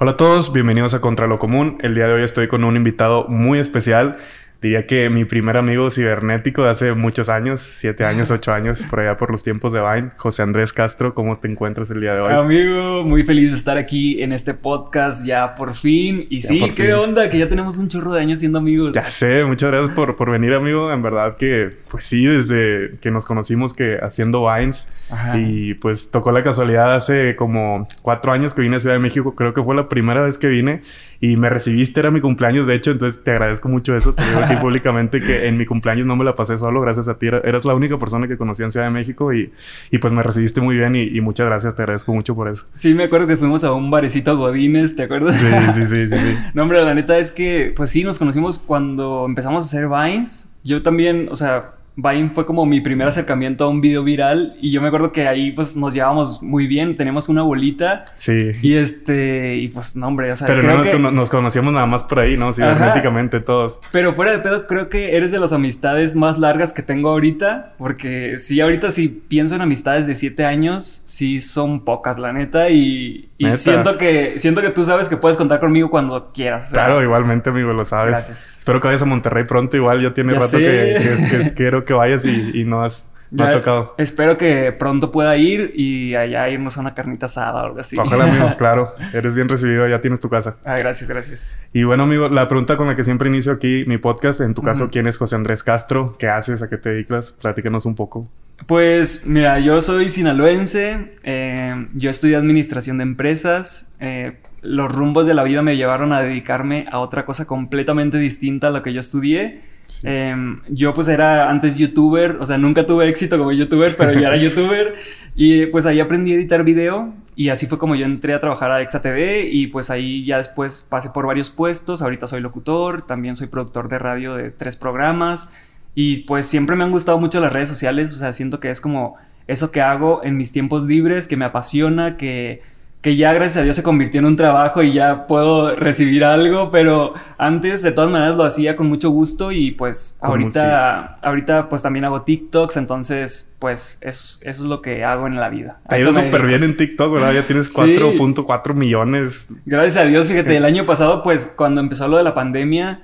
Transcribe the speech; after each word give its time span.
Hola 0.00 0.12
a 0.12 0.16
todos, 0.16 0.52
bienvenidos 0.52 0.94
a 0.94 1.00
Contra 1.00 1.26
lo 1.26 1.40
Común. 1.40 1.76
El 1.80 1.96
día 1.96 2.06
de 2.06 2.12
hoy 2.12 2.22
estoy 2.22 2.46
con 2.46 2.62
un 2.62 2.76
invitado 2.76 3.26
muy 3.26 3.58
especial. 3.58 4.18
Diría 4.60 4.88
que 4.88 5.08
mi 5.08 5.24
primer 5.24 5.56
amigo 5.56 5.88
cibernético 5.88 6.64
de 6.64 6.70
hace 6.70 6.92
muchos 6.92 7.28
años, 7.28 7.60
siete 7.60 8.04
años, 8.04 8.32
ocho 8.32 8.52
años, 8.52 8.82
por 8.90 8.98
allá 8.98 9.16
por 9.16 9.30
los 9.30 9.44
tiempos 9.44 9.72
de 9.72 9.80
Vine, 9.80 10.10
José 10.16 10.42
Andrés 10.42 10.72
Castro, 10.72 11.14
¿cómo 11.14 11.38
te 11.38 11.46
encuentras 11.46 11.90
el 11.90 12.00
día 12.00 12.14
de 12.14 12.20
hoy? 12.22 12.34
Amigo, 12.34 13.04
muy 13.04 13.22
feliz 13.22 13.52
de 13.52 13.56
estar 13.56 13.76
aquí 13.76 14.20
en 14.20 14.32
este 14.32 14.54
podcast 14.54 15.24
ya 15.24 15.54
por 15.54 15.76
fin. 15.76 16.26
Y 16.28 16.42
sí, 16.42 16.72
¿qué 16.74 16.92
onda? 16.92 17.30
Que 17.30 17.38
ya 17.38 17.48
tenemos 17.48 17.78
un 17.78 17.88
chorro 17.88 18.12
de 18.12 18.20
años 18.20 18.40
siendo 18.40 18.58
amigos. 18.58 18.94
Ya 18.94 19.08
sé, 19.10 19.44
muchas 19.44 19.70
gracias 19.70 19.94
por, 19.94 20.16
por 20.16 20.32
venir, 20.32 20.52
amigo. 20.54 20.90
En 20.90 21.02
verdad 21.02 21.36
que, 21.36 21.76
pues 21.88 22.04
sí, 22.04 22.26
desde 22.26 22.98
que 23.00 23.12
nos 23.12 23.26
conocimos 23.26 23.74
que 23.74 23.98
haciendo 24.02 24.44
Vines. 24.52 24.88
Y 25.34 25.74
pues 25.74 26.10
tocó 26.10 26.32
la 26.32 26.42
casualidad 26.42 26.94
hace 26.94 27.36
como 27.36 27.86
cuatro 28.02 28.32
años 28.32 28.54
que 28.54 28.62
vine 28.62 28.76
a 28.76 28.80
Ciudad 28.80 28.96
de 28.96 29.00
México. 29.00 29.36
Creo 29.36 29.54
que 29.54 29.62
fue 29.62 29.76
la 29.76 29.88
primera 29.88 30.22
vez 30.22 30.36
que 30.36 30.48
vine 30.48 30.82
y 31.20 31.36
me 31.36 31.50
recibiste, 31.50 31.98
era 31.98 32.10
mi 32.10 32.20
cumpleaños, 32.20 32.66
de 32.66 32.74
hecho, 32.74 32.92
entonces 32.92 33.22
te 33.24 33.32
agradezco 33.32 33.68
mucho 33.68 33.96
eso. 33.96 34.14
Te 34.14 34.24
digo 34.24 34.38
aquí 34.38 34.54
públicamente 34.60 35.20
que 35.20 35.48
en 35.48 35.56
mi 35.56 35.66
cumpleaños 35.66 36.06
no 36.06 36.14
me 36.14 36.24
la 36.24 36.36
pasé 36.36 36.58
solo, 36.58 36.80
gracias 36.80 37.08
a 37.08 37.18
ti. 37.18 37.26
Eras 37.26 37.64
la 37.64 37.74
única 37.74 37.98
persona 37.98 38.28
que 38.28 38.36
conocía 38.36 38.66
en 38.66 38.70
Ciudad 38.70 38.86
de 38.86 38.92
México 38.92 39.32
y, 39.32 39.52
y 39.90 39.98
pues 39.98 40.12
me 40.12 40.22
recibiste 40.22 40.60
muy 40.60 40.76
bien 40.76 40.94
y, 40.94 41.20
muchas 41.20 41.48
gracias, 41.48 41.74
te 41.74 41.82
agradezco 41.82 42.14
mucho 42.14 42.36
por 42.36 42.48
eso. 42.48 42.66
Sí, 42.74 42.94
me 42.94 43.04
acuerdo 43.04 43.26
que 43.26 43.36
fuimos 43.36 43.64
a 43.64 43.72
un 43.72 43.90
barecito 43.90 44.36
Godines, 44.36 44.94
¿te 44.94 45.02
acuerdas? 45.02 45.36
Sí, 45.36 45.46
sí, 45.72 45.86
sí, 45.86 46.08
sí, 46.08 46.16
sí. 46.16 46.38
no, 46.54 46.62
hombre, 46.62 46.82
la 46.84 46.94
neta 46.94 47.18
es 47.18 47.32
que, 47.32 47.72
pues 47.76 47.90
sí, 47.90 48.04
nos 48.04 48.18
conocimos 48.18 48.60
cuando 48.60 49.26
empezamos 49.26 49.64
a 49.64 49.66
hacer 49.66 49.88
Vines. 49.88 50.52
Yo 50.62 50.82
también, 50.82 51.28
o 51.30 51.36
sea, 51.36 51.77
Vine 52.00 52.30
fue 52.30 52.46
como 52.46 52.64
mi 52.64 52.80
primer 52.80 53.08
acercamiento 53.08 53.64
a 53.64 53.68
un 53.68 53.80
video 53.80 54.04
viral 54.04 54.56
y 54.60 54.70
yo 54.70 54.80
me 54.80 54.86
acuerdo 54.86 55.10
que 55.10 55.26
ahí 55.26 55.50
pues 55.50 55.76
nos 55.76 55.94
llevábamos 55.94 56.40
muy 56.40 56.68
bien, 56.68 56.96
teníamos 56.96 57.28
una 57.28 57.42
bolita. 57.42 58.04
Sí. 58.14 58.52
Y 58.62 58.74
este, 58.74 59.56
y 59.56 59.66
pues 59.66 59.96
no 59.96 60.06
hombre, 60.06 60.30
o 60.30 60.36
sea, 60.36 60.46
Pero 60.46 60.62
no 60.62 61.10
nos, 61.10 61.28
conocíamos 61.28 61.72
nada 61.72 61.86
más 61.86 62.04
por 62.04 62.20
ahí, 62.20 62.36
¿no? 62.36 62.52
Sí, 62.52 62.62
prácticamente 62.62 63.40
todos. 63.40 63.80
Pero 63.90 64.14
fuera 64.14 64.30
de 64.30 64.38
pedo, 64.38 64.68
creo 64.68 64.88
que 64.88 65.16
eres 65.16 65.32
de 65.32 65.40
las 65.40 65.52
amistades 65.52 66.14
más 66.14 66.38
largas 66.38 66.72
que 66.72 66.82
tengo 66.82 67.10
ahorita, 67.10 67.74
porque 67.78 68.38
sí, 68.38 68.60
ahorita 68.60 68.92
si 68.92 69.08
pienso 69.08 69.56
en 69.56 69.62
amistades 69.62 70.06
de 70.06 70.14
siete 70.14 70.44
años, 70.44 71.02
sí 71.04 71.40
son 71.40 71.84
pocas, 71.84 72.16
la 72.16 72.32
neta, 72.32 72.70
y, 72.70 73.28
y 73.38 73.52
siento 73.54 73.98
que 73.98 74.38
siento 74.38 74.60
que 74.60 74.70
tú 74.70 74.84
sabes 74.84 75.08
que 75.08 75.16
puedes 75.16 75.36
contar 75.36 75.58
conmigo 75.58 75.90
cuando 75.90 76.30
quieras. 76.32 76.70
Claro, 76.70 77.02
igualmente, 77.02 77.50
amigo, 77.50 77.72
lo 77.72 77.84
sabes. 77.84 78.12
Gracias. 78.12 78.58
Espero 78.58 78.80
que 78.80 78.86
vayas 78.86 79.02
a 79.02 79.06
Monterrey 79.06 79.44
pronto, 79.44 79.76
igual 79.76 80.00
ya 80.00 80.14
tiene 80.14 80.34
rato 80.34 80.58
que, 80.58 81.52
quiero 81.56 81.84
que 81.88 81.94
vayas 81.94 82.24
y, 82.24 82.64
no 82.64 82.84
has... 82.84 83.10
ha 83.36 83.50
tocado. 83.50 83.94
Espero 83.98 84.36
que 84.36 84.70
pronto 84.70 85.10
pueda 85.10 85.36
ir 85.36 85.72
y 85.74 86.14
allá 86.14 86.48
irnos 86.48 86.76
a 86.76 86.80
una 86.80 86.94
carnita 86.94 87.26
asada 87.26 87.62
o 87.62 87.66
algo 87.66 87.80
así. 87.80 87.98
Ojalá, 87.98 88.24
amigo, 88.24 88.54
claro. 88.58 88.94
Eres 89.12 89.34
bien 89.34 89.48
recibido, 89.48 89.88
ya 89.88 90.00
tienes 90.00 90.20
tu 90.20 90.28
casa. 90.28 90.58
Ah, 90.64 90.76
gracias, 90.78 91.10
gracias. 91.10 91.58
Y 91.72 91.82
bueno, 91.82 92.04
amigo, 92.04 92.28
la 92.28 92.46
pregunta 92.46 92.76
con 92.76 92.86
la 92.86 92.94
que 92.94 93.02
siempre 93.02 93.28
inicio 93.28 93.50
aquí 93.50 93.84
mi 93.88 93.98
podcast, 93.98 94.40
en 94.40 94.54
tu 94.54 94.62
caso, 94.62 94.90
¿quién 94.90 95.08
es 95.08 95.16
José 95.16 95.34
Andrés 95.34 95.64
Castro? 95.64 96.14
¿Qué 96.18 96.28
haces? 96.28 96.62
¿A 96.62 96.68
qué 96.68 96.76
te 96.76 96.90
dedicas? 96.90 97.32
Platícanos 97.32 97.86
un 97.86 97.96
poco. 97.96 98.28
Pues 98.66 99.26
mira, 99.26 99.60
yo 99.60 99.80
soy 99.80 100.08
sinaloense, 100.10 101.12
eh, 101.22 101.88
yo 101.94 102.10
estudié 102.10 102.36
administración 102.36 102.98
de 102.98 103.04
empresas, 103.04 103.94
eh, 104.00 104.38
los 104.62 104.92
rumbos 104.92 105.26
de 105.26 105.34
la 105.34 105.44
vida 105.44 105.62
me 105.62 105.76
llevaron 105.76 106.12
a 106.12 106.20
dedicarme 106.20 106.86
a 106.90 106.98
otra 106.98 107.24
cosa 107.24 107.46
completamente 107.46 108.18
distinta 108.18 108.68
a 108.68 108.70
lo 108.70 108.82
que 108.82 108.92
yo 108.92 109.00
estudié. 109.00 109.62
Em, 110.02 110.58
yo 110.68 110.94
pues 110.94 111.08
era 111.08 111.48
antes 111.48 111.76
youtuber, 111.76 112.36
o 112.40 112.46
sea, 112.46 112.58
nunca 112.58 112.86
tuve 112.86 113.08
éxito 113.08 113.38
como 113.38 113.52
youtuber, 113.52 113.96
pero 113.96 114.12
ya 114.12 114.28
era 114.28 114.36
youtuber. 114.42 114.94
Y 115.34 115.66
pues 115.66 115.86
ahí 115.86 116.00
aprendí 116.00 116.32
a 116.32 116.34
editar 116.34 116.64
video 116.64 117.14
y 117.36 117.50
así 117.50 117.66
fue 117.66 117.78
como 117.78 117.94
yo 117.94 118.04
entré 118.04 118.34
a 118.34 118.40
trabajar 118.40 118.72
a 118.72 118.82
ExaTV 118.82 119.48
y 119.50 119.68
pues 119.68 119.90
ahí 119.90 120.24
ya 120.24 120.38
después 120.38 120.86
pasé 120.88 121.10
por 121.10 121.26
varios 121.26 121.50
puestos. 121.50 122.02
Ahorita 122.02 122.26
soy 122.26 122.40
locutor, 122.40 123.06
también 123.06 123.36
soy 123.36 123.46
productor 123.46 123.88
de 123.88 123.98
radio 123.98 124.34
de 124.34 124.50
tres 124.50 124.76
programas 124.76 125.52
y 125.94 126.22
pues 126.22 126.46
siempre 126.46 126.76
me 126.76 126.84
han 126.84 126.90
gustado 126.90 127.18
mucho 127.18 127.40
las 127.40 127.52
redes 127.52 127.68
sociales, 127.68 128.14
o 128.14 128.18
sea, 128.18 128.32
siento 128.32 128.60
que 128.60 128.70
es 128.70 128.80
como 128.80 129.16
eso 129.48 129.70
que 129.70 129.80
hago 129.80 130.22
en 130.22 130.36
mis 130.36 130.52
tiempos 130.52 130.84
libres, 130.84 131.26
que 131.26 131.36
me 131.36 131.44
apasiona, 131.44 132.16
que 132.16 132.62
que 133.00 133.14
ya 133.14 133.32
gracias 133.32 133.58
a 133.58 133.62
Dios 133.62 133.76
se 133.76 133.82
convirtió 133.84 134.18
en 134.18 134.26
un 134.26 134.36
trabajo 134.36 134.82
y 134.82 134.92
ya 134.92 135.26
puedo 135.28 135.76
recibir 135.76 136.24
algo, 136.24 136.72
pero 136.72 137.14
antes 137.36 137.82
de 137.82 137.92
todas 137.92 138.10
maneras 138.10 138.34
lo 138.34 138.42
hacía 138.42 138.74
con 138.74 138.88
mucho 138.88 139.10
gusto 139.10 139.52
y 139.52 139.70
pues 139.70 140.18
ahorita, 140.20 141.18
ahorita 141.22 141.68
pues 141.68 141.82
también 141.82 142.04
hago 142.04 142.22
TikToks, 142.22 142.76
entonces 142.76 143.56
pues 143.60 143.98
eso 144.02 144.40
es 144.42 144.60
lo 144.60 144.82
que 144.82 145.04
hago 145.04 145.28
en 145.28 145.36
la 145.36 145.48
vida. 145.48 145.78
Te 145.88 145.94
ha 145.94 146.00
ido 146.00 146.12
súper 146.12 146.44
bien 146.44 146.64
en 146.64 146.76
TikTok, 146.76 147.14
¿verdad? 147.14 147.34
Ya 147.34 147.46
tienes 147.46 147.72
4.4 147.72 148.74
millones. 148.74 149.48
Gracias 149.64 149.96
a 149.96 150.06
Dios, 150.06 150.26
fíjate, 150.26 150.56
el 150.56 150.64
año 150.64 150.84
pasado 150.84 151.22
pues 151.22 151.52
cuando 151.54 151.80
empezó 151.80 152.08
lo 152.08 152.16
de 152.16 152.24
la 152.24 152.34
pandemia, 152.34 153.02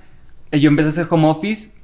eh, 0.51 0.59
yo 0.59 0.71
empecé 0.71 0.89
a 0.89 0.91
hacer 0.91 1.07
home 1.09 1.29
office 1.29 1.84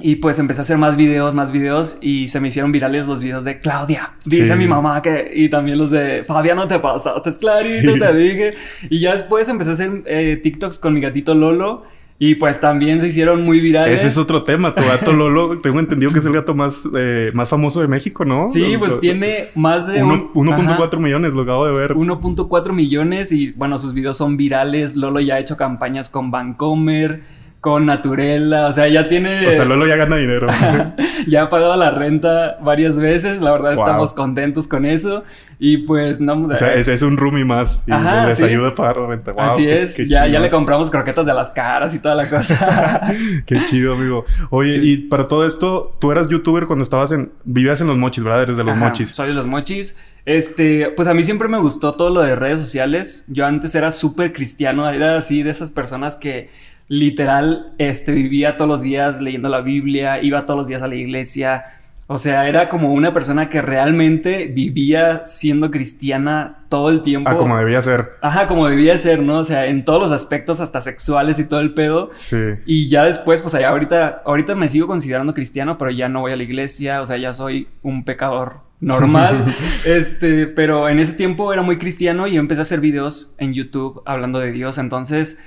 y 0.00 0.16
pues 0.16 0.38
empecé 0.38 0.60
a 0.60 0.62
hacer 0.62 0.78
más 0.78 0.96
videos, 0.96 1.34
más 1.34 1.52
videos 1.52 1.98
y 2.00 2.28
se 2.28 2.40
me 2.40 2.48
hicieron 2.48 2.72
virales 2.72 3.06
los 3.06 3.20
videos 3.20 3.44
de 3.44 3.58
Claudia. 3.58 4.12
Dice 4.24 4.56
mi 4.56 4.66
mamá 4.66 5.02
que... 5.02 5.30
Y 5.32 5.48
también 5.48 5.78
los 5.78 5.90
de 5.90 6.24
Fabián, 6.24 6.56
no 6.56 6.66
te 6.66 6.78
pasaste, 6.78 7.30
es 7.30 7.38
clarito, 7.38 7.92
te 7.98 8.14
dije. 8.14 8.54
Y 8.88 9.00
ya 9.00 9.12
después 9.12 9.48
empecé 9.48 9.70
a 9.70 9.72
hacer 9.74 10.02
eh, 10.06 10.40
TikToks 10.42 10.78
con 10.78 10.94
mi 10.94 11.00
gatito 11.00 11.34
Lolo. 11.34 11.84
Y 12.22 12.34
pues 12.34 12.60
también 12.60 13.00
se 13.00 13.06
hicieron 13.06 13.42
muy 13.46 13.60
virales. 13.60 13.98
Ese 14.00 14.08
es 14.08 14.18
otro 14.18 14.42
tema. 14.42 14.74
Tu 14.74 14.82
gato 14.82 15.12
Lolo, 15.12 15.58
tengo 15.60 15.80
entendido 15.80 16.12
que 16.12 16.18
es 16.18 16.26
el 16.26 16.34
gato 16.34 16.54
más, 16.54 16.86
eh, 16.94 17.30
más 17.32 17.48
famoso 17.48 17.80
de 17.80 17.88
México, 17.88 18.26
¿no? 18.26 18.46
Sí, 18.46 18.76
pues 18.78 19.00
tiene 19.00 19.46
más 19.54 19.86
de... 19.86 20.04
1.4 20.04 20.98
millones, 20.98 21.32
lo 21.32 21.42
acabo 21.42 21.64
de 21.64 21.72
ver. 21.72 21.94
1.4 21.94 22.72
millones 22.74 23.32
y 23.32 23.52
bueno, 23.52 23.78
sus 23.78 23.94
videos 23.94 24.18
son 24.18 24.36
virales. 24.36 24.96
Lolo 24.96 25.20
ya 25.20 25.36
ha 25.36 25.38
hecho 25.38 25.56
campañas 25.56 26.10
con 26.10 26.30
Vancomer 26.30 27.39
con 27.60 27.84
Naturela, 27.84 28.68
o 28.68 28.72
sea, 28.72 28.88
ya 28.88 29.06
tiene... 29.08 29.46
O 29.46 29.52
sea, 29.52 29.66
Lolo 29.66 29.86
ya 29.86 29.96
gana 29.96 30.16
dinero. 30.16 30.46
ya 31.26 31.42
ha 31.42 31.48
pagado 31.50 31.76
la 31.76 31.90
renta 31.90 32.58
varias 32.62 32.98
veces, 32.98 33.42
la 33.42 33.52
verdad 33.52 33.72
estamos 33.72 34.14
contentos 34.14 34.66
con 34.66 34.86
eso. 34.86 35.24
Y 35.58 35.78
pues 35.78 36.22
no... 36.22 36.42
O 36.42 36.56
sea, 36.56 36.72
es, 36.72 37.02
un 37.02 37.18
roomie 37.18 37.44
más 37.44 37.82
y 37.86 37.90
les 37.90 38.40
ayuda 38.40 38.68
a 38.68 38.74
pagar 38.74 38.96
la 38.96 39.06
renta. 39.08 39.32
Así 39.36 39.68
es, 39.68 39.98
ya, 40.08 40.26
ya 40.26 40.40
le 40.40 40.48
compramos 40.48 40.90
croquetas 40.90 41.26
de 41.26 41.34
las 41.34 41.50
caras 41.50 41.94
y 41.94 41.98
toda 41.98 42.14
la 42.14 42.30
cosa. 42.30 43.02
qué 43.46 43.58
chido, 43.68 43.92
amigo. 43.92 44.24
Oye, 44.48 44.78
y 44.82 44.96
para 44.96 45.26
todo 45.26 45.46
esto, 45.46 45.98
tú 46.00 46.12
eras 46.12 46.28
youtuber 46.28 46.64
cuando 46.64 46.82
estabas 46.82 47.12
en... 47.12 47.30
Vivías 47.44 47.78
en 47.82 47.88
Los 47.88 47.98
Mochis, 47.98 48.24
¿verdad? 48.24 48.44
Eres 48.44 48.56
de 48.56 48.64
Los 48.64 48.78
Mochis. 48.78 49.10
soy 49.10 49.28
de 49.28 49.34
Los 49.34 49.46
Mochis. 49.46 49.98
Este, 50.24 50.90
pues 50.96 51.08
a 51.08 51.14
mí 51.14 51.24
siempre 51.24 51.48
me 51.48 51.58
gustó 51.58 51.94
todo 51.94 52.08
lo 52.08 52.22
de 52.22 52.36
redes 52.36 52.60
sociales. 52.60 53.26
Yo 53.28 53.44
antes 53.44 53.74
era 53.74 53.90
súper 53.90 54.32
cristiano, 54.32 54.88
era 54.88 55.18
así 55.18 55.42
de 55.42 55.50
esas 55.50 55.70
personas 55.70 56.16
que 56.16 56.48
literal, 56.90 57.72
este, 57.78 58.10
vivía 58.10 58.56
todos 58.56 58.68
los 58.68 58.82
días 58.82 59.20
leyendo 59.20 59.48
la 59.48 59.60
Biblia, 59.60 60.20
iba 60.20 60.44
todos 60.44 60.58
los 60.58 60.66
días 60.66 60.82
a 60.82 60.88
la 60.88 60.96
iglesia. 60.96 61.64
O 62.08 62.18
sea, 62.18 62.48
era 62.48 62.68
como 62.68 62.92
una 62.92 63.14
persona 63.14 63.48
que 63.48 63.62
realmente 63.62 64.48
vivía 64.48 65.22
siendo 65.24 65.70
cristiana 65.70 66.64
todo 66.68 66.90
el 66.90 67.02
tiempo. 67.02 67.30
Ah, 67.30 67.36
como 67.36 67.56
debía 67.56 67.80
ser. 67.80 68.14
Ajá, 68.20 68.48
como 68.48 68.66
debía 68.66 68.98
ser, 68.98 69.22
¿no? 69.22 69.38
O 69.38 69.44
sea, 69.44 69.66
en 69.66 69.84
todos 69.84 70.02
los 70.02 70.10
aspectos, 70.10 70.58
hasta 70.58 70.80
sexuales 70.80 71.38
y 71.38 71.44
todo 71.44 71.60
el 71.60 71.74
pedo. 71.74 72.10
Sí. 72.14 72.36
Y 72.66 72.88
ya 72.88 73.04
después, 73.04 73.40
pues 73.40 73.54
allá 73.54 73.68
ahorita, 73.68 74.22
ahorita 74.26 74.56
me 74.56 74.66
sigo 74.66 74.88
considerando 74.88 75.32
cristiano, 75.32 75.78
pero 75.78 75.92
ya 75.92 76.08
no 76.08 76.22
voy 76.22 76.32
a 76.32 76.36
la 76.36 76.42
iglesia, 76.42 77.02
o 77.02 77.06
sea, 77.06 77.18
ya 77.18 77.32
soy 77.32 77.68
un 77.82 78.04
pecador 78.04 78.62
normal. 78.80 79.54
este, 79.84 80.48
pero 80.48 80.88
en 80.88 80.98
ese 80.98 81.12
tiempo 81.12 81.52
era 81.52 81.62
muy 81.62 81.78
cristiano 81.78 82.26
y 82.26 82.36
empecé 82.36 82.60
a 82.60 82.62
hacer 82.62 82.80
videos 82.80 83.36
en 83.38 83.54
YouTube 83.54 84.02
hablando 84.04 84.40
de 84.40 84.50
Dios. 84.50 84.76
Entonces, 84.78 85.44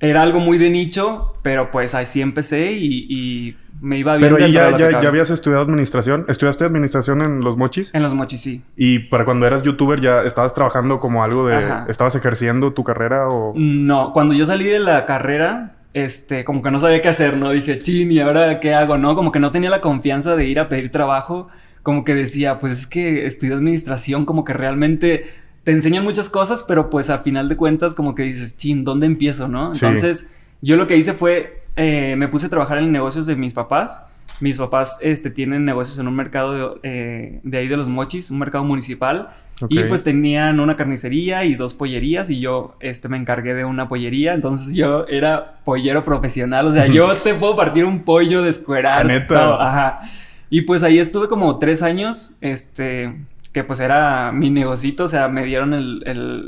era 0.00 0.22
algo 0.22 0.40
muy 0.40 0.58
de 0.58 0.70
nicho, 0.70 1.34
pero 1.42 1.70
pues 1.70 1.94
así 1.94 2.20
empecé 2.20 2.72
y, 2.72 3.56
me 3.80 3.98
iba 3.98 4.16
bien. 4.16 4.34
Pero 4.34 4.46
ya, 4.46 4.76
ya, 4.76 4.98
ya, 4.98 5.08
habías 5.08 5.30
estudiado 5.30 5.62
administración. 5.62 6.24
¿Estudiaste 6.28 6.64
administración 6.64 7.20
en 7.20 7.40
Los 7.40 7.58
Mochis? 7.58 7.94
En 7.94 8.02
Los 8.02 8.14
Mochis, 8.14 8.40
sí. 8.40 8.62
¿Y 8.74 9.00
para 9.00 9.26
cuando 9.26 9.46
eras 9.46 9.62
youtuber 9.62 10.00
ya 10.00 10.22
estabas 10.22 10.54
trabajando 10.54 10.98
como 10.98 11.22
algo 11.22 11.46
de... 11.46 11.84
¿Estabas 11.88 12.14
ejerciendo 12.14 12.72
tu 12.72 12.84
carrera 12.84 13.28
o...? 13.28 13.52
No, 13.54 14.14
cuando 14.14 14.34
yo 14.34 14.46
salí 14.46 14.64
de 14.64 14.78
la 14.78 15.04
carrera, 15.04 15.76
este, 15.92 16.44
como 16.44 16.62
que 16.62 16.70
no 16.70 16.80
sabía 16.80 17.02
qué 17.02 17.08
hacer, 17.08 17.36
¿no? 17.36 17.50
Dije, 17.50 17.78
chin, 17.78 18.10
¿y 18.10 18.18
ahora 18.18 18.60
qué 18.60 18.74
hago, 18.74 18.96
no? 18.96 19.14
Como 19.14 19.30
que 19.30 19.40
no 19.40 19.50
tenía 19.50 19.68
la 19.68 19.82
confianza 19.82 20.36
de 20.36 20.46
ir 20.46 20.58
a 20.58 20.70
pedir 20.70 20.90
trabajo. 20.90 21.48
Como 21.82 22.04
que 22.04 22.14
decía, 22.14 22.58
pues 22.60 22.72
es 22.72 22.86
que 22.86 23.26
estudié 23.26 23.52
administración, 23.52 24.24
como 24.24 24.44
que 24.44 24.54
realmente 24.54 25.26
te 25.66 25.72
enseñan 25.72 26.04
muchas 26.04 26.30
cosas, 26.30 26.62
pero 26.62 26.90
pues 26.90 27.10
a 27.10 27.18
final 27.18 27.48
de 27.48 27.56
cuentas 27.56 27.92
como 27.92 28.14
que 28.14 28.22
dices, 28.22 28.56
chin, 28.56 28.84
¿dónde 28.84 29.06
empiezo, 29.06 29.48
no? 29.48 29.72
Entonces, 29.72 30.38
yo 30.62 30.76
lo 30.76 30.86
que 30.86 30.96
hice 30.96 31.12
fue, 31.12 31.64
eh, 31.74 32.14
me 32.16 32.28
puse 32.28 32.46
a 32.46 32.48
trabajar 32.48 32.78
en 32.78 32.92
negocios 32.92 33.26
de 33.26 33.34
mis 33.34 33.52
papás. 33.52 34.06
Mis 34.38 34.58
papás 34.58 35.00
este, 35.02 35.28
tienen 35.28 35.64
negocios 35.64 35.98
en 35.98 36.06
un 36.06 36.14
mercado 36.14 36.52
de, 36.52 37.40
eh, 37.44 37.58
ahí 37.58 37.66
de 37.66 37.76
los 37.76 37.88
mochis, 37.88 38.30
un 38.30 38.38
mercado 38.38 38.62
municipal. 38.62 39.30
Y 39.68 39.80
pues 39.80 40.04
tenían 40.04 40.60
una 40.60 40.76
carnicería 40.76 41.44
y 41.44 41.56
dos 41.56 41.74
pollerías 41.74 42.30
y 42.30 42.38
yo 42.38 42.76
este, 42.78 43.08
me 43.08 43.16
encargué 43.16 43.52
de 43.54 43.64
una 43.64 43.88
pollería. 43.88 44.34
Entonces 44.34 44.72
yo 44.72 45.04
era 45.08 45.58
pollero 45.64 46.04
profesional. 46.04 46.68
O 46.68 46.72
sea, 46.72 46.86
yo 46.86 47.12
te 47.24 47.34
puedo 47.34 47.56
partir 47.56 47.86
un 47.86 48.04
pollo, 48.04 48.44
descuerar. 48.44 49.04
Neta. 49.04 49.68
Ajá. 49.68 50.00
Y 50.48 50.60
pues 50.60 50.84
ahí 50.84 51.00
estuve 51.00 51.26
como 51.26 51.58
tres 51.58 51.82
años, 51.82 52.36
este, 52.40 53.16
que 53.56 53.64
pues 53.64 53.80
era 53.80 54.32
mi 54.32 54.50
negocito, 54.50 55.04
o 55.04 55.08
sea, 55.08 55.28
me 55.28 55.42
dieron 55.42 55.72
el, 55.72 56.02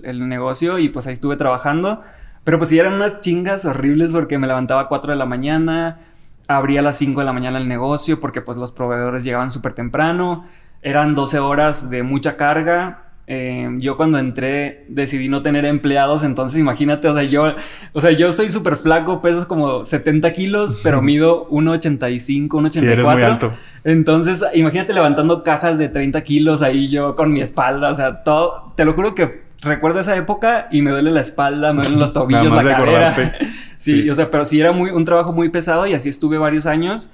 el, 0.05 0.29
negocio 0.29 0.79
y 0.79 0.91
pues 0.91 1.07
ahí 1.07 1.15
estuve 1.15 1.39
trabajando. 1.39 2.03
Pero 2.45 2.59
pues 2.59 2.69
sí 2.69 2.79
eran 2.79 2.93
unas 2.93 3.23
chingas 3.23 3.65
horribles 3.65 4.13
porque 4.13 4.37
me 4.37 4.47
levantaba 4.47 4.83
a 4.83 4.89
4 4.89 5.13
de 5.13 5.17
la 5.17 5.25
mañana, 5.25 6.01
abría 6.49 6.81
a 6.81 6.83
las 6.83 6.99
5 6.99 7.21
de 7.21 7.25
la 7.25 7.33
mañana 7.33 7.57
el 7.57 7.67
negocio 7.67 8.21
porque 8.21 8.43
pues 8.43 8.59
los 8.59 8.73
proveedores 8.73 9.25
llegaban 9.25 9.51
súper 9.51 9.73
temprano, 9.73 10.45
eran 10.83 11.15
12 11.15 11.39
horas 11.39 11.89
de 11.89 12.03
mucha 12.03 12.37
carga 12.37 13.05
Em, 13.31 13.79
yo 13.79 13.99
cuando 13.99 14.19
entré 14.19 14.87
decidí 14.89 15.29
no 15.29 15.43
tener 15.43 15.67
empleados, 15.67 16.23
entonces 16.23 16.59
imagínate, 16.59 17.09
o 17.09 17.15
sea, 17.15 17.25
yo, 17.25 17.55
o 17.93 18.01
sea, 18.01 18.11
yo 18.13 18.33
soy 18.33 18.49
súper 18.49 18.77
flaco, 18.77 19.21
peso 19.21 19.47
como 19.47 19.85
70 19.85 20.33
kilos, 20.33 20.81
pero 20.83 21.03
mido 21.03 21.47
1,85, 21.51 22.49
1,84. 22.49 22.71
Sí, 22.71 22.87
eres 22.87 23.05
muy 23.05 23.23
alto. 23.23 23.53
Entonces, 23.85 24.43
imagínate 24.55 24.95
levantando 24.95 25.43
cajas 25.43 25.77
de 25.77 25.91
30 25.91 26.23
kilos 26.23 26.63
ahí 26.63 26.89
yo 26.89 27.17
con 27.17 27.31
mi 27.31 27.43
espalda, 27.43 27.91
o 27.91 27.95
sea, 27.95 28.23
todo, 28.23 28.73
te 28.77 28.87
lo 28.87 28.95
juro 28.95 29.15
que 29.15 29.43
recuerdo 29.61 30.01
esa 30.01 30.17
época 30.17 30.69
y 30.71 30.81
me 30.81 30.91
duele 30.91 31.11
la 31.11 31.21
espalda, 31.21 31.75
me 31.75 31.83
duelen 31.83 32.01
los 32.01 32.13
tobillos, 32.15 32.51
la 32.51 32.63
cadera. 32.63 33.15
sí, 33.77 34.05
sí, 34.05 34.09
o 34.09 34.15
sea, 34.15 34.31
pero 34.31 34.47
sí 34.47 34.59
era 34.59 34.73
muy, 34.73 34.91
un 34.91 35.05
trabajo 35.05 35.35
muy 35.35 35.51
pesado 35.51 35.87
y 35.87 35.93
así 35.93 36.09
estuve 36.09 36.39
varios 36.39 36.65
años. 36.65 37.13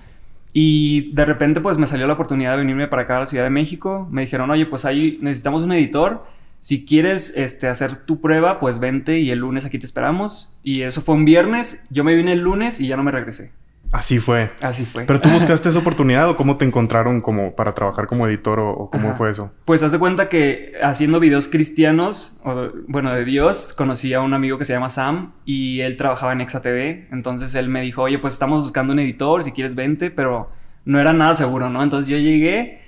Y 0.56 1.12
de 1.12 1.25
repente 1.25 1.61
pues 1.61 1.79
me 1.79 1.89
salió 1.89 2.06
la 2.06 2.12
oportunidad 2.12 2.53
de 2.53 2.59
venirme 2.59 2.87
para 2.87 3.03
acá 3.03 3.17
a 3.17 3.21
la 3.21 3.27
Ciudad 3.27 3.45
de 3.45 3.51
México. 3.51 4.09
Me 4.11 4.23
dijeron, 4.23 4.49
oye, 4.51 4.65
pues 4.67 4.85
ahí 4.85 5.19
necesitamos 5.21 5.62
un 5.62 5.73
editor. 5.73 6.25
Si 6.61 6.87
quieres 6.87 7.37
este, 7.37 7.67
hacer 7.67 8.06
tu 8.06 8.21
prueba, 8.21 8.61
pues 8.61 8.79
vente 8.79 9.19
y 9.19 9.31
el 9.31 9.41
lunes 9.41 9.65
aquí 9.65 9.81
te 9.81 9.85
esperamos. 9.85 10.56
Y 10.62 10.83
eso 10.83 11.03
fue 11.03 11.17
un 11.17 11.25
viernes. 11.25 11.89
Yo 11.91 12.05
me 12.05 12.15
vine 12.15 12.33
el 12.33 12.39
lunes 12.39 12.81
y 12.81 12.87
ya 12.87 12.97
no 12.97 13.03
me 13.03 13.11
regresé. 13.11 13.53
Así 13.93 14.19
fue. 14.19 14.49
Así 14.61 14.85
fue. 14.85 15.05
¿Pero 15.05 15.21
tú 15.21 15.29
buscaste 15.31 15.69
esa 15.69 15.79
oportunidad 15.79 16.29
o 16.29 16.37
cómo 16.37 16.57
te 16.57 16.65
encontraron 16.65 17.21
como 17.21 17.55
para 17.55 17.75
trabajar 17.75 18.07
como 18.07 18.27
editor 18.27 18.61
o, 18.61 18.91
cómo 18.91 19.15
fue 19.15 19.31
eso? 19.31 19.53
Pues 19.65 19.83
hace 19.83 19.99
cuenta 19.99 20.29
que 20.29 20.73
haciendo 20.83 21.21
videos 21.21 21.49
cristianos, 21.49 22.41
o, 22.45 22.69
bueno, 22.89 23.13
de 23.13 23.25
Dios, 23.25 23.73
conocí 23.77 24.13
a 24.15 24.21
un 24.21 24.35
amigo 24.35 24.59
que 24.59 24.65
se 24.65 24.73
llama 24.73 24.89
Sam 24.89 25.33
y 25.45 25.81
él 25.81 25.97
trabajaba 25.97 26.33
en 26.33 26.41
Exa 26.41 26.61
TV. 26.61 27.09
Entonces 27.13 27.55
él 27.55 27.69
me 27.69 27.83
dijo, 27.83 28.03
oye, 28.03 28.19
pues 28.19 28.33
estamos 28.35 28.61
buscando 28.61 28.93
un 28.93 28.99
editor, 28.99 29.45
si 29.45 29.53
quieres 29.53 29.75
vente, 29.75 30.11
pero 30.11 30.47
no 30.85 31.01
era 31.01 31.13
nada 31.13 31.35
seguro, 31.35 31.71
¿no? 31.71 31.83
Entonces 31.83 32.11
yo 32.11 32.19
llegué 32.19 32.84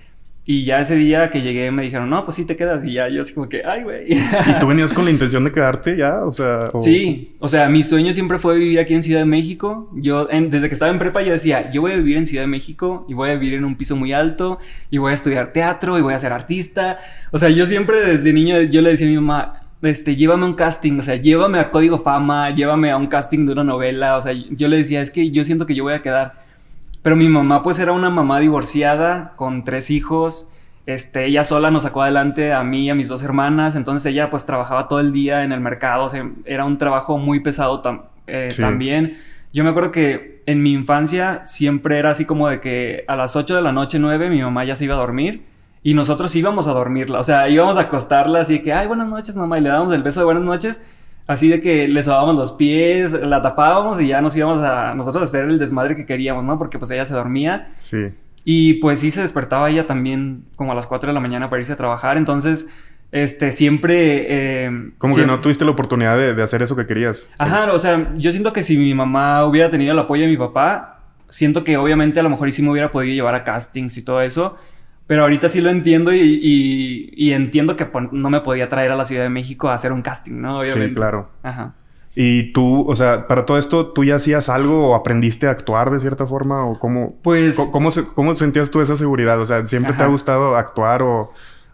y 0.49 0.65
ya 0.65 0.79
ese 0.79 0.95
día 0.95 1.29
que 1.29 1.43
llegué 1.43 1.73
me 1.73 1.83
dijeron, 1.83 2.09
no, 2.09 2.25
pues 2.25 2.37
sí 2.37 2.45
te 2.45 2.55
quedas. 2.55 2.85
Y 2.85 2.93
ya 2.93 3.09
yo 3.09 3.23
así 3.23 3.35
como 3.35 3.49
que, 3.49 3.65
ay, 3.65 3.83
güey. 3.83 4.13
¿Y 4.13 4.59
tú 4.61 4.69
venías 4.69 4.93
con 4.93 5.05
la 5.05 5.11
intención 5.17 5.43
de 5.43 5.51
quedarte 5.51 5.97
ya? 5.97 6.25
O 6.25 6.33
sea... 6.33 6.67
Sí, 6.79 7.35
o 7.41 7.49
sea, 7.49 7.69
mi 7.69 7.83
sueño 7.83 8.13
siempre 8.13 8.39
fue 8.39 8.57
vivir 8.57 8.79
aquí 8.79 8.95
en 8.95 9.03
Ciudad 9.03 9.19
de 9.19 9.27
México. 9.27 9.91
Yo, 9.97 10.27
desde 10.27 10.69
que 10.69 10.75
estaba 10.75 10.93
en 10.93 11.01
prepa, 11.01 11.23
yo 11.23 11.33
decía, 11.33 11.73
yo 11.73 11.81
voy 11.81 11.93
a 11.93 11.97
vivir 11.97 12.17
en 12.17 12.27
Ciudad 12.27 12.45
de 12.45 12.47
México 12.47 13.05
y 13.09 13.15
voy 13.15 13.31
a 13.31 13.35
vivir 13.35 13.55
en 13.55 13.65
un 13.65 13.77
piso 13.77 13.97
muy 13.97 14.13
alto 14.13 14.59
y 14.89 14.99
voy 14.99 15.11
a 15.11 15.15
estudiar 15.15 15.53
teatro 15.53 15.99
y 15.99 16.03
voy 16.03 16.15
a 16.15 16.19
ser 16.21 16.33
artista. 16.33 17.01
O 17.33 17.39
sea, 17.39 17.49
yo 17.49 17.67
siempre 17.67 18.01
desde 18.07 18.33
niño, 18.33 18.63
yo 18.63 18.83
le 18.83 18.91
decía 18.91 19.09
a 19.09 19.11
mi 19.11 19.17
mamá, 19.17 19.63
este, 19.83 20.15
llévame 20.15 20.45
a 20.45 20.47
un 20.47 20.55
casting, 20.55 21.01
o 21.01 21.03
sea, 21.03 21.17
llévame 21.17 21.59
a 21.59 21.73
Código 21.73 21.99
Fama, 21.99 22.51
llévame 22.51 22.93
a 22.93 22.97
un 22.97 23.09
casting 23.09 23.47
de 23.47 23.53
una 23.53 23.65
novela. 23.65 24.17
O 24.17 24.23
sea, 24.23 24.33
yo 24.33 24.69
le 24.69 24.77
decía, 24.77 25.01
es 25.01 25.11
que 25.11 25.29
yo 25.33 25.45
siento 25.45 25.67
que 25.67 25.75
yo 25.75 25.83
voy 25.83 25.95
a 25.95 26.03
quedar. 26.03 26.46
Pero 27.07 27.15
mi 27.15 27.29
mamá, 27.29 27.63
pues, 27.63 27.79
era 27.79 27.93
una 27.93 28.11
mamá 28.11 28.41
divorciada 28.41 29.35
con 29.37 29.63
tres 29.63 29.93
hijos. 29.93 30.53
Este, 30.87 31.27
ella 31.27 31.45
sola 31.45 31.71
nos 31.71 31.85
sacó 31.85 32.03
adelante 32.03 32.53
a 32.53 32.65
mí 32.65 32.87
y 32.87 32.91
a 32.91 32.97
mis 32.97 33.07
dos 33.07 33.23
hermanas, 33.23 33.77
entonces 33.77 34.13
ella 34.13 34.29
pues 34.29 34.45
trabajaba 34.45 34.89
todo 34.89 34.99
el 34.99 35.13
día 35.13 35.45
en 35.45 35.53
el 35.53 35.61
mercado, 35.61 36.03
o 36.03 36.09
sea, 36.09 36.29
era 36.45 36.65
un 36.65 36.79
trabajo 36.79 37.17
muy 37.17 37.39
pesado 37.39 37.81
eh, 38.27 38.49
también. 38.59 39.19
Yo 39.53 39.63
me 39.63 39.71
acuerdo 39.71 39.93
que 39.93 40.43
en 40.47 40.65
mi 40.65 40.73
infancia 40.73 41.45
siempre 41.45 41.97
era 42.01 42.11
así 42.11 42.25
como 42.25 42.49
de 42.49 42.61
que 42.61 43.05
a 43.07 43.15
las 43.15 43.37
8 43.37 43.55
de 43.55 43.63
la 43.63 43.71
noche, 43.71 44.01
9, 44.01 44.29
mi 44.29 44.43
mamá 44.43 44.65
ya 44.65 44.75
se 44.75 44.87
iba 44.87 44.97
a 44.97 44.99
dormir 44.99 45.45
y 45.85 45.95
nosotros 45.95 46.35
íbamos 46.35 46.67
a 46.67 46.73
dormirla, 46.73 47.21
o 47.21 47.25
sea, 47.25 47.49
íbamos 47.49 47.77
a 47.77 47.83
acostarla 47.83 48.41
así 48.41 48.55
de 48.55 48.63
que, 48.63 48.73
ay, 48.73 48.89
buenas 48.89 49.07
noches 49.07 49.37
mamá, 49.37 49.61
y 49.61 49.63
le 49.63 49.69
dábamos 49.69 49.93
el 49.93 50.03
beso 50.03 50.19
de 50.19 50.27
buenas 50.27 50.43
noches, 50.43 50.85
así 51.27 51.49
de 51.49 51.61
que 51.61 51.89
le 51.89 52.03
sobábamos 52.03 52.37
los 52.37 52.53
pies, 52.53 53.13
la 53.13 53.43
tapábamos 53.43 54.01
y 54.01 54.09
ya 54.09 54.21
nos 54.21 54.37
íbamos 54.37 54.63
a 54.63 54.95
nosotros 54.95 55.23
a 55.23 55.25
hacer 55.25 55.49
el 55.49 55.59
desmadre 55.59 55.97
que 55.97 56.07
queríamos, 56.07 56.45
¿no? 56.45 56.59
Porque 56.59 56.79
pues 56.79 56.91
ella 56.91 57.05
se 57.05 57.15
dormía. 57.15 57.73
Sí. 57.77 58.13
Y 58.45 58.75
pues 58.75 59.01
sí 59.01 59.11
se 59.11 59.23
despertaba 59.23 59.69
ella 59.71 59.87
también 59.87 60.45
como 60.55 60.71
a 60.71 60.75
las 60.75 60.87
4 60.87 61.09
de 61.09 61.15
la 61.15 61.21
mañana 61.21 61.51
para 61.51 61.61
irse 61.61 61.73
a 61.73 61.77
trabajar. 61.77 62.17
Entonces, 62.17 62.69
este, 63.11 63.51
siempre... 63.51 64.27
Eh, 64.65 64.93
como 64.99 65.17
que 65.17 65.27
no 65.27 65.41
tuviste 65.41 65.65
la 65.65 65.73
oportunidad 65.73 66.17
de, 66.17 66.41
hacer 66.41 66.63
eso 66.63 66.77
que 66.77 66.87
querías. 66.87 67.29
Ajá, 67.39 67.73
o 67.73 67.79
sea, 67.81 68.13
yo 68.15 68.31
siento 68.31 68.53
que 68.53 68.63
si 68.63 68.79
mi 68.79 68.95
mamá 68.95 69.45
hubiera 69.45 69.69
tenido 69.69 69.93
el 69.93 69.99
apoyo 69.99 70.23
de 70.23 70.29
mi 70.29 70.37
papá, 70.37 71.01
siento 71.29 71.65
que 71.65 71.77
obviamente 71.77 72.21
a 72.21 72.23
lo 72.23 72.31
mejor 72.31 72.53
sí 72.53 72.63
me 72.63 72.71
hubiera 72.71 72.93
podido 72.93 73.15
llevar 73.15 73.35
a 73.35 73.43
castings 73.43 73.97
y 73.97 74.03
todo 74.03 74.23
eso. 74.23 74.57
Pero 75.07 75.23
ahorita 75.23 75.49
sí 75.49 75.61
lo 75.61 75.71
entiendo 75.71 76.13
y, 76.13 77.13
y, 77.15 77.33
entiendo 77.33 77.77
que 77.77 77.89
no 78.11 78.29
me 78.29 78.41
podía 78.41 78.69
traer 78.69 78.91
a 78.91 78.97
la 78.97 79.05
Ciudad 79.05 79.23
de 79.23 79.29
México 79.29 79.69
a 79.69 79.75
hacer 79.75 79.93
un 79.93 80.03
casting, 80.03 80.41
¿no? 80.41 80.59
Obviamente. 80.59 80.89
Sí, 80.89 80.95
claro. 80.95 81.31
Ajá. 81.45 81.75
Y 82.17 82.53
tú, 82.53 82.85
o 82.89 82.97
sea, 82.97 83.29
para 83.29 83.47
todo 83.47 83.59
esto, 83.59 83.93
¿tú 83.93 84.03
ya 84.03 84.17
hacías 84.17 84.49
algo 84.49 84.89
o 84.89 84.95
aprendiste 84.95 85.47
a 85.47 85.51
actuar 85.51 85.91
de 85.91 86.01
cierta 86.01 86.27
forma? 86.27 86.65
¿O 86.67 86.75
cómo, 86.75 87.15
pues, 87.23 87.57
cómo, 87.71 87.91
cómo 88.15 88.35
sentías 88.35 88.71
tú 88.71 88.81
esa 88.81 88.97
seguridad? 88.97 89.41
O 89.41 89.47
sea, 89.47 89.65
¿siempre 89.67 89.93
te 89.93 90.03
ha 90.03 90.07
gustado 90.07 90.57
actuar 90.57 91.03
o 91.03 91.33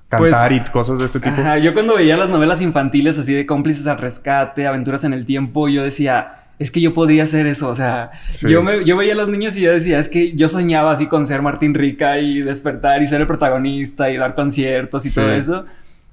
cantar 0.09 0.49
pues, 0.51 0.69
y 0.69 0.71
cosas 0.71 0.99
de 0.99 1.07
este 1.07 1.21
tipo? 1.21 1.41
Ajá. 1.41 1.59
Yo 1.59 1.73
cuando 1.73 1.95
veía 1.95 2.19
las 2.19 2.29
novelas 2.29 2.61
infantiles 2.61 3.19
así 3.19 3.33
de 3.33 3.47
cómplices 3.47 3.87
al 3.87 3.99
rescate, 3.99 4.67
aventuras 4.67 5.05
en 5.05 5.15
el 5.15 5.25
tiempo, 5.25 5.69
yo 5.69 5.83
decía... 5.83 6.39
Es 6.63 6.71
que 6.71 6.81
yo 6.81 6.93
podría 6.93 7.25
hacer 7.25 7.49
eso, 7.49 7.69
o 7.69 7.75
sea, 7.75 8.13
yo, 8.43 8.63
me, 8.63 8.85
yo 8.85 8.97
veía 8.97 9.15
a 9.15 9.17
los 9.17 9.29
niños 9.29 9.57
y 9.57 9.63
yo 9.63 9.73
decía, 9.73 9.99
es 9.99 10.09
que 10.09 10.33
yo 10.35 10.47
soñaba 10.47 10.93
así 10.93 11.09
con 11.09 11.27
ser 11.27 11.43
Martín 11.43 11.75
Rica 11.75 12.21
y 12.21 12.41
despertar 12.41 13.03
y 13.03 13.09
ser 13.09 13.21
el 13.21 13.27
protagonista 13.27 14.13
y 14.13 14.17
dar 14.17 14.37
conciertos 14.37 15.05
y 15.05 15.11
todo 15.13 15.33
eso. 15.33 15.67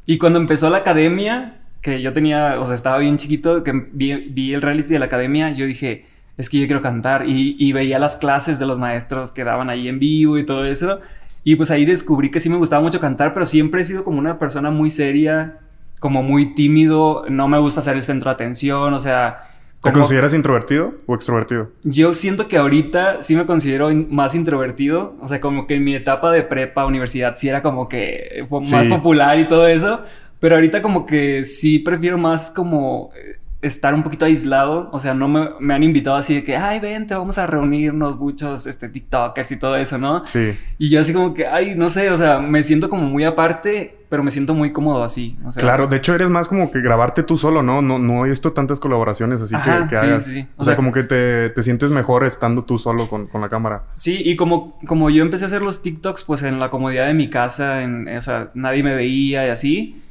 Y 0.08 0.18
cuando 0.18 0.40
empezó 0.40 0.72
la 0.72 0.80
academia, 0.80 1.60
que 1.82 2.02
yo 2.02 2.14
tenía, 2.14 2.60
o 2.60 2.66
sea, 2.66 2.74
estaba 2.74 2.98
bien 2.98 3.18
chiquito, 3.18 3.64
que 3.64 3.90
vi, 3.92 4.54
el 4.54 4.64
reality 4.64 4.90
de 4.90 4.98
la 4.98 5.06
academia, 5.06 5.52
yo 5.52 5.68
dije, 5.68 6.08
es 6.36 6.50
que 6.50 6.60
yo 6.60 6.66
quiero 6.66 6.82
cantar 6.82 7.26
y, 7.28 7.72
veía 7.72 8.00
las 8.00 8.18
clases 8.18 8.58
de 8.58 8.66
los 8.66 8.80
maestros 8.80 9.32
que 9.32 9.44
daban 9.44 9.70
ahí 9.70 9.88
en 9.88 10.00
vivo 10.00 10.40
y 10.40 10.48
todo 10.48 10.66
eso. 10.66 11.00
Y 11.44 11.58
pues 11.58 11.70
ahí 11.70 11.86
descubrí 11.86 12.32
que 12.32 12.40
sí 12.40 12.50
me 12.50 12.58
gustaba 12.58 12.82
mucho 12.82 13.00
cantar, 13.00 13.36
pero 13.36 13.46
siempre 13.46 13.82
he 13.82 13.86
sido 13.86 14.04
como 14.04 14.18
una 14.18 14.40
persona 14.40 14.72
muy 14.72 14.90
seria, 14.90 15.60
como 16.00 16.24
muy 16.24 16.56
tímido, 16.56 17.26
no 17.30 17.48
me 17.48 17.60
gusta 17.60 17.84
ser 17.84 17.98
el 17.98 18.04
centro 18.04 18.32
de 18.32 18.34
atención, 18.34 18.96
o 18.96 19.00
sea... 19.00 19.46
¿Te 19.82 19.94
consideras 19.94 20.34
introvertido 20.34 20.96
o 21.06 21.16
extrovertido? 21.16 21.72
Yo 21.84 22.14
siento 22.14 22.48
que 22.48 22.58
ahorita 22.58 23.24
sí 23.24 23.36
me 23.36 23.46
considero 23.46 23.90
más 24.10 24.36
introvertido, 24.36 25.16
o 25.22 25.28
sea, 25.28 25.40
como 25.40 25.68
que 25.68 25.76
en 25.76 25.86
mi 25.86 25.96
etapa 25.96 26.32
de 26.32 26.44
prepa, 26.44 26.86
universidad, 26.86 27.36
sí 27.38 27.48
era 27.48 27.62
como 27.62 27.88
que 27.88 28.46
más 28.70 28.88
popular 28.88 29.40
y 29.40 29.48
todo 29.48 29.68
eso, 29.68 30.04
pero 30.40 30.56
ahorita 30.56 30.82
como 30.82 31.06
que 31.06 31.46
sí 31.46 31.80
prefiero 31.80 32.18
más 32.18 32.52
como 32.52 33.12
eh, 33.16 33.39
estar 33.62 33.94
un 33.94 34.04
poquito 34.04 34.26
aislado. 34.26 34.90
O 34.92 35.00
sea, 35.00 35.14
no 35.14 35.28
me, 35.28 35.50
me, 35.60 35.74
han 35.74 35.84
invitado 35.84 36.16
así 36.16 36.36
de 36.36 36.44
que, 36.44 36.56
ay, 36.56 36.80
vente, 36.80 37.14
vamos 37.14 37.38
a 37.38 37.48
reunirnos 37.48 38.18
muchos 38.18 38.68
este, 38.68 38.90
TikTokers 38.90 39.52
y 39.52 39.60
todo 39.60 39.76
eso, 39.76 39.98
¿no? 39.98 40.26
Sí. 40.26 40.58
Y 40.78 40.90
yo 40.90 41.02
así 41.02 41.14
como 41.14 41.34
que, 41.34 41.48
ay, 41.48 41.74
no 41.76 41.90
sé, 41.90 42.10
o 42.12 42.18
sea, 42.18 42.40
me 42.40 42.64
siento 42.64 42.90
como 42.90 43.04
muy 43.04 43.24
aparte, 43.26 43.98
pero 44.10 44.24
me 44.24 44.32
siento 44.32 44.54
muy 44.54 44.72
cómodo 44.72 45.04
así. 45.04 45.38
O 45.44 45.52
sea, 45.52 45.62
claro, 45.62 45.88
de 45.88 45.98
hecho 45.98 46.16
eres 46.16 46.30
más 46.30 46.48
como 46.48 46.72
que 46.72 46.82
grabarte 46.82 47.24
tú 47.24 47.38
solo, 47.38 47.62
¿no? 47.62 47.82
No, 47.82 48.00
no 48.00 48.26
he 48.26 48.30
visto 48.30 48.54
tantas 48.54 48.80
colaboraciones 48.80 49.42
así 49.42 49.56
que, 49.56 49.88
que 49.90 49.98
hagas. 49.98 50.26
Sí, 50.26 50.34
sí. 50.34 50.48
O, 50.56 50.64
sea, 50.64 50.76
como 50.76 50.92
que 50.92 51.04
te, 51.04 51.50
te, 51.50 51.64
sientes 51.64 51.92
mejor 51.92 52.26
estando 52.26 52.64
tú 52.64 52.78
solo 52.78 53.08
con, 53.08 53.28
con, 53.28 53.42
la 53.42 53.50
cámara. 53.50 53.84
Sí, 53.94 54.22
y 54.24 54.36
como, 54.36 54.80
como 54.88 55.10
yo 55.10 55.22
empecé 55.22 55.44
a 55.44 55.48
hacer 55.48 55.62
los 55.62 55.82
TikToks, 55.84 56.24
pues 56.24 56.44
en 56.44 56.60
la 56.60 56.70
comodidad 56.70 57.08
de 57.08 57.14
mi 57.14 57.30
casa, 57.30 57.82
en, 57.82 58.08
o 58.08 58.22
sea, 58.22 58.46
nadie 58.54 58.84
me 58.84 58.96
veía 58.96 59.46
y 59.46 59.50
así. 59.50 60.02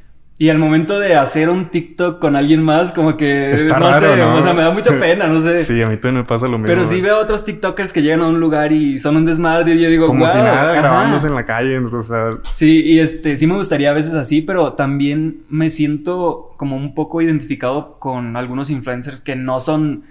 Y 0.41 0.51
al 0.51 0.59
momento 0.59 1.01
de 1.01 1.17
hacer 1.17 1.49
un 1.49 1.69
TikTok 1.69 2.21
con 2.21 2.37
alguien 2.37 2.63
más, 2.63 2.93
como 2.93 3.17
que 3.17 3.51
no 3.69 3.93
sé, 3.99 4.23
o 4.23 4.41
sea, 4.41 4.55
me 4.55 4.63
da 4.63 4.71
mucha 4.71 4.93
pena, 5.01 5.27
no 5.27 5.41
sé. 5.41 5.65
Sí, 5.65 5.83
a 5.83 5.89
mí 5.89 5.97
también 5.97 6.23
me 6.23 6.25
pasa 6.25 6.47
lo 6.47 6.59
mismo. 6.59 6.67
Pero 6.67 6.85
sí 6.85 7.01
veo 7.01 7.19
otros 7.19 7.45
TikTokers 7.45 7.93
que 7.93 8.03
llegan 8.03 8.21
a 8.21 8.29
un 8.29 8.39
lugar 8.39 8.73
y 8.73 9.01
son 9.01 9.17
un 9.17 9.27
desmadre 9.27 9.75
y 9.75 9.83
yo 9.83 9.89
digo, 9.89 10.07
como 10.07 10.29
si 10.29 10.39
nada 10.39 10.75
grabándose 10.75 11.27
en 11.27 11.35
la 11.35 11.45
calle, 11.45 11.79
o 11.79 12.03
sea. 12.05 12.39
Sí, 12.53 12.83
y 12.85 13.01
este 13.01 13.37
sí 13.37 13.49
me 13.49 13.55
gustaría 13.55 13.91
a 13.91 13.95
veces 13.95 14.15
así, 14.15 14.41
pero 14.41 14.75
también 14.75 15.43
me 15.49 15.71
siento 15.71 16.53
como 16.57 16.77
un 16.77 16.95
poco 16.95 17.21
identificado 17.21 17.99
con 17.99 18.37
algunos 18.37 18.71
influencers 18.71 19.21
que 19.21 19.35
no 19.35 19.59
son 19.59 20.05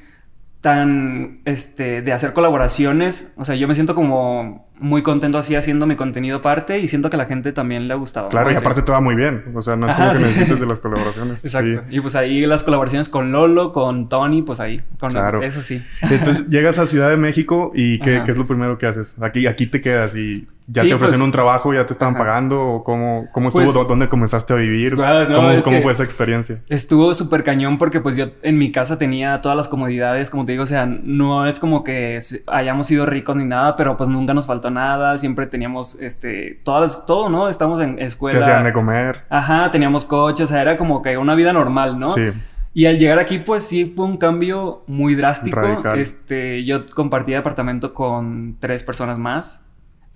tan 0.67 1.39
este 1.45 2.01
de 2.01 2.11
hacer 2.11 2.33
colaboraciones, 2.33 3.31
o 3.37 3.45
sea, 3.45 3.55
yo 3.55 3.69
me 3.69 3.73
siento 3.73 3.95
como 3.95 4.67
muy 4.77 5.01
contento 5.01 5.37
así 5.37 5.55
haciendo 5.55 5.87
mi 5.87 5.95
contenido 5.95 6.41
parte 6.41 6.79
y 6.79 6.89
siento 6.89 7.09
que 7.09 7.15
a 7.15 7.19
la 7.19 7.25
gente 7.25 7.53
también 7.53 7.87
le 7.87 7.93
ha 7.93 7.95
gustado. 7.95 8.27
Claro, 8.27 8.51
y 8.51 8.55
aparte 8.55 8.81
te 8.81 8.91
va 8.91 8.99
muy 8.99 9.15
bien. 9.15 9.45
O 9.55 9.61
sea, 9.61 9.77
no 9.77 9.87
es 9.87 9.93
como 9.93 10.11
que 10.11 10.19
necesites 10.19 10.59
de 10.59 10.65
las 10.65 10.79
colaboraciones. 10.81 11.45
Exacto. 11.45 11.83
Y 11.89 12.01
pues 12.01 12.17
ahí 12.17 12.45
las 12.45 12.65
colaboraciones 12.65 13.07
con 13.07 13.31
Lolo, 13.31 13.71
con 13.71 14.09
Tony, 14.09 14.41
pues 14.41 14.59
ahí. 14.59 14.81
Con 14.99 15.11
claro. 15.11 15.41
Eso 15.41 15.61
sí. 15.61 15.81
Entonces 16.01 16.49
llegas 16.49 16.79
a 16.79 16.85
Ciudad 16.85 17.11
de 17.11 17.17
México 17.17 17.71
y 17.73 17.99
¿qué, 17.99 18.23
¿qué, 18.25 18.33
es 18.33 18.37
lo 18.37 18.45
primero 18.45 18.77
que 18.77 18.87
haces? 18.87 19.15
Aquí, 19.21 19.47
aquí 19.47 19.67
te 19.67 19.79
quedas 19.79 20.17
y 20.17 20.49
¿Ya 20.69 20.81
te 20.83 20.93
ofrecieron 20.93 21.19
pues, 21.21 21.25
un 21.25 21.31
trabajo? 21.31 21.73
¿Ya 21.73 21.85
te 21.85 21.93
estaban 21.93 22.17
pagando? 22.17 22.61
¿O 22.61 22.83
cómo, 22.83 23.29
cómo 23.31 23.47
estuvo? 23.47 23.63
Pues, 23.63 23.87
¿Dónde 23.87 24.09
comenzaste 24.09 24.51
a 24.51 24.57
vivir? 24.57 24.97
Ah, 25.01 25.25
¿Cómo, 25.63 25.81
fue 25.81 25.93
esa 25.93 26.03
experiencia? 26.03 26.61
Estuvo 26.67 27.13
súper 27.13 27.45
cañón 27.45 27.77
porque 27.77 28.01
pues 28.01 28.17
yo 28.17 28.25
en 28.41 28.57
mi 28.57 28.73
casa 28.73 28.97
tenía 28.97 29.41
todas 29.41 29.55
las 29.55 29.69
comodidades, 29.69 30.29
como 30.29 30.45
te 30.45 30.51
digo, 30.51 30.65
o 30.65 30.67
sea, 30.67 30.85
no 30.85 31.47
es 31.47 31.59
como 31.59 31.85
que 31.85 32.19
hayamos 32.47 32.87
sido 32.87 33.05
ricos 33.05 33.37
ni 33.37 33.45
nada, 33.45 33.77
pero 33.77 33.95
pues 33.95 34.09
nunca 34.09 34.33
nos 34.33 34.45
faltó 34.45 34.69
nada, 34.69 35.15
siempre 35.17 35.47
teníamos, 35.47 35.95
este, 36.01 36.59
todas 36.65 37.05
todo, 37.05 37.29
¿no? 37.29 37.47
Estamos 37.47 37.79
en 37.79 37.97
escuela. 37.99 38.39
Se 38.39 38.43
hacían 38.43 38.65
de 38.65 38.73
comer. 38.73 39.23
Ajá, 39.29 39.71
teníamos 39.71 40.03
coche, 40.03 40.43
o 40.43 40.47
sea, 40.47 40.61
era 40.61 40.75
como 40.75 41.01
que 41.01 41.17
una 41.17 41.35
vida 41.35 41.53
normal, 41.53 41.97
¿no? 41.97 42.11
Sí. 42.11 42.33
Y 42.73 42.85
al 42.87 42.99
llegar 42.99 43.19
aquí, 43.19 43.39
pues 43.39 43.63
sí 43.63 43.85
fue 43.85 44.05
un 44.05 44.17
cambio 44.17 44.83
muy 44.85 45.15
drástico. 45.15 45.81
Este, 45.95 46.65
yo 46.65 46.85
compartí 46.85 47.31
departamento 47.31 47.93
con 47.93 48.57
tres 48.59 48.83
personas 48.83 49.17
más 49.17 49.66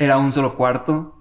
era 0.02 0.18
un 0.18 0.32
solo 0.32 0.56
cuarto. 0.56 1.16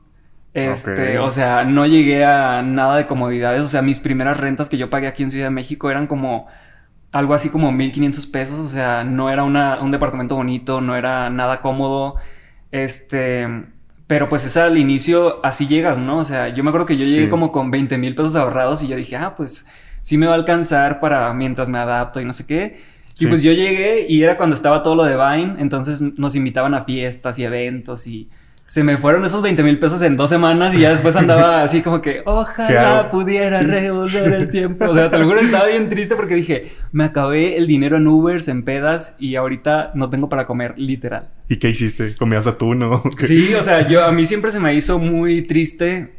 Este, 0.55 1.19
o 1.19 1.31
sea, 1.31 1.65
no 1.65 1.87
llegué 1.87 2.25
a 2.25 2.63
nada 2.63 2.97
de 2.97 3.07
comodidades. 3.07 3.63
O 3.63 3.69
sea, 3.69 3.83
mis 3.83 4.01
primeras 4.01 4.41
rentas 4.41 4.71
que 4.71 4.79
yo 4.79 4.89
pagué 4.89 5.07
aquí 5.07 5.23
en 5.23 5.31
Ciudad 5.31 5.47
de 5.47 5.51
México 5.51 5.91
eran 5.91 6.07
como 6.07 6.47
algo 7.13 7.35
así 7.35 7.51
como 7.51 7.71
1500 7.73 8.27
pesos. 8.27 8.59
O 8.59 8.69
sea, 8.69 9.05
no 9.05 9.31
era 9.31 9.45
un 9.45 9.91
departamento 9.91 10.35
bonito, 10.35 10.81
no 10.81 10.97
era 10.97 11.29
nada 11.29 11.61
cómodo. 11.61 12.17
Este, 12.73 13.47
pero 14.07 14.31
pues 14.31 14.47
es 14.47 14.57
al 14.57 14.79
inicio, 14.79 15.45
así 15.45 15.67
llegas, 15.67 15.99
¿no? 15.99 16.19
O 16.19 16.25
sea, 16.25 16.49
yo 16.49 16.65
me 16.65 16.71
acuerdo 16.71 16.87
que 16.87 16.97
yo 16.97 17.05
llegué 17.05 17.29
como 17.29 17.53
con 17.53 17.71
20 17.71 17.99
mil 17.99 18.15
pesos 18.15 18.35
ahorrados 18.35 18.83
y 18.83 18.89
yo 18.89 18.97
dije, 18.97 19.15
ah, 19.17 19.35
pues 19.37 19.69
sí 20.01 20.17
me 20.17 20.27
va 20.27 20.33
a 20.33 20.37
alcanzar 20.37 21.01
para 21.01 21.31
mientras 21.35 21.69
me 21.69 21.79
adapto 21.79 22.19
y 22.19 22.25
no 22.25 22.33
sé 22.33 22.47
qué. 22.47 22.81
Y 23.19 23.27
pues 23.27 23.43
yo 23.43 23.53
llegué 23.53 24.07
y 24.09 24.23
era 24.23 24.39
cuando 24.39 24.57
estaba 24.57 24.83
todo 24.83 24.97
lo 24.97 25.05
de 25.05 25.17
Vine, 25.17 25.61
entonces 25.61 26.01
nos 26.01 26.35
invitaban 26.35 26.73
a 26.73 26.85
fiestas 26.85 27.39
y 27.39 27.45
eventos 27.45 28.07
y 28.07 28.31
se 28.71 28.85
me 28.85 28.99
fueron 28.99 29.25
esos 29.25 29.43
20 29.43 29.65
mil 29.65 29.81
pesos 29.81 30.00
en 30.00 30.17
dos 30.17 30.31
semanas 30.31 30.73
y 30.75 30.79
ya 30.79 30.91
después 30.91 31.17
andaba 31.17 31.62
así 31.65 31.83
como 31.83 32.00
que 32.00 32.23
ojalá 32.25 33.11
pudiera 33.11 33.62
revolver 33.62 34.33
el 34.33 34.49
tiempo. 34.49 34.85
O 34.85 34.95
sea, 34.95 35.11
te 35.11 35.19
lo 35.19 35.25
juro, 35.25 35.41
estaba 35.41 35.67
bien 35.67 35.89
triste 35.89 36.15
porque 36.15 36.37
dije, 36.37 36.71
me 36.93 37.03
acabé 37.03 37.57
el 37.57 37.67
dinero 37.67 37.97
en 37.97 38.07
Ubers, 38.07 38.47
en 38.47 38.62
pedas 38.62 39.17
y 39.19 39.35
ahorita 39.35 39.91
no 39.97 40.09
tengo 40.09 40.29
para 40.29 40.47
comer, 40.47 40.75
literal. 40.77 41.31
¿Y 41.49 41.57
qué 41.57 41.71
hiciste? 41.71 42.15
¿Comías 42.15 42.47
atún 42.47 42.79
no? 42.79 43.03
Sí, 43.19 43.53
o 43.55 43.62
sea, 43.65 43.89
yo 43.89 44.05
a 44.05 44.12
mí 44.12 44.25
siempre 44.25 44.53
se 44.53 44.61
me 44.61 44.73
hizo 44.73 45.00
muy 45.00 45.43
triste 45.43 46.15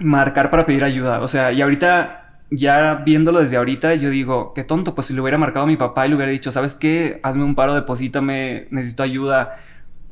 marcar 0.00 0.50
para 0.50 0.66
pedir 0.66 0.82
ayuda. 0.82 1.20
O 1.20 1.28
sea, 1.28 1.52
y 1.52 1.62
ahorita 1.62 2.40
ya 2.50 2.96
viéndolo 3.06 3.38
desde 3.38 3.58
ahorita, 3.58 3.94
yo 3.94 4.10
digo, 4.10 4.54
qué 4.54 4.64
tonto, 4.64 4.96
pues 4.96 5.06
si 5.06 5.14
le 5.14 5.20
hubiera 5.20 5.38
marcado 5.38 5.62
a 5.62 5.68
mi 5.68 5.76
papá 5.76 6.04
y 6.04 6.08
le 6.08 6.16
hubiera 6.16 6.32
dicho, 6.32 6.50
¿sabes 6.50 6.74
qué? 6.74 7.20
Hazme 7.22 7.44
un 7.44 7.54
paro, 7.54 7.76
deposítame, 7.76 8.66
necesito 8.72 9.04
ayuda 9.04 9.60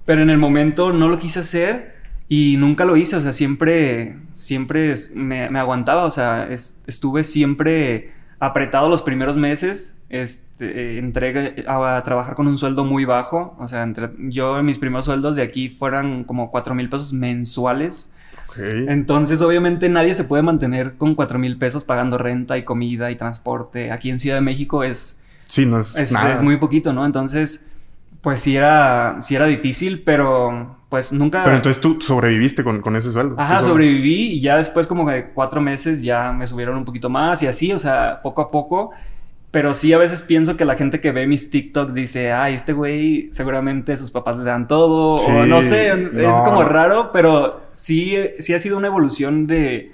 pero 0.04 0.22
en 0.22 0.30
el 0.30 0.38
momento 0.38 0.92
no 0.92 1.08
lo 1.08 1.18
quise 1.18 1.40
hacer 1.40 1.94
y 2.28 2.56
nunca 2.58 2.84
lo 2.84 2.96
hice, 2.96 3.16
o 3.16 3.20
sea, 3.20 3.32
siempre, 3.32 4.16
siempre 4.32 4.94
me, 5.14 5.46
aguantaba, 5.58 6.04
o 6.04 6.10
sea, 6.10 6.48
estuve 6.50 7.24
siempre 7.24 8.12
apretado 8.38 8.88
los 8.88 9.02
primeros 9.02 9.36
meses, 9.36 10.00
este, 10.08 10.98
entré 10.98 11.64
a, 11.66 12.02
trabajar 12.04 12.34
con 12.34 12.46
un 12.46 12.56
sueldo 12.56 12.84
muy 12.84 13.04
bajo, 13.04 13.54
o 13.58 13.68
sea, 13.68 13.82
entre, 13.82 14.10
yo 14.18 14.62
mis 14.62 14.78
primeros 14.78 15.04
sueldos 15.04 15.36
de 15.36 15.42
aquí 15.42 15.76
fueran 15.78 16.24
como 16.24 16.50
4 16.50 16.74
mil 16.74 16.88
pesos 16.88 17.12
mensuales. 17.12 18.14
Entonces, 18.56 19.42
obviamente, 19.42 19.88
nadie 19.88 20.14
se 20.14 20.24
puede 20.24 20.44
mantener 20.44 20.94
con 20.96 21.16
4 21.16 21.40
mil 21.40 21.58
pesos 21.58 21.82
pagando 21.82 22.18
renta 22.18 22.56
y 22.56 22.62
comida 22.62 23.10
y 23.10 23.16
transporte. 23.16 23.90
Aquí 23.90 24.10
en 24.10 24.20
Ciudad 24.20 24.36
de 24.36 24.42
México 24.42 24.84
es. 24.84 25.24
Sí, 25.46 25.66
no 25.66 25.80
es, 25.80 25.96
es 25.96 26.42
muy 26.42 26.58
poquito, 26.58 26.92
¿no? 26.92 27.04
Entonces, 27.04 27.73
pues 28.24 28.40
sí 28.40 28.56
era, 28.56 29.18
sí 29.20 29.36
era 29.36 29.44
difícil, 29.44 30.02
pero 30.02 30.78
pues 30.88 31.12
nunca... 31.12 31.44
Pero 31.44 31.56
entonces 31.56 31.78
tú 31.78 32.00
sobreviviste 32.00 32.64
con, 32.64 32.80
con 32.80 32.96
ese 32.96 33.12
sueldo. 33.12 33.36
Ajá, 33.38 33.60
sobreviví 33.60 34.32
y 34.32 34.40
ya 34.40 34.56
después 34.56 34.86
como 34.86 35.08
de 35.10 35.26
cuatro 35.34 35.60
meses 35.60 36.02
ya 36.02 36.32
me 36.32 36.46
subieron 36.46 36.78
un 36.78 36.86
poquito 36.86 37.10
más 37.10 37.42
y 37.42 37.48
así, 37.48 37.70
o 37.70 37.78
sea, 37.78 38.22
poco 38.22 38.40
a 38.40 38.50
poco. 38.50 38.92
Pero 39.50 39.74
sí 39.74 39.92
a 39.92 39.98
veces 39.98 40.22
pienso 40.22 40.56
que 40.56 40.64
la 40.64 40.74
gente 40.74 41.00
que 41.00 41.12
ve 41.12 41.26
mis 41.26 41.50
TikToks 41.50 41.92
dice, 41.92 42.32
ay, 42.32 42.54
este 42.54 42.72
güey 42.72 43.28
seguramente 43.30 43.94
sus 43.98 44.10
papás 44.10 44.38
le 44.38 44.44
dan 44.44 44.68
todo, 44.68 45.16
o 45.16 45.46
no 45.46 45.60
sé, 45.60 45.92
es 45.92 46.36
como 46.36 46.64
raro, 46.64 47.10
pero 47.12 47.60
sí, 47.72 48.16
sí 48.38 48.54
ha 48.54 48.58
sido 48.58 48.78
una 48.78 48.86
evolución 48.86 49.46
de 49.46 49.92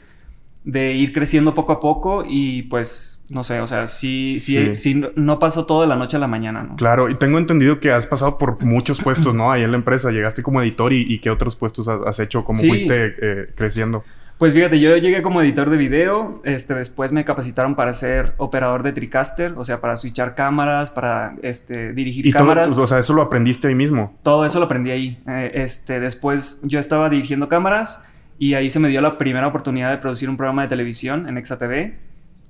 de 0.64 0.92
ir 0.92 1.12
creciendo 1.12 1.54
poco 1.54 1.72
a 1.72 1.80
poco 1.80 2.22
y 2.26 2.62
pues, 2.62 3.24
no 3.30 3.44
sé, 3.44 3.60
o 3.60 3.66
sea, 3.66 3.86
sí, 3.86 4.40
sí, 4.40 4.74
sí, 4.74 5.02
no 5.16 5.38
pasó 5.38 5.64
todo 5.64 5.82
de 5.82 5.88
la 5.88 5.96
noche 5.96 6.16
a 6.16 6.20
la 6.20 6.26
mañana, 6.26 6.62
¿no? 6.62 6.76
Claro, 6.76 7.08
y 7.08 7.14
tengo 7.14 7.38
entendido 7.38 7.80
que 7.80 7.90
has 7.92 8.06
pasado 8.06 8.36
por 8.36 8.62
muchos 8.62 9.00
puestos, 9.00 9.34
¿no? 9.34 9.52
Ahí 9.52 9.62
en 9.62 9.70
la 9.70 9.78
empresa, 9.78 10.10
llegaste 10.10 10.42
como 10.42 10.60
editor 10.60 10.92
y, 10.92 11.18
¿qué 11.20 11.30
otros 11.30 11.56
puestos 11.56 11.88
has, 11.88 12.20
hecho? 12.20 12.44
¿Cómo 12.44 12.60
fuiste 12.60 13.14
eh, 13.20 13.50
creciendo? 13.54 14.04
Pues 14.40 14.54
fíjate, 14.54 14.80
yo 14.80 14.96
llegué 14.96 15.20
como 15.20 15.42
editor 15.42 15.68
de 15.68 15.76
video, 15.76 16.40
este, 16.44 16.74
después 16.74 17.12
me 17.12 17.26
capacitaron 17.26 17.74
para 17.74 17.92
ser 17.92 18.32
operador 18.38 18.82
de 18.82 18.92
TriCaster, 18.92 19.52
o 19.54 19.66
sea, 19.66 19.82
para 19.82 19.96
switchar 19.98 20.34
cámaras, 20.34 20.90
para 20.90 21.36
este, 21.42 21.92
dirigir 21.92 22.26
¿Y 22.26 22.32
cámaras. 22.32 22.66
Todo, 22.70 22.84
o 22.84 22.86
sea, 22.86 22.98
eso 22.98 23.12
lo 23.12 23.20
aprendiste 23.20 23.68
ahí 23.68 23.74
mismo. 23.74 24.18
Todo 24.22 24.46
eso 24.46 24.58
lo 24.58 24.64
aprendí 24.64 24.92
ahí. 24.92 25.22
Eh, 25.26 25.50
este, 25.56 26.00
después 26.00 26.62
yo 26.64 26.78
estaba 26.80 27.10
dirigiendo 27.10 27.50
cámaras 27.50 28.09
y 28.40 28.54
ahí 28.54 28.70
se 28.70 28.80
me 28.80 28.88
dio 28.88 29.02
la 29.02 29.18
primera 29.18 29.47
oportunidad 29.47 29.90
de 29.90 29.99
producir 29.99 30.30
un 30.30 30.38
programa 30.38 30.62
de 30.62 30.68
televisión 30.68 31.28
en 31.28 31.37
ExaTV. 31.37 31.92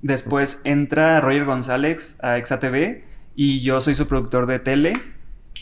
Después 0.01 0.61
entra 0.63 1.19
Roger 1.19 1.43
González 1.43 2.17
a 2.23 2.37
ExaTV 2.37 3.03
y 3.35 3.59
yo 3.59 3.81
soy 3.81 3.95
su 3.95 4.07
productor 4.07 4.45
de 4.45 4.59
tele. 4.59 4.93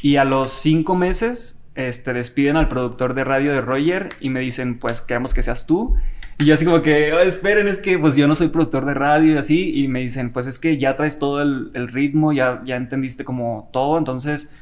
Y 0.04 0.18
a 0.18 0.26
los 0.26 0.52
cinco 0.52 0.94
meses 0.94 1.68
este, 1.74 2.14
despiden 2.14 2.58
al 2.58 2.68
productor 2.68 3.16
de 3.16 3.24
radio 3.24 3.52
de 3.52 3.62
Roger 3.62 4.10
y 4.20 4.30
me 4.30 4.40
dicen, 4.42 4.78
pues 4.78 5.02
queremos 5.02 5.34
que 5.34 5.42
seas 5.42 5.66
tú. 5.66 5.96
Y 6.38 6.46
yo 6.46 6.54
así 6.54 6.64
como 6.64 6.84
que, 6.84 7.12
oh, 7.12 7.20
esperen, 7.20 7.68
es 7.68 7.80
que 7.80 7.98
pues 7.98 8.16
yo 8.16 8.28
no 8.28 8.36
soy 8.36 8.50
productor 8.50 8.86
de 8.86 8.94
radio 8.94 9.34
y 9.34 9.38
así. 9.38 9.84
Y 9.84 9.88
me 9.88 10.02
dicen, 10.02 10.32
pues 10.32 10.46
es 10.46 10.60
que 10.60 10.78
ya 10.78 10.96
traes 10.96 11.18
todo 11.18 11.42
el, 11.42 11.72
el 11.74 11.88
ritmo, 11.88 12.34
ya, 12.34 12.62
ya 12.64 12.76
entendiste 12.76 13.26
como 13.26 13.68
todo, 13.74 13.98
entonces 13.98 14.56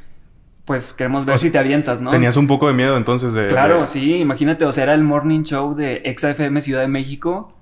pues 0.67 0.93
queremos 0.93 1.23
ver 1.23 1.39
si 1.39 1.49
te 1.49 1.57
avientas, 1.57 2.01
¿no? 2.01 2.09
Tenías 2.09 2.35
un 2.35 2.45
poco 2.45 2.67
de 2.67 2.73
miedo 2.73 2.97
entonces 2.97 3.31
de... 3.31 3.47
Claro, 3.47 3.85
sí, 3.85 4.15
imagínate, 4.15 4.65
o 4.65 4.73
sea, 4.73 4.83
era 4.83 4.93
el 4.95 5.01
morning 5.01 5.43
show 5.43 5.73
de 5.73 6.03
XFM 6.13 6.59
Ciudad 6.59 6.81
de 6.81 6.89
México. 6.89 7.53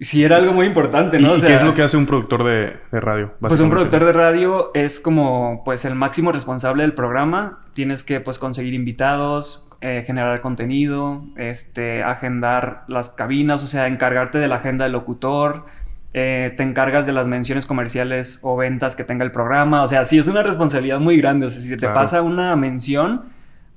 Sí, 0.00 0.22
era 0.22 0.36
algo 0.36 0.52
muy 0.52 0.66
importante, 0.66 1.18
¿no? 1.18 1.36
¿Y, 1.36 1.40
qué 1.40 1.54
es 1.54 1.64
lo 1.64 1.74
que 1.74 1.82
hace 1.82 1.96
un 1.96 2.06
productor 2.06 2.44
de, 2.44 2.76
radio? 2.92 3.34
Pues 3.40 3.58
un 3.58 3.70
productor 3.70 4.04
de 4.04 4.12
radio 4.12 4.70
es 4.72 5.00
como, 5.00 5.62
pues, 5.64 5.84
el 5.84 5.96
máximo 5.96 6.30
responsable 6.30 6.84
del 6.84 6.92
programa. 6.92 7.58
Tienes 7.72 8.04
que, 8.04 8.20
pues, 8.20 8.38
conseguir 8.38 8.72
invitados, 8.72 9.72
eh, 9.80 10.04
generar 10.06 10.40
contenido, 10.40 11.24
este, 11.36 12.04
agendar 12.04 12.84
las 12.86 13.10
cabinas, 13.10 13.64
o 13.64 13.66
sea, 13.66 13.88
encargarte 13.88 14.38
de 14.38 14.46
la 14.46 14.56
agenda 14.56 14.84
del 14.84 14.92
locutor, 14.92 15.64
eh, 16.16 16.54
te 16.56 16.62
encargas 16.62 17.06
de 17.06 17.12
las 17.12 17.26
menciones 17.26 17.66
comerciales 17.66 18.38
o 18.42 18.56
ventas 18.56 18.94
que 18.94 19.02
tenga 19.02 19.24
el 19.24 19.32
programa. 19.32 19.82
O 19.82 19.88
sea, 19.88 20.04
sí 20.04 20.16
es 20.16 20.28
una 20.28 20.44
responsabilidad 20.44 21.00
muy 21.00 21.16
grande. 21.16 21.46
O 21.46 21.50
sea, 21.50 21.60
si 21.60 21.76
te 21.76 21.88
pasa 21.88 22.22
una 22.22 22.54
mención, 22.54 23.22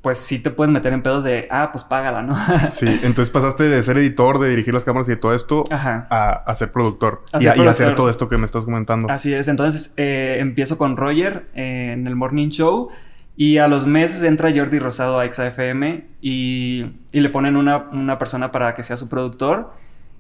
pues 0.04 0.20
sí 0.20 0.38
te 0.38 0.52
puedes 0.52 0.72
meter 0.72 0.94
en 0.94 1.02
pedos 1.02 1.24
de, 1.24 1.48
ah, 1.50 1.70
pues 1.72 1.84
págala, 1.84 2.22
¿no? 2.22 2.38
sí, 2.70 2.86
entonces 3.02 3.32
pasaste 3.32 3.64
de 3.64 3.82
ser 3.82 3.98
editor, 3.98 4.38
de 4.38 4.52
dirigir 4.52 4.72
las 4.72 4.86
cámaras 4.86 5.08
y 5.10 5.14
de 5.14 5.18
todo 5.18 5.34
esto, 5.34 5.64
A, 5.72 6.54
ser 6.56 6.72
productor. 6.72 7.24
y, 7.40 7.48
a, 7.48 7.54
hacer 7.70 7.96
todo 7.96 8.08
esto 8.08 8.30
que 8.30 8.38
me 8.38 8.46
estás 8.46 8.66
comentando. 8.66 9.10
Así 9.10 9.34
es, 9.34 9.48
entonces 9.48 9.96
eh, 9.98 10.38
empiezo 10.40 10.78
con 10.78 10.96
Roger 10.96 11.48
eh, 11.56 11.92
en 11.94 12.06
el 12.06 12.16
Morning 12.16 12.50
Show. 12.50 12.90
Y 13.36 13.58
a 13.58 13.68
los 13.68 13.86
meses 13.86 14.24
entra 14.24 14.52
Jordi 14.56 14.80
Rosado 14.80 15.20
a 15.20 15.32
XAFM 15.32 16.06
y, 16.22 16.86
y 17.12 17.20
le 17.20 17.30
ponen 17.30 17.56
una, 17.56 17.90
una 17.92 18.18
persona 18.18 18.52
para 18.52 18.74
que 18.74 18.82
sea 18.82 18.98
su 18.98 19.10
productor. 19.10 19.74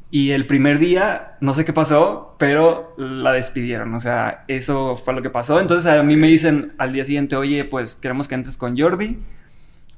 Y 0.09 0.31
el 0.31 0.47
primer 0.47 0.79
día, 0.79 1.37
no 1.41 1.53
sé 1.53 1.65
qué 1.65 1.73
pasó, 1.73 2.35
pero 2.37 2.93
la 2.97 3.33
despidieron. 3.33 3.93
O 3.93 3.99
sea, 3.99 4.45
eso 4.47 4.95
fue 4.95 5.13
lo 5.13 5.21
que 5.21 5.29
pasó. 5.29 5.59
Entonces 5.59 5.91
a 5.91 6.01
mí 6.03 6.15
me 6.15 6.27
dicen 6.27 6.73
al 6.77 6.93
día 6.93 7.03
siguiente, 7.03 7.35
oye, 7.35 7.65
pues 7.65 7.95
queremos 7.95 8.27
que 8.27 8.35
entres 8.35 8.55
con 8.55 8.77
Jordi. 8.77 9.19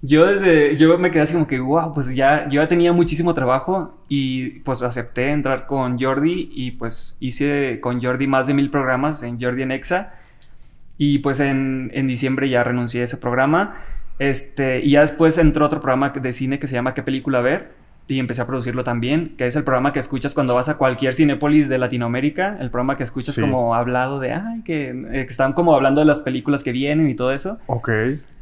Yo 0.01 0.25
desde, 0.25 0.77
yo 0.77 0.97
me 0.97 1.11
quedé 1.11 1.23
así 1.23 1.33
como 1.33 1.45
que, 1.45 1.59
wow, 1.59 1.93
pues 1.93 2.15
ya, 2.15 2.47
yo 2.49 2.61
ya 2.61 2.67
tenía 2.67 2.93
muchísimo 2.93 3.33
trabajo 3.33 4.01
y 4.07 4.61
pues 4.61 4.81
acepté 4.81 5.29
entrar 5.31 5.65
con 5.67 5.99
Jordi 5.99 6.49
y 6.53 6.71
pues 6.71 7.17
hice 7.19 7.79
con 7.81 8.01
Jordi 8.01 8.25
más 8.25 8.47
de 8.47 8.53
mil 8.53 8.69
programas 8.71 9.23
en 9.23 9.39
Jordi 9.39 9.63
en 9.63 9.71
Exa. 9.71 10.13
Y 10.97 11.19
pues 11.19 11.39
en, 11.39 11.91
en 11.93 12.07
diciembre 12.07 12.49
ya 12.49 12.63
renuncié 12.63 13.01
a 13.01 13.03
ese 13.05 13.17
programa. 13.17 13.75
Este, 14.19 14.81
y 14.81 14.91
ya 14.91 15.01
después 15.01 15.37
entró 15.37 15.65
otro 15.65 15.81
programa 15.81 16.09
de 16.09 16.33
cine 16.33 16.59
que 16.59 16.67
se 16.67 16.75
llama 16.75 16.93
¿Qué 16.93 17.03
película 17.03 17.41
ver? 17.41 17.71
Y 18.09 18.17
empecé 18.17 18.41
a 18.41 18.47
producirlo 18.47 18.83
también, 18.83 19.35
que 19.37 19.45
es 19.45 19.55
el 19.55 19.63
programa 19.63 19.93
que 19.93 19.99
escuchas 19.99 20.33
cuando 20.33 20.55
vas 20.55 20.67
a 20.67 20.77
cualquier 20.77 21.13
Cinépolis 21.13 21.69
de 21.69 21.77
Latinoamérica, 21.77 22.57
el 22.59 22.71
programa 22.71 22.97
que 22.97 23.03
escuchas 23.03 23.37
como 23.37 23.75
hablado 23.75 24.19
de, 24.19 24.33
ay, 24.33 24.63
que, 24.63 24.89
eh, 24.89 25.25
que, 25.25 25.31
están 25.31 25.53
como 25.53 25.75
hablando 25.75 26.01
de 26.01 26.05
las 26.05 26.23
películas 26.23 26.63
que 26.63 26.71
vienen 26.71 27.07
y 27.07 27.15
todo 27.15 27.31
eso. 27.31 27.59
Ok. 27.67 27.89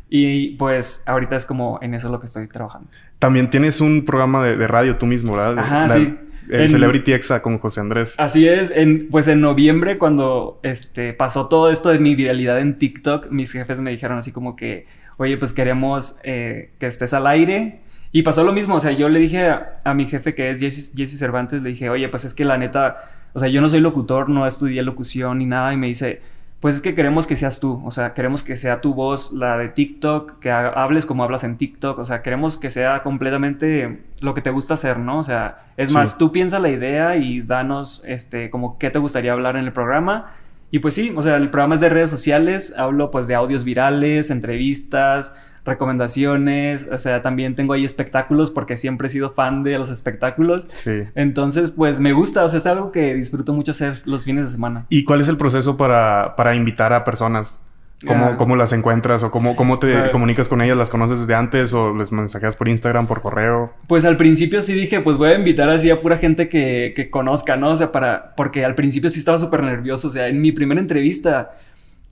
Y 0.10 0.52
pues 0.52 1.04
ahorita 1.06 1.36
es 1.36 1.46
como 1.46 1.80
en 1.82 1.94
eso 1.94 2.10
lo 2.10 2.22
que 2.22 2.28
estoy 2.28 2.48
trabajando. 2.48 2.88
También 3.20 3.50
tienes 3.50 3.82
un 3.82 4.06
programa 4.06 4.46
de, 4.46 4.68
radio 4.68 4.98
tú 4.98 5.06
mismo, 5.06 5.36
¿verdad? 5.36 5.60
Ajá, 5.60 5.90
sí. 5.90 6.18
El 6.50 6.70
Celebrity 6.70 7.12
Exa 7.12 7.42
con 7.42 7.60
José 7.60 7.82
Andrés. 7.82 8.16
Así 8.18 8.48
es, 8.48 8.72
en, 8.72 9.10
pues 9.10 9.28
en 9.28 9.42
noviembre 9.42 9.98
cuando 9.98 10.62
este, 10.64 11.12
pasó 11.12 11.50
todo 11.50 11.70
esto 11.70 11.90
de 11.90 12.00
mi 12.00 12.16
viralidad 12.16 12.62
en 12.62 12.80
TikTok, 12.80 13.32
mis 13.32 13.52
jefes 13.52 13.82
me 13.82 13.92
dijeron 13.92 14.18
así 14.18 14.32
como 14.32 14.56
que, 14.56 14.88
oye, 15.18 15.36
pues 15.36 15.52
queremos 15.52 16.20
eh, 16.24 16.72
que 16.80 16.88
estés 16.88 17.14
al 17.14 17.28
aire 17.28 17.82
Y 18.12 18.22
pasó 18.24 18.44
lo 18.44 18.54
mismo, 18.54 18.76
o 18.76 18.80
sea, 18.80 18.92
yo 18.92 19.10
le 19.10 19.20
dije 19.20 19.50
a, 19.50 19.94
mi 19.94 20.06
jefe 20.06 20.34
que 20.34 20.50
es 20.50 20.60
Jesse, 20.60 21.18
Cervantes, 21.18 21.62
le 21.62 21.72
dije, 21.72 21.90
oye, 21.90 22.08
pues 22.10 22.26
es 22.26 22.34
que 22.34 22.46
la 22.46 22.58
neta, 22.58 22.98
o 23.34 23.40
sea, 23.40 23.50
yo 23.50 23.62
no 23.62 23.70
soy 23.70 23.82
locutor, 23.82 24.30
no 24.30 24.48
estudié 24.48 24.82
locución 24.82 25.40
ni 25.40 25.46
nada, 25.46 25.74
y 25.74 25.78
me 25.78 25.88
dice, 25.88 26.22
pues 26.60 26.76
es 26.76 26.82
que 26.82 26.96
queremos 26.96 27.28
que 27.28 27.36
seas 27.36 27.60
tú, 27.60 27.84
o 27.86 27.92
sea, 27.92 28.14
queremos 28.14 28.44
que 28.44 28.58
sea 28.58 28.82
tu 28.82 28.96
voz 28.96 29.34
la 29.34 29.58
de 29.58 29.70
TikTok, 29.70 30.40
que 30.40 30.50
hables 30.50 31.06
como 31.06 31.24
hablas 31.24 31.44
en 31.44 31.58
TikTok, 31.58 32.00
o 32.00 32.06
sea, 32.06 32.22
queremos 32.24 32.58
que 32.58 32.72
sea 32.72 33.04
completamente 33.04 34.02
lo 34.22 34.34
que 34.34 34.42
te 34.42 34.50
gusta 34.50 34.74
hacer, 34.74 34.98
¿no? 34.98 35.20
O 35.20 35.24
sea, 35.24 35.66
es 35.78 35.92
más, 35.92 36.18
tú 36.18 36.32
piensa 36.32 36.58
la 36.60 36.70
idea 36.70 37.16
y 37.18 37.42
danos, 37.42 38.04
este, 38.08 38.50
como 38.50 38.80
qué 38.80 38.90
te 38.90 38.98
gustaría 38.98 39.34
hablar 39.34 39.56
en 39.58 39.66
el 39.66 39.74
programa. 39.74 40.32
Y 40.72 40.80
pues 40.80 40.96
sí, 40.96 41.14
o 41.16 41.22
sea, 41.22 41.36
el 41.36 41.50
programa 41.50 41.76
es 41.76 41.82
de 41.82 41.90
redes 41.90 42.10
sociales, 42.10 42.76
hablo 42.78 43.12
pues 43.12 43.28
de 43.28 43.36
audios 43.36 43.64
virales, 43.64 44.32
entrevistas, 44.32 45.36
recomendaciones, 45.68 46.90
o 46.92 46.98
sea, 46.98 47.22
también 47.22 47.56
tengo 47.56 47.74
ahí 47.74 47.86
espectáculos 47.86 48.50
porque 48.50 48.78
siempre 48.78 49.08
he 49.08 49.12
sido 49.12 49.34
fan 49.34 49.64
de 49.64 49.78
los 49.78 49.90
espectáculos. 49.90 50.70
Sí. 50.74 51.04
Entonces, 51.14 51.72
pues 51.72 52.00
me 52.00 52.14
gusta, 52.14 52.44
o 52.44 52.50
sea, 52.50 52.58
es 52.58 52.66
algo 52.66 52.92
que 52.92 53.14
disfruto 53.14 53.54
mucho 53.54 53.72
hacer 53.72 54.02
los 54.06 54.24
fines 54.24 54.48
de 54.48 54.54
semana. 54.54 54.86
¿Y 54.90 55.04
cuál 55.04 55.22
es 55.22 55.28
el 55.28 55.38
proceso 55.38 55.78
para, 55.78 56.36
para 56.36 56.56
invitar 56.56 56.94
a 56.94 57.04
personas? 57.04 57.62
¿Cómo, 58.06 58.26
ah. 58.26 58.38
¿Cómo, 58.38 58.56
las 58.56 58.74
encuentras 58.74 59.24
o 59.24 59.32
cómo, 59.32 59.56
cómo 59.56 59.80
te 59.80 60.12
comunicas 60.12 60.48
con 60.48 60.62
ellas? 60.62 60.78
¿Las 60.78 60.92
conoces 60.92 61.20
desde 61.20 61.34
antes 61.34 61.74
o 61.74 61.96
les 61.96 62.12
mensajeas 62.12 62.56
por 62.56 62.68
Instagram, 62.68 63.08
por 63.08 63.22
correo? 63.22 63.74
Pues 63.88 64.06
al 64.06 64.18
principio 64.18 64.62
sí 64.62 64.74
dije, 64.74 65.02
pues 65.02 65.18
voy 65.18 65.30
a 65.30 65.36
invitar 65.36 65.68
así 65.70 65.90
a 65.90 66.00
pura 66.00 66.18
gente 66.18 66.48
que, 66.48 66.94
que 66.96 67.10
conozca, 67.10 67.58
¿no? 67.58 67.70
O 67.70 67.78
sea, 67.78 67.92
para... 67.92 68.36
Porque 68.36 68.64
al 68.64 68.76
principio 68.76 69.10
sí 69.10 69.18
estaba 69.18 69.40
súper 69.40 69.64
nervioso. 69.64 70.10
O 70.10 70.12
sea, 70.12 70.28
en 70.28 70.42
mi 70.42 70.52
primera 70.52 70.80
entrevista 70.80 71.58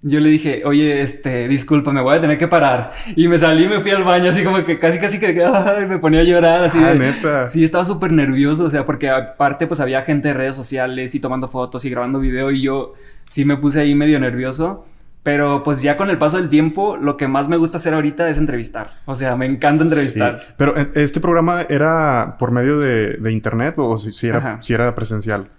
yo 0.01 0.19
le 0.19 0.29
dije, 0.29 0.61
oye, 0.65 1.01
este, 1.01 1.47
disculpa, 1.47 1.91
me 1.91 2.01
voy 2.01 2.15
a 2.15 2.21
tener 2.21 2.37
que 2.37 2.47
parar. 2.47 2.91
Y 3.15 3.27
me 3.27 3.37
salí, 3.37 3.67
me 3.67 3.81
fui 3.81 3.91
al 3.91 4.03
baño, 4.03 4.29
así 4.29 4.43
como 4.43 4.63
que 4.63 4.77
casi, 4.77 4.99
casi 4.99 5.19
que 5.19 5.33
me 5.87 5.97
ponía 5.97 6.19
a 6.19 6.23
llorar, 6.23 6.63
así. 6.63 6.77
Ah, 6.79 6.93
neta. 6.93 7.47
Sí, 7.47 7.63
estaba 7.63 7.83
súper 7.83 8.11
nervioso, 8.11 8.65
o 8.65 8.69
sea, 8.69 8.85
porque 8.85 9.09
aparte, 9.09 9.67
pues 9.67 9.79
había 9.79 10.01
gente 10.03 10.27
de 10.27 10.33
redes 10.35 10.55
sociales 10.55 11.15
y 11.15 11.19
tomando 11.19 11.47
fotos 11.47 11.85
y 11.85 11.89
grabando 11.89 12.19
video, 12.19 12.51
y 12.51 12.61
yo 12.61 12.93
sí 13.27 13.45
me 13.45 13.57
puse 13.57 13.79
ahí 13.79 13.95
medio 13.95 14.19
nervioso. 14.19 14.85
Pero 15.23 15.63
pues 15.63 15.81
ya 15.81 15.97
con 15.97 16.11
el 16.11 16.19
paso 16.19 16.37
del 16.37 16.49
tiempo, 16.49 16.97
lo 16.97 17.17
que 17.17 17.27
más 17.27 17.49
me 17.49 17.57
gusta 17.57 17.77
hacer 17.77 17.95
ahorita 17.95 18.29
es 18.29 18.37
entrevistar. 18.37 18.91
O 19.05 19.15
sea, 19.15 19.35
me 19.35 19.47
encanta 19.47 19.83
entrevistar. 19.83 20.39
Pero 20.55 20.77
eh, 20.77 20.91
este 20.93 21.19
programa 21.19 21.63
era 21.67 22.35
por 22.37 22.51
medio 22.51 22.77
de, 22.77 23.31
internet 23.31 23.73
o 23.77 23.97
si, 23.97 24.27
era, 24.27 24.61
si 24.61 24.75
era 24.75 24.93
presencial. 24.93 25.49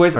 Pues 0.00 0.18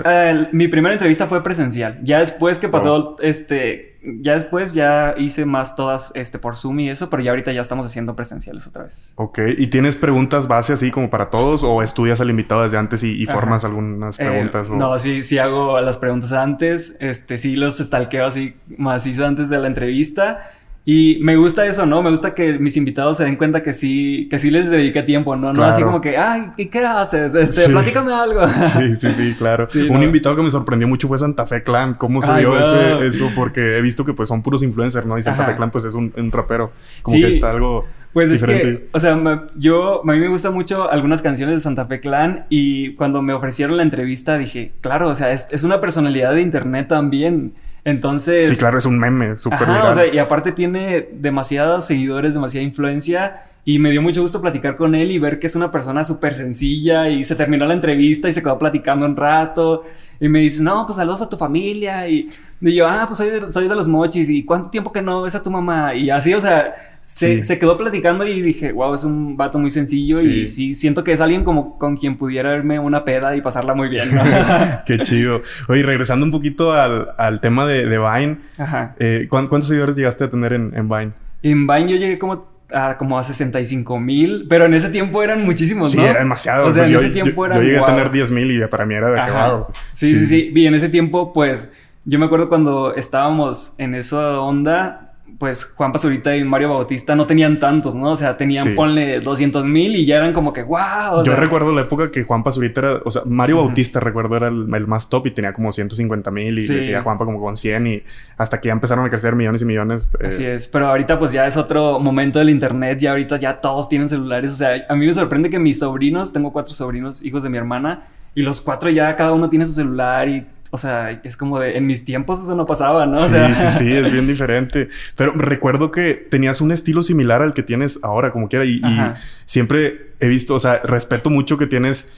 mi 0.53 0.69
primera 0.69 0.93
entrevista 0.93 1.27
fue 1.27 1.43
presencial. 1.43 2.01
Ya 2.03 2.19
después 2.19 2.59
que 2.59 2.69
pasó, 2.69 3.17
este, 3.21 3.97
ya 4.21 4.35
después 4.35 4.75
ya 4.75 5.15
hice 5.17 5.47
más 5.47 5.75
todas, 5.75 6.13
este, 6.15 6.39
por 6.39 6.59
Zoom 6.59 6.81
y 6.81 6.91
eso, 6.91 7.09
pero 7.09 7.23
ya 7.23 7.31
ahorita 7.31 7.51
ya 7.53 7.63
estamos 7.63 7.87
haciendo 7.87 8.15
presenciales 8.15 8.67
otra 8.67 8.83
vez. 8.83 9.15
Ok. 9.17 9.39
¿Y 9.57 9.69
tienes 9.69 9.97
preguntas 9.97 10.49
base 10.49 10.75
así 10.75 10.91
como 10.91 11.09
para 11.09 11.31
todos 11.31 11.65
o 11.65 11.83
estudias 11.83 12.21
al 12.21 12.29
invitado 12.29 12.63
desde 12.63 12.77
antes 12.77 13.03
y, 13.03 13.25
formas 13.25 13.65
algunas 13.65 14.21
eh, 14.21 14.25
preguntas? 14.27 14.69
No, 14.69 14.99
sí, 14.99 15.23
sí 15.23 15.39
hago 15.39 15.81
las 15.81 15.97
preguntas 15.97 16.35
antes, 16.35 16.99
este, 17.01 17.39
sí 17.39 17.57
los 17.57 17.81
estalqueo 17.81 18.27
así 18.27 18.57
macizo 18.77 19.27
antes 19.27 19.49
de 19.49 19.61
la 19.61 19.67
entrevista. 19.67 20.51
Y 20.93 21.19
me 21.21 21.37
gusta 21.37 21.65
eso, 21.67 21.87
¿no? 21.87 22.03
Me 22.03 22.11
gusta 22.11 22.35
que 22.35 22.59
mis 22.59 22.77
invitados 22.77 23.19
se 23.19 23.23
den 23.23 23.37
cuenta 23.37 23.63
que 23.63 23.73
sí, 23.73 24.27
que 24.29 24.41
sí 24.41 24.51
les 24.51 24.69
dedique 24.69 25.05
tiempo, 25.05 25.37
¿no? 25.37 25.53
No 25.53 25.63
así 25.63 25.85
como 25.85 26.01
que, 26.01 26.19
ay, 26.19 26.49
¿qué, 26.57 26.69
qué 26.69 26.85
haces? 26.85 27.33
Este, 27.33 27.69
platícame 27.69 28.13
algo. 28.13 28.41
Sí, 28.73 28.97
sí, 28.97 29.13
sí, 29.17 29.35
claro. 29.39 29.67
Un 29.89 30.03
invitado 30.03 30.35
que 30.35 30.43
me 30.43 30.51
sorprendió 30.51 30.89
mucho 30.89 31.07
fue 31.07 31.17
Santa 31.17 31.47
Fe 31.47 31.63
Clan. 31.63 31.95
¿Cómo 31.95 32.21
se 32.23 32.37
dio 32.39 32.59
ese, 32.59 33.07
eso? 33.07 33.31
Porque 33.37 33.79
he 33.79 33.83
visto 33.83 34.05
que 34.05 34.15
pues 34.15 34.29
son 34.29 34.43
puros 34.43 34.65
influencers, 34.65 35.07
¿no? 35.07 35.17
Y 35.17 35.23
Santa 35.23 35.47
Fe 35.47 35.55
Clan 35.55 35.71
pues 35.71 35.85
es 35.85 35.95
un, 35.95 36.13
un 36.17 36.33
rapero. 36.33 36.73
Como 37.03 37.19
que 37.19 37.35
está 37.35 37.51
algo... 37.51 37.87
Pues 38.13 38.33
es 38.33 38.43
que, 38.43 38.89
o 38.91 38.99
sea, 38.99 39.47
yo, 39.55 40.03
a 40.03 40.13
mí 40.13 40.19
me 40.19 40.27
gustan 40.27 40.53
mucho 40.53 40.91
algunas 40.91 41.23
canciones 41.23 41.55
de 41.55 41.61
Santa 41.61 41.87
Fe 41.87 42.01
Clan 42.01 42.47
y 42.49 42.97
cuando 42.97 43.23
me 43.23 43.33
ofrecieron 43.33 43.77
la 43.77 43.85
entrevista 43.85 44.39
dije, 44.39 44.73
claro, 44.81 45.09
o 45.09 45.15
sea, 45.15 45.31
es, 45.31 45.47
es 45.53 45.63
una 45.63 45.81
personalidad 45.81 46.35
de 46.35 46.41
internet 46.43 46.89
también. 46.89 47.53
Entonces. 47.85 48.49
Sí, 48.49 48.57
claro, 48.57 48.79
es 48.79 48.85
un 48.85 48.99
meme 48.99 49.37
súper 49.37 49.69
o 49.69 49.93
sea, 49.93 50.07
y 50.07 50.19
aparte 50.19 50.53
tiene 50.53 51.09
demasiados 51.13 51.87
seguidores, 51.87 52.35
demasiada 52.35 52.65
influencia. 52.65 53.45
Y 53.71 53.79
me 53.79 53.93
dio 53.93 54.03
mucho 54.03 54.21
gusto 54.21 54.41
platicar 54.41 54.77
con 54.77 54.97
él 54.97 55.13
y 55.13 55.21
ver 55.21 55.39
que 55.39 55.47
es 55.47 55.55
una 55.55 55.71
persona 55.71 56.03
súper 56.03 56.35
sencilla. 56.35 57.09
Y 57.09 57.23
se 57.23 57.37
terminó 57.37 57.67
la 57.67 57.75
entrevista 57.75 58.29
y 58.29 58.33
se 58.33 58.43
quedó 58.43 58.59
platicando 58.59 59.07
un 59.07 59.15
rato. 59.15 59.85
Y 60.19 60.29
me 60.29 60.41
dice, 60.41 60.61
no, 60.61 60.85
pues 60.87 60.97
saludos 60.97 61.23
a 61.23 61.29
tu 61.29 61.37
familia. 61.37 62.09
Y, 62.09 62.29
yo, 62.61 62.89
ah, 62.89 63.05
pues 63.07 63.19
soy 63.19 63.31
de, 63.31 63.53
soy 63.53 63.69
de 63.69 63.77
los 63.77 63.87
mochis. 63.87 64.29
¿Y 64.29 64.45
cuánto 64.45 64.71
tiempo 64.71 64.91
que 64.91 65.01
no 65.01 65.23
ves 65.23 65.37
a 65.37 65.43
tu 65.45 65.53
mamá? 65.53 65.95
Y 65.95 66.11
así, 66.11 66.35
o 66.35 66.41
sea, 66.41 66.75
se, 67.01 67.45
se 67.45 67.61
quedó 67.61 67.79
platicando 67.79 68.27
y 68.27 68.43
dije, 68.43 68.73
wow, 68.73 68.93
es 68.93 69.05
un 69.05 69.37
vato 69.37 69.57
muy 69.61 69.71
sencillo. 69.71 70.21
Y 70.21 70.49
sí, 70.49 70.75
siento 70.75 71.05
que 71.05 71.13
es 71.13 71.21
alguien 71.21 71.45
como 71.45 71.79
con 71.79 71.97
quien 71.97 72.19
pudiera 72.19 72.51
verme 72.51 72.81
una 72.81 73.05
peda 73.05 73.37
y 73.37 73.41
pasarla 73.41 73.75
muy 73.75 73.89
bien. 73.89 74.11
Qué 74.85 74.99
chido. 74.99 75.43
Oye, 75.69 75.85
regresando 75.85 76.27
un 76.27 76.33
poquito 76.33 76.73
al, 76.73 77.11
al 77.19 77.41
tema 77.41 77.67
de, 77.67 77.87
de 77.87 77.99
Vine. 77.99 78.39
Ajá. 78.59 78.97
Eh, 78.99 79.29
¿Cuántos 79.31 79.69
seguidores 79.69 79.95
llegaste 79.95 80.25
a 80.25 80.29
tener 80.29 80.55
en, 80.55 80.73
en 80.75 80.89
Vine? 80.89 81.13
En 81.45 81.69
Vine 81.69 81.89
yo 81.89 81.97
llegué 81.97 82.19
como 82.19 82.50
a 82.73 82.97
como 82.97 83.19
a 83.19 83.23
65 83.23 83.99
mil, 83.99 84.47
pero 84.49 84.67
en 84.67 84.75
ese 84.75 84.89
tiempo 84.89 85.23
eran 85.23 85.45
muchísimos, 85.45 85.95
¿no? 85.95 86.03
Sí, 86.03 86.07
era 86.07 86.21
demasiado. 86.21 86.67
O 86.69 86.73
sea, 86.73 86.85
pues 86.85 86.91
en 86.91 86.97
ese 86.97 87.11
tiempo 87.11 87.47
yo, 87.47 87.55
Yo 87.55 87.63
llegué 87.63 87.79
a 87.79 87.85
tener 87.85 88.11
10 88.11 88.31
mil 88.31 88.51
y 88.51 88.67
para 88.67 88.87
mí 88.87 88.95
era 88.95 89.11
de 89.11 89.21
acabado. 89.21 89.73
Sí, 89.93 90.15
sí, 90.15 90.21
sí, 90.21 90.27
sí. 90.27 90.53
Y 90.55 90.67
en 90.67 90.75
ese 90.75 90.89
tiempo, 90.89 91.33
pues, 91.33 91.73
yo 92.05 92.19
me 92.19 92.27
acuerdo 92.27 92.49
cuando 92.49 92.95
estábamos 92.95 93.75
en 93.79 93.95
esa 93.95 94.41
onda, 94.41 95.10
pues 95.39 95.65
Juan 95.65 95.93
Pazurita 95.93 96.37
y 96.37 96.45
Mario 96.45 96.71
Bautista 96.71 97.15
no 97.15 97.27
tenían 97.27 97.59
tantos, 97.59 97.95
¿no? 97.95 98.13
O 98.13 98.17
sea, 98.17 98.37
tenían, 98.37 98.75
ponle 98.75 99.21
200 99.21 99.65
mil 99.65 99.97
y 99.97 100.05
ya 100.05 100.17
eran 100.17 100.33
como 100.33 100.53
que, 100.53 100.63
wow. 100.63 101.25
Yo 101.25 101.37
recuerdo 101.37 101.73
la 101.73 101.83
época 101.83 102.11
que 102.11 102.25
Juan 102.25 102.43
Pazurita 102.43 102.81
era, 102.81 103.01
o 103.05 103.11
sea, 103.11 103.23
Mario 103.27 103.59
Bautista 103.59 104.01
recuerdo 104.01 104.37
era 104.37 104.49
el, 104.49 104.87
más 104.87 105.09
top 105.09 105.29
y 105.29 105.31
tenía 105.33 105.53
como 105.53 105.73
150 105.73 106.31
mil 106.31 106.59
y 106.59 106.67
decía 106.67 107.03
Juanpa 107.03 107.25
como 107.25 107.41
con 107.41 107.57
100 107.57 107.87
y 107.87 108.03
hasta 108.37 108.61
que 108.61 108.69
ya 108.69 108.73
empezaron 108.73 109.05
a 109.05 109.11
crecer 109.11 109.37
millones 109.37 109.63
y 109.63 109.65
millones. 109.65 110.11
Eh. 110.21 110.27
Así 110.27 110.45
es, 110.45 110.69
pero 110.69 110.89
ahorita 110.89 111.19
pues 111.19 111.33
ya 111.33 111.47
es 111.47 111.57
otro 111.57 111.99
momento 112.01 112.39
del 112.39 112.51
internet, 112.51 112.99
ya 112.99 113.11
ahorita 113.11 113.39
ya 113.39 113.61
todos 113.61 113.89
tienen 113.89 114.09
celulares, 114.09 114.53
o 114.53 114.57
sea, 114.57 114.87
a 114.89 114.95
mí 114.95 115.07
me 115.07 115.13
sorprende 115.13 115.51
que 115.51 115.59
mis 115.59 115.79
sobrinos, 115.79 116.33
tengo 116.33 116.53
cuatro 116.53 116.75
sobrinos, 116.75 117.25
hijos 117.25 117.43
de 117.43 117.51
mi 117.51 117.59
hermana, 117.59 118.05
y 118.35 118.43
los 118.43 118.61
cuatro 118.61 118.91
ya 118.91 119.15
cada 119.17 119.33
uno 119.33 119.51
tiene 119.51 119.67
su 119.67 119.73
celular 119.73 120.29
y 120.29 120.47
o 120.71 120.79
sea, 120.79 121.21
es 121.25 121.37
como 121.37 121.59
de, 121.59 121.77
en 121.77 121.87
mis 121.87 122.05
tiempos 122.05 122.43
eso 122.43 122.55
no 122.55 122.67
pasaba, 122.67 123.07
¿no? 123.07 123.21
Sí, 123.29 123.37
sí, 123.37 123.79
sí, 123.79 123.93
es 123.93 124.13
bien 124.13 124.27
diferente. 124.29 124.89
Pero 125.17 125.33
recuerdo 125.33 125.91
que 125.91 126.15
tenías 126.15 126.61
un 126.61 126.73
estilo 126.73 127.03
similar 127.03 127.43
al 127.43 127.55
que 127.55 127.63
tienes 127.63 127.99
ahora, 128.03 128.31
como 128.31 128.49
quiera, 128.49 128.65
y, 128.65 128.77
y 128.77 129.01
siempre 129.47 130.13
he 130.21 130.29
visto, 130.29 130.55
o 130.55 130.61
sea, 130.61 130.81
respeto 130.85 131.31
mucho 131.31 131.59
que 131.59 131.67
tienes 131.67 132.09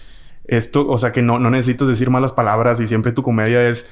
esto, 0.44 0.88
o 0.88 0.98
sea, 0.98 1.12
que 1.12 1.22
no, 1.22 1.38
no 1.38 1.50
necesitas 1.50 1.88
decir 1.88 2.10
malas 2.10 2.32
palabras 2.32 2.80
y 2.80 2.86
siempre 2.86 3.12
tu 3.12 3.22
comedia 3.22 3.68
es 3.68 3.88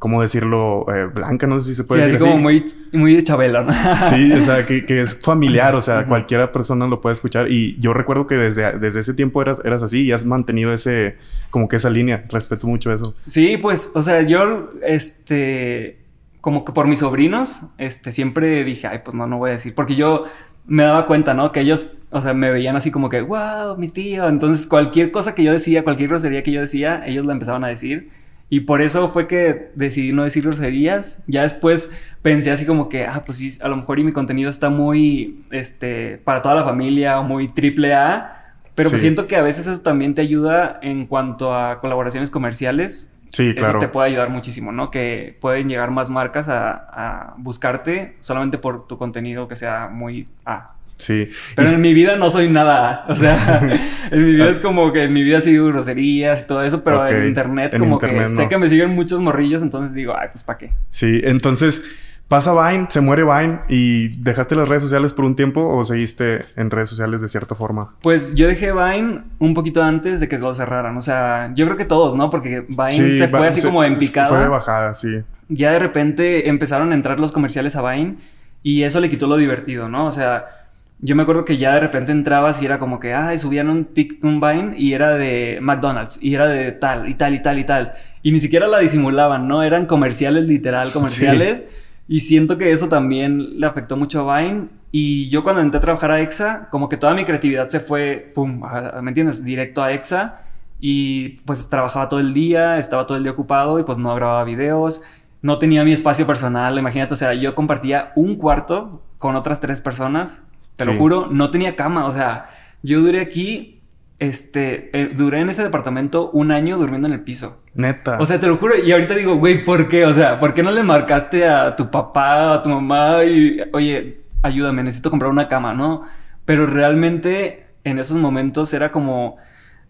¿cómo 0.00 0.22
decirlo? 0.22 0.86
Eh, 0.92 1.04
blanca, 1.14 1.46
no 1.46 1.60
sé 1.60 1.68
si 1.68 1.74
se 1.74 1.84
puede 1.84 2.00
decir 2.00 2.16
así. 2.16 2.24
como 2.24 2.38
muy, 2.38 2.64
muy 2.92 3.14
de 3.14 3.22
Chabelo, 3.22 3.62
¿no? 3.62 3.72
sí, 4.08 4.32
o 4.32 4.40
sea, 4.40 4.64
que, 4.64 4.86
que, 4.86 5.02
es 5.02 5.14
familiar, 5.22 5.74
o 5.74 5.80
sea, 5.80 6.06
cualquiera 6.06 6.50
persona 6.50 6.88
lo 6.88 7.02
puede 7.02 7.12
escuchar. 7.12 7.50
Y 7.50 7.78
yo 7.78 7.92
recuerdo 7.92 8.26
que 8.26 8.34
desde, 8.34 8.78
desde 8.78 9.00
ese 9.00 9.12
tiempo 9.12 9.42
eras, 9.42 9.60
eras 9.62 9.82
así 9.82 10.02
y 10.02 10.12
has 10.12 10.24
mantenido 10.24 10.72
ese, 10.72 11.18
como 11.50 11.68
que 11.68 11.76
esa 11.76 11.90
línea. 11.90 12.24
Respeto 12.30 12.66
mucho 12.66 12.90
eso. 12.92 13.14
Sí, 13.26 13.58
pues, 13.58 13.92
o 13.94 14.02
sea, 14.02 14.22
yo, 14.22 14.70
este, 14.82 16.00
como 16.40 16.64
que 16.64 16.72
por 16.72 16.88
mis 16.88 17.00
sobrinos, 17.00 17.66
este, 17.76 18.10
siempre 18.10 18.64
dije, 18.64 18.86
ay, 18.86 19.00
pues 19.04 19.14
no, 19.14 19.26
no 19.26 19.36
voy 19.36 19.50
a 19.50 19.52
decir, 19.52 19.74
porque 19.74 19.96
yo 19.96 20.24
me 20.66 20.82
daba 20.84 21.06
cuenta, 21.06 21.34
¿no? 21.34 21.52
Que 21.52 21.60
ellos, 21.60 21.98
o 22.10 22.22
sea, 22.22 22.32
me 22.32 22.50
veían 22.50 22.74
así 22.74 22.90
como 22.90 23.10
que, 23.10 23.20
wow, 23.20 23.76
mi 23.76 23.88
tío. 23.88 24.28
Entonces, 24.28 24.66
cualquier 24.66 25.10
cosa 25.10 25.34
que 25.34 25.44
yo 25.44 25.52
decía, 25.52 25.84
cualquier 25.84 26.08
grosería 26.08 26.42
que 26.42 26.52
yo 26.52 26.62
decía, 26.62 27.02
ellos 27.04 27.26
la 27.26 27.34
empezaban 27.34 27.64
a 27.64 27.68
decir. 27.68 28.18
Y 28.52 28.60
por 28.60 28.82
eso 28.82 29.08
fue 29.10 29.28
que 29.28 29.70
decidí 29.76 30.12
no 30.12 30.24
decir 30.24 30.42
groserías. 30.42 31.22
Ya 31.28 31.42
después 31.42 31.96
pensé 32.20 32.50
así 32.50 32.66
como 32.66 32.88
que, 32.88 33.06
ah, 33.06 33.22
pues 33.24 33.38
sí, 33.38 33.56
a 33.62 33.68
lo 33.68 33.76
mejor 33.76 34.00
y 34.00 34.04
mi 34.04 34.12
contenido 34.12 34.50
está 34.50 34.70
muy, 34.70 35.44
este, 35.52 36.18
para 36.24 36.42
toda 36.42 36.56
la 36.56 36.64
familia 36.64 37.20
o 37.20 37.22
muy 37.22 37.48
triple 37.48 37.94
A. 37.94 38.54
Pero 38.74 38.90
pues 38.90 39.00
siento 39.00 39.28
que 39.28 39.36
a 39.36 39.42
veces 39.42 39.68
eso 39.68 39.82
también 39.82 40.14
te 40.14 40.22
ayuda 40.22 40.80
en 40.82 41.06
cuanto 41.06 41.54
a 41.54 41.80
colaboraciones 41.80 42.30
comerciales. 42.30 43.16
Sí, 43.28 43.54
claro. 43.54 43.78
Eso 43.78 43.86
te 43.86 43.88
puede 43.88 44.08
ayudar 44.08 44.30
muchísimo, 44.30 44.72
¿no? 44.72 44.90
Que 44.90 45.36
pueden 45.40 45.68
llegar 45.68 45.92
más 45.92 46.10
marcas 46.10 46.48
a, 46.48 46.70
a 46.72 47.34
buscarte 47.36 48.16
solamente 48.18 48.58
por 48.58 48.88
tu 48.88 48.98
contenido 48.98 49.46
que 49.46 49.54
sea 49.54 49.88
muy 49.88 50.26
A. 50.44 50.74
Sí. 51.00 51.30
Pero 51.56 51.68
en 51.70 51.80
mi 51.80 51.94
vida 51.94 52.16
no 52.16 52.30
soy 52.30 52.48
nada. 52.48 53.04
O 53.08 53.16
sea, 53.16 53.60
en 54.10 54.22
mi 54.22 54.32
vida 54.32 54.48
es 54.48 54.60
como 54.60 54.92
que 54.92 55.04
en 55.04 55.12
mi 55.12 55.22
vida 55.22 55.38
ha 55.38 55.40
sido 55.40 55.66
groserías 55.66 56.42
y 56.42 56.46
todo 56.46 56.62
eso, 56.62 56.84
pero 56.84 57.06
en 57.08 57.28
internet 57.28 57.76
como 57.78 57.98
que 57.98 58.28
sé 58.28 58.48
que 58.48 58.58
me 58.58 58.68
siguen 58.68 58.94
muchos 58.94 59.20
morrillos, 59.20 59.62
entonces 59.62 59.94
digo, 59.94 60.14
ay, 60.16 60.28
pues 60.32 60.42
¿para 60.42 60.58
qué? 60.58 60.72
Sí, 60.90 61.20
entonces 61.24 61.82
pasa 62.30 62.52
Vine, 62.54 62.86
se 62.88 63.00
muere 63.00 63.24
Vine 63.24 63.58
y 63.68 64.16
dejaste 64.22 64.54
las 64.54 64.68
redes 64.68 64.84
sociales 64.84 65.12
por 65.12 65.24
un 65.24 65.34
tiempo 65.34 65.66
o 65.66 65.84
seguiste 65.84 66.42
en 66.54 66.70
redes 66.70 66.88
sociales 66.88 67.20
de 67.20 67.28
cierta 67.28 67.56
forma? 67.56 67.96
Pues 68.02 68.36
yo 68.36 68.46
dejé 68.46 68.72
Vine 68.72 69.22
un 69.40 69.52
poquito 69.52 69.82
antes 69.82 70.20
de 70.20 70.28
que 70.28 70.38
lo 70.38 70.54
cerraran. 70.54 70.96
O 70.96 71.00
sea, 71.00 71.50
yo 71.56 71.66
creo 71.66 71.76
que 71.76 71.84
todos, 71.84 72.14
¿no? 72.14 72.30
Porque 72.30 72.64
Vine 72.68 73.10
se 73.10 73.26
fue 73.26 73.48
así 73.48 73.60
como 73.60 73.82
en 73.82 73.98
picada. 73.98 74.28
Fue 74.28 74.38
de 74.38 74.48
bajada, 74.48 74.94
sí. 74.94 75.22
Ya 75.48 75.72
de 75.72 75.80
repente 75.80 76.48
empezaron 76.48 76.92
a 76.92 76.94
entrar 76.94 77.18
los 77.18 77.32
comerciales 77.32 77.74
a 77.74 77.90
Vine 77.90 78.18
y 78.62 78.84
eso 78.84 79.00
le 79.00 79.10
quitó 79.10 79.26
lo 79.26 79.36
divertido, 79.36 79.88
¿no? 79.88 80.06
O 80.06 80.12
sea 80.12 80.59
yo 81.02 81.16
me 81.16 81.22
acuerdo 81.22 81.44
que 81.44 81.56
ya 81.56 81.74
de 81.74 81.80
repente 81.80 82.12
entrabas 82.12 82.60
y 82.62 82.66
era 82.66 82.78
como 82.78 83.00
que, 83.00 83.14
ay, 83.14 83.38
subían 83.38 83.70
un, 83.70 83.86
tic, 83.86 84.22
un 84.22 84.40
Vine 84.40 84.74
y 84.76 84.92
era 84.92 85.14
de 85.14 85.58
McDonald's 85.62 86.18
y 86.22 86.34
era 86.34 86.46
de 86.46 86.72
tal 86.72 87.08
y 87.08 87.14
tal 87.14 87.34
y 87.34 87.42
tal 87.42 87.58
y 87.58 87.64
tal. 87.64 87.94
Y 88.22 88.32
ni 88.32 88.40
siquiera 88.40 88.66
la 88.66 88.78
disimulaban, 88.80 89.48
¿no? 89.48 89.62
Eran 89.62 89.86
comerciales, 89.86 90.44
literal, 90.44 90.92
comerciales. 90.92 91.62
Y 92.06 92.20
siento 92.20 92.58
que 92.58 92.72
eso 92.72 92.88
también 92.88 93.58
le 93.58 93.66
afectó 93.66 93.96
mucho 93.96 94.30
a 94.30 94.40
Vine. 94.40 94.68
Y 94.92 95.30
yo 95.30 95.42
cuando 95.42 95.62
entré 95.62 95.78
a 95.78 95.80
trabajar 95.80 96.10
a 96.10 96.20
EXA, 96.20 96.68
como 96.70 96.88
que 96.88 96.98
toda 96.98 97.14
mi 97.14 97.24
creatividad 97.24 97.68
se 97.68 97.80
fue, 97.80 98.30
pum, 98.34 98.62
¿me 99.00 99.10
entiendes? 99.10 99.42
Directo 99.42 99.82
a 99.82 99.92
EXA. 99.92 100.42
Y 100.80 101.40
pues 101.46 101.70
trabajaba 101.70 102.08
todo 102.10 102.20
el 102.20 102.34
día, 102.34 102.78
estaba 102.78 103.06
todo 103.06 103.16
el 103.16 103.22
día 103.22 103.32
ocupado 103.32 103.78
y 103.78 103.84
pues 103.84 103.96
no 103.96 104.14
grababa 104.14 104.44
videos. 104.44 105.02
No 105.40 105.58
tenía 105.58 105.82
mi 105.84 105.92
espacio 105.92 106.26
personal, 106.26 106.78
imagínate, 106.78 107.14
o 107.14 107.16
sea, 107.16 107.32
yo 107.32 107.54
compartía 107.54 108.12
un 108.16 108.36
cuarto 108.36 109.02
con 109.16 109.36
otras 109.36 109.60
tres 109.60 109.80
personas 109.80 110.44
te 110.84 110.92
lo 110.92 110.98
juro, 110.98 111.28
no 111.30 111.50
tenía 111.50 111.76
cama. 111.76 112.06
O 112.06 112.12
sea, 112.12 112.50
yo 112.82 113.00
duré 113.00 113.20
aquí, 113.20 113.82
este, 114.18 114.90
eh, 114.98 115.10
duré 115.14 115.40
en 115.40 115.50
ese 115.50 115.62
departamento 115.62 116.30
un 116.30 116.52
año 116.52 116.78
durmiendo 116.78 117.08
en 117.08 117.14
el 117.14 117.20
piso. 117.20 117.62
Neta. 117.74 118.18
O 118.18 118.26
sea, 118.26 118.40
te 118.40 118.46
lo 118.46 118.56
juro. 118.56 118.74
Y 118.76 118.92
ahorita 118.92 119.14
digo, 119.14 119.36
güey, 119.36 119.64
¿por 119.64 119.88
qué? 119.88 120.04
O 120.06 120.12
sea, 120.12 120.40
¿por 120.40 120.54
qué 120.54 120.62
no 120.62 120.70
le 120.70 120.82
marcaste 120.82 121.46
a 121.46 121.76
tu 121.76 121.90
papá, 121.90 122.54
a 122.54 122.62
tu 122.62 122.68
mamá 122.68 123.24
y, 123.24 123.60
oye, 123.72 124.20
ayúdame, 124.42 124.82
necesito 124.82 125.10
comprar 125.10 125.30
una 125.30 125.48
cama, 125.48 125.74
¿no? 125.74 126.04
Pero 126.44 126.66
realmente 126.66 127.66
en 127.84 127.98
esos 127.98 128.16
momentos 128.16 128.72
era 128.74 128.90
como, 128.90 129.36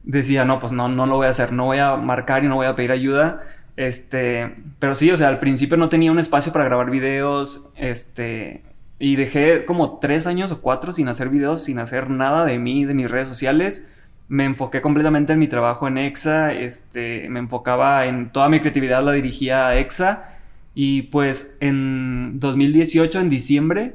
decía, 0.02 0.44
no, 0.44 0.58
pues 0.58 0.72
no, 0.72 0.88
no 0.88 1.06
lo 1.06 1.16
voy 1.16 1.26
a 1.26 1.30
hacer, 1.30 1.52
no 1.52 1.66
voy 1.66 1.78
a 1.78 1.96
marcar 1.96 2.44
y 2.44 2.48
no 2.48 2.56
voy 2.56 2.66
a 2.66 2.76
pedir 2.76 2.92
ayuda. 2.92 3.42
Este, 3.76 4.56
pero 4.78 4.94
sí, 4.94 5.10
o 5.10 5.16
sea, 5.16 5.28
al 5.28 5.38
principio 5.38 5.76
no 5.76 5.88
tenía 5.88 6.12
un 6.12 6.18
espacio 6.18 6.52
para 6.52 6.66
grabar 6.66 6.90
videos, 6.90 7.70
este, 7.76 8.62
y 9.00 9.16
dejé 9.16 9.64
como 9.64 9.98
tres 9.98 10.26
años 10.26 10.52
o 10.52 10.60
cuatro 10.60 10.92
sin 10.92 11.08
hacer 11.08 11.30
videos, 11.30 11.64
sin 11.64 11.78
hacer 11.78 12.10
nada 12.10 12.44
de 12.44 12.58
mí, 12.58 12.84
de 12.84 12.92
mis 12.92 13.10
redes 13.10 13.26
sociales. 13.26 13.90
Me 14.28 14.44
enfoqué 14.44 14.82
completamente 14.82 15.32
en 15.32 15.38
mi 15.38 15.48
trabajo 15.48 15.88
en 15.88 15.96
EXA, 15.96 16.52
este, 16.52 17.26
me 17.30 17.40
enfocaba 17.40 18.04
en 18.04 18.30
toda 18.30 18.50
mi 18.50 18.60
creatividad, 18.60 19.02
la 19.02 19.12
dirigía 19.12 19.74
EXA. 19.74 20.34
Y 20.74 21.02
pues 21.02 21.56
en 21.60 22.38
2018, 22.40 23.20
en 23.20 23.30
diciembre, 23.30 23.94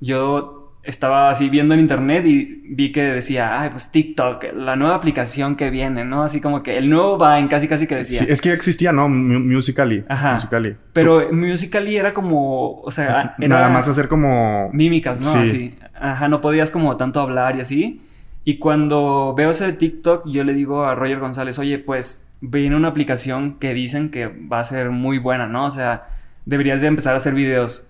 yo 0.00 0.59
estaba 0.82 1.30
así 1.30 1.50
viendo 1.50 1.74
en 1.74 1.80
internet 1.80 2.24
y 2.26 2.62
vi 2.70 2.90
que 2.90 3.02
decía, 3.02 3.60
ay, 3.60 3.70
pues 3.70 3.90
TikTok, 3.90 4.44
la 4.54 4.76
nueva 4.76 4.94
aplicación 4.94 5.56
que 5.56 5.70
viene, 5.70 6.04
¿no? 6.04 6.22
Así 6.22 6.40
como 6.40 6.62
que 6.62 6.78
el 6.78 6.88
nuevo 6.88 7.18
Vine, 7.18 7.48
casi 7.48 7.68
casi 7.68 7.86
que 7.86 7.96
decía. 7.96 8.20
Sí, 8.20 8.26
es 8.28 8.40
que 8.40 8.52
existía, 8.52 8.92
¿no? 8.92 9.08
Musically. 9.08 10.04
Ajá. 10.08 10.34
Musically. 10.34 10.76
Pero 10.92 11.32
Musically 11.32 11.96
era 11.96 12.14
como, 12.14 12.80
o 12.80 12.90
sea, 12.90 13.34
era 13.38 13.48
Nada 13.48 13.68
más 13.68 13.88
hacer 13.88 14.08
como... 14.08 14.70
Mímicas, 14.72 15.20
¿no? 15.20 15.32
Así. 15.40 15.76
Ajá, 16.00 16.28
no 16.28 16.40
podías 16.40 16.70
como 16.70 16.96
tanto 16.96 17.20
hablar 17.20 17.56
y 17.56 17.60
así. 17.60 18.00
Y 18.44 18.58
cuando 18.58 19.34
veo 19.36 19.50
ese 19.50 19.70
TikTok, 19.72 20.26
yo 20.26 20.44
le 20.44 20.54
digo 20.54 20.84
a 20.84 20.94
Roger 20.94 21.18
González, 21.18 21.58
oye, 21.58 21.78
pues 21.78 22.38
viene 22.40 22.74
una 22.74 22.88
aplicación 22.88 23.58
que 23.58 23.74
dicen 23.74 24.10
que 24.10 24.28
va 24.28 24.60
a 24.60 24.64
ser 24.64 24.90
muy 24.90 25.18
buena, 25.18 25.46
¿no? 25.46 25.66
O 25.66 25.70
sea, 25.70 26.08
deberías 26.46 26.80
de 26.80 26.86
empezar 26.86 27.12
a 27.14 27.18
hacer 27.18 27.34
videos. 27.34 27.89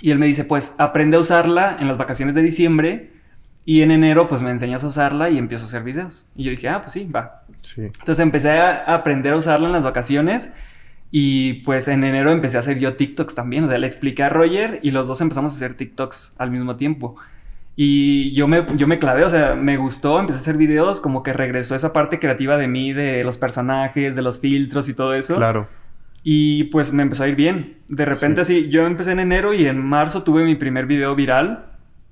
Y 0.00 0.10
él 0.10 0.18
me 0.18 0.26
dice, 0.26 0.44
pues 0.44 0.76
aprende 0.78 1.16
a 1.16 1.20
usarla 1.20 1.76
en 1.80 1.88
las 1.88 1.96
vacaciones 1.96 2.34
de 2.34 2.42
diciembre 2.42 3.10
y 3.64 3.82
en 3.82 3.90
enero 3.90 4.28
pues 4.28 4.42
me 4.42 4.50
enseñas 4.50 4.84
a 4.84 4.88
usarla 4.88 5.30
y 5.30 5.38
empiezo 5.38 5.64
a 5.64 5.68
hacer 5.68 5.82
videos. 5.82 6.26
Y 6.36 6.44
yo 6.44 6.50
dije, 6.50 6.68
ah, 6.68 6.80
pues 6.82 6.92
sí, 6.92 7.10
va. 7.10 7.42
Sí. 7.62 7.82
Entonces 7.82 8.20
empecé 8.20 8.50
a 8.52 8.94
aprender 8.94 9.32
a 9.32 9.36
usarla 9.36 9.66
en 9.66 9.72
las 9.72 9.84
vacaciones 9.84 10.52
y 11.10 11.54
pues 11.64 11.88
en 11.88 12.04
enero 12.04 12.30
empecé 12.30 12.58
a 12.58 12.60
hacer 12.60 12.78
yo 12.78 12.94
TikToks 12.94 13.34
también. 13.34 13.64
O 13.64 13.68
sea, 13.68 13.78
le 13.78 13.86
expliqué 13.86 14.22
a 14.22 14.28
Roger 14.28 14.80
y 14.82 14.90
los 14.90 15.08
dos 15.08 15.20
empezamos 15.20 15.52
a 15.52 15.56
hacer 15.56 15.74
TikToks 15.74 16.36
al 16.38 16.50
mismo 16.50 16.76
tiempo. 16.76 17.16
Y 17.74 18.32
yo 18.32 18.48
me, 18.48 18.64
yo 18.76 18.86
me 18.86 18.98
clavé, 18.98 19.24
o 19.24 19.28
sea, 19.28 19.54
me 19.54 19.76
gustó, 19.76 20.18
empecé 20.18 20.38
a 20.38 20.40
hacer 20.40 20.56
videos, 20.56 21.00
como 21.00 21.22
que 21.22 21.34
regresó 21.34 21.74
esa 21.74 21.92
parte 21.92 22.18
creativa 22.18 22.56
de 22.56 22.68
mí, 22.68 22.94
de 22.94 23.22
los 23.22 23.36
personajes, 23.36 24.16
de 24.16 24.22
los 24.22 24.40
filtros 24.40 24.88
y 24.88 24.94
todo 24.94 25.12
eso. 25.14 25.36
Claro. 25.36 25.68
Y 26.28 26.64
pues 26.64 26.92
me 26.92 27.04
empezó 27.04 27.22
a 27.22 27.28
ir 27.28 27.36
bien. 27.36 27.76
De 27.86 28.04
repente 28.04 28.40
así, 28.40 28.68
yo 28.68 28.84
empecé 28.84 29.12
en 29.12 29.20
enero 29.20 29.54
y 29.54 29.64
en 29.68 29.78
marzo 29.78 30.24
tuve 30.24 30.42
mi 30.42 30.56
primer 30.56 30.86
video 30.86 31.14
viral. 31.14 31.66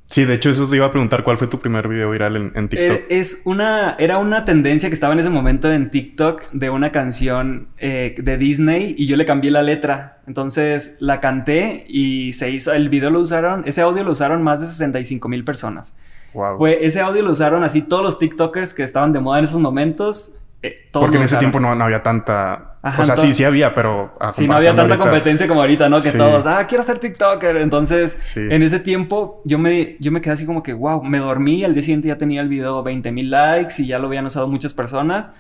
Sí, 0.07 0.25
de 0.25 0.35
hecho 0.35 0.51
eso 0.51 0.71
te 0.71 0.77
iba 0.77 0.87
a 0.87 0.93
preguntar 0.93 1.25
cuál 1.25 1.37
fue 1.37 1.49
tu 1.49 1.59
primer 1.59 1.89
video 1.89 2.09
viral 2.11 2.37
en, 2.37 2.69
TikTok. 2.69 2.97
Eh, 2.97 3.07
es 3.09 3.43
una, 3.45 3.97
era 3.99 4.19
una 4.19 4.45
tendencia 4.45 4.89
que 4.89 4.95
estaba 4.95 5.15
en 5.15 5.19
ese 5.19 5.31
momento 5.31 5.73
en 5.73 5.91
TikTok 5.91 6.53
de 6.53 6.71
una 6.71 6.93
canción 6.93 7.71
eh, 7.77 8.15
de 8.17 8.39
Disney 8.39 8.95
y 8.97 9.09
yo 9.09 9.17
le 9.17 9.25
cambié 9.25 9.51
la 9.51 9.63
letra. 9.63 10.21
Entonces 10.29 10.99
la 11.01 11.19
canté 11.19 11.85
y 11.89 12.35
se 12.35 12.53
hizo, 12.53 12.73
el 12.73 12.91
video 12.91 13.11
lo 13.11 13.19
usaron, 13.19 13.65
ese 13.67 13.81
audio 13.81 14.05
lo 14.05 14.13
usaron 14.13 14.45
más 14.45 14.61
de 14.61 14.69
65 14.69 15.29
mil 15.29 15.43
personas. 15.43 15.97
Wow. 16.35 16.59
Fue, 16.59 16.87
ese 16.87 17.01
audio 17.01 17.23
lo 17.23 17.33
usaron 17.33 17.65
así 17.65 17.83
todos 17.83 18.05
los 18.05 18.21
TikTokers 18.21 18.75
que 18.75 18.85
estaban 18.85 19.13
de 19.13 19.19
moda 19.19 19.39
en 19.39 19.45
esos 19.45 19.59
momentos 19.59 20.44
eh, 20.65 20.89
Porque 20.93 21.19
en 21.19 21.25
ese 21.25 21.37
tiempo 21.37 21.61
no, 21.61 21.69
había 21.69 22.03
tanta... 22.03 22.79
o 22.83 23.05
sea, 23.05 23.19
sí, 23.19 23.35
sí 23.35 23.45
había, 23.45 23.75
pero... 23.75 24.17
Sí, 24.31 24.49
no 24.49 24.57
había 24.57 24.75
tanta 24.75 24.97
competencia 24.97 25.47
como 25.47 25.61
ahorita, 25.61 25.91
¿no? 25.91 26.01
Que 26.01 26.13
todos, 26.13 26.47
ah, 26.47 26.67
quiero 26.67 26.83
ser 26.83 26.99
TikToker. 26.99 27.59
Entonces, 27.59 28.35
en 28.37 28.63
ese 28.63 28.81
tiempo 28.81 29.43
yo 29.45 29.59
me, 29.59 29.97
yo 30.01 30.11
me 30.11 30.23
quedé 30.23 30.33
así 30.33 30.47
como 30.47 30.63
que, 30.63 30.73
wow, 30.73 31.03
me 31.03 31.19
dormí. 31.19 31.65
Al 31.65 31.75
día 31.75 31.83
siguiente 31.83 32.09
ya 32.09 32.17
tenía 32.17 32.41
el 32.41 32.49
video 32.49 32.83
20 32.83 33.13
mil 33.13 33.31
likes 33.31 33.75
y 33.83 33.89
ya 33.89 33.99
lo 33.99 34.07
habían 34.07 34.25
usado 34.25 34.49
muchas 34.49 34.73
personas. 34.73 35.33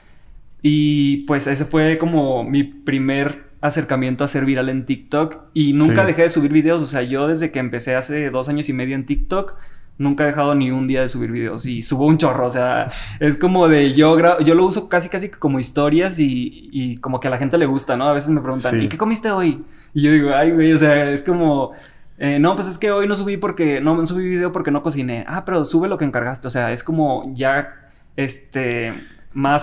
Y 0.60 1.18
pues 1.26 1.46
ese 1.46 1.64
fue 1.64 1.96
como 1.96 2.44
mi 2.44 2.64
primer 2.64 3.44
acercamiento 3.62 4.24
a 4.24 4.28
ser 4.28 4.44
viral 4.44 4.68
en 4.68 4.84
TikTok. 4.84 5.38
Y 5.54 5.72
nunca 5.72 6.04
dejé 6.04 6.22
de 6.22 6.28
subir 6.28 6.52
videos. 6.52 6.82
O 6.82 6.86
sea, 6.86 7.00
yo 7.00 7.28
desde 7.28 7.50
que 7.50 7.60
empecé 7.60 7.94
hace 7.94 8.28
dos 8.28 8.50
años 8.50 8.68
y 8.68 8.74
medio 8.74 8.94
en 8.94 9.06
TikTok 9.06 9.54
Nunca 9.96 10.24
he 10.24 10.26
dejado 10.26 10.54
ni 10.54 10.70
un 10.72 10.88
día 10.88 11.02
de 11.02 11.08
subir 11.08 11.30
videos 11.30 11.66
y 11.66 11.80
subo 11.82 12.06
un 12.06 12.18
chorro, 12.18 12.46
o 12.46 12.50
sea, 12.50 12.88
es 13.20 13.36
como 13.36 13.68
de 13.68 13.94
yo 13.94 14.18
yo 14.40 14.54
lo 14.56 14.66
uso 14.66 14.88
casi 14.88 15.08
casi 15.08 15.28
como 15.28 15.60
historias 15.60 16.18
y, 16.18 16.68
y, 16.72 16.96
como 16.96 17.20
que 17.20 17.28
a 17.28 17.30
la 17.30 17.38
gente 17.38 17.58
le 17.58 17.66
gusta, 17.66 17.96
¿no? 17.96 18.08
A 18.08 18.12
veces 18.12 18.30
me 18.30 18.40
preguntan, 18.40 18.82
¿y 18.82 18.88
qué 18.88 18.98
comiste 18.98 19.30
hoy? 19.30 19.64
Y 19.92 20.02
yo 20.02 20.10
digo, 20.10 20.30
ay, 20.34 20.50
güey, 20.50 20.72
o 20.72 20.78
sea, 20.78 21.10
es 21.10 21.22
como, 21.22 21.72
eh, 22.18 22.38
no, 22.38 22.56
pues 22.56 22.66
es 22.66 22.78
que 22.78 22.90
hoy 22.90 23.06
no 23.06 23.14
subí 23.14 23.36
porque, 23.36 23.80
no 23.80 24.04
subí 24.06 24.28
video 24.28 24.50
porque 24.50 24.70
no 24.70 24.82
cociné. 24.82 25.24
Ah, 25.28 25.44
pero 25.44 25.64
sube 25.64 25.88
lo 25.88 25.98
que 25.98 26.04
encargaste, 26.04 26.48
o 26.48 26.50
sea, 26.50 26.72
es 26.72 26.82
como 26.82 27.32
ya, 27.34 27.90
este, 28.16 28.94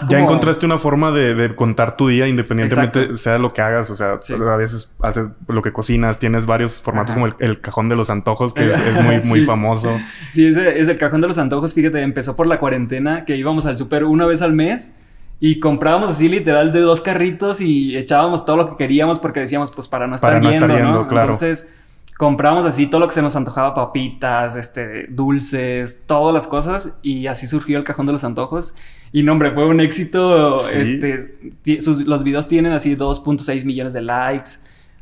ya 0.09 0.19
encontraste 0.19 0.65
una 0.65 0.77
forma 0.77 1.11
de, 1.11 1.55
contar 1.55 1.95
tu 1.95 2.09
día 2.09 2.27
independientemente 2.27 3.15
sea 3.17 3.37
lo 3.37 3.53
que 3.53 3.61
hagas. 3.61 3.89
O 3.89 3.95
sea, 3.95 4.13
a 4.13 4.57
veces 4.57 4.91
haces 4.99 5.27
lo 5.47 5.61
que 5.61 5.71
cocinas. 5.71 6.19
Tienes 6.19 6.45
varios 6.45 6.81
formatos 6.81 7.13
como 7.13 7.27
el, 7.27 7.61
cajón 7.61 7.89
de 7.89 7.95
los 7.95 8.09
antojos, 8.09 8.53
que 8.53 8.71
es, 8.71 9.03
muy, 9.03 9.19
muy 9.25 9.41
famoso. 9.45 9.97
Sí, 10.29 10.45
ese 10.45 10.79
es 10.79 10.87
el 10.87 10.97
cajón 10.97 11.21
de 11.21 11.27
los 11.27 11.37
antojos. 11.37 11.73
Fíjate, 11.73 12.01
empezó 12.01 12.35
por 12.35 12.47
la 12.47 12.59
cuarentena, 12.59 13.23
que 13.25 13.37
íbamos 13.37 13.65
al 13.65 13.77
súper 13.77 14.03
una 14.03 14.25
vez 14.25 14.41
al 14.41 14.53
mes. 14.53 14.93
Y 15.43 15.59
comprábamos 15.59 16.11
así 16.11 16.29
literal 16.29 16.71
de 16.71 16.81
dos 16.81 17.01
carritos 17.01 17.61
y 17.61 17.97
echábamos 17.97 18.45
todo 18.45 18.57
lo 18.57 18.69
que 18.69 18.75
queríamos 18.77 19.17
porque 19.17 19.39
decíamos, 19.39 19.71
pues 19.71 19.87
para 19.87 20.05
no 20.05 20.15
estar 20.15 20.29
para 20.29 20.39
no 20.39 20.51
estar 20.51 20.69
yendo, 20.69 21.07
claro. 21.07 21.31
Entonces 21.31 21.80
compramos 22.21 22.65
así 22.65 22.85
todo 22.85 23.01
lo 23.01 23.07
que 23.07 23.15
se 23.15 23.23
nos 23.23 23.35
antojaba, 23.35 23.73
papitas, 23.73 24.55
este, 24.55 25.07
dulces, 25.09 26.03
todas 26.05 26.31
las 26.31 26.45
cosas 26.45 26.99
y 27.01 27.25
así 27.25 27.47
surgió 27.47 27.79
el 27.79 27.83
cajón 27.83 28.05
de 28.05 28.11
los 28.11 28.23
antojos. 28.23 28.75
Y 29.11 29.23
no, 29.23 29.31
hombre, 29.31 29.51
fue 29.53 29.65
un 29.65 29.79
éxito. 29.79 30.69
Este, 30.69 31.17
los 32.05 32.23
videos 32.23 32.47
tienen 32.47 32.73
así 32.73 32.95
2.6 32.95 33.65
millones 33.65 33.93
de 33.93 34.01
likes. 34.01 34.51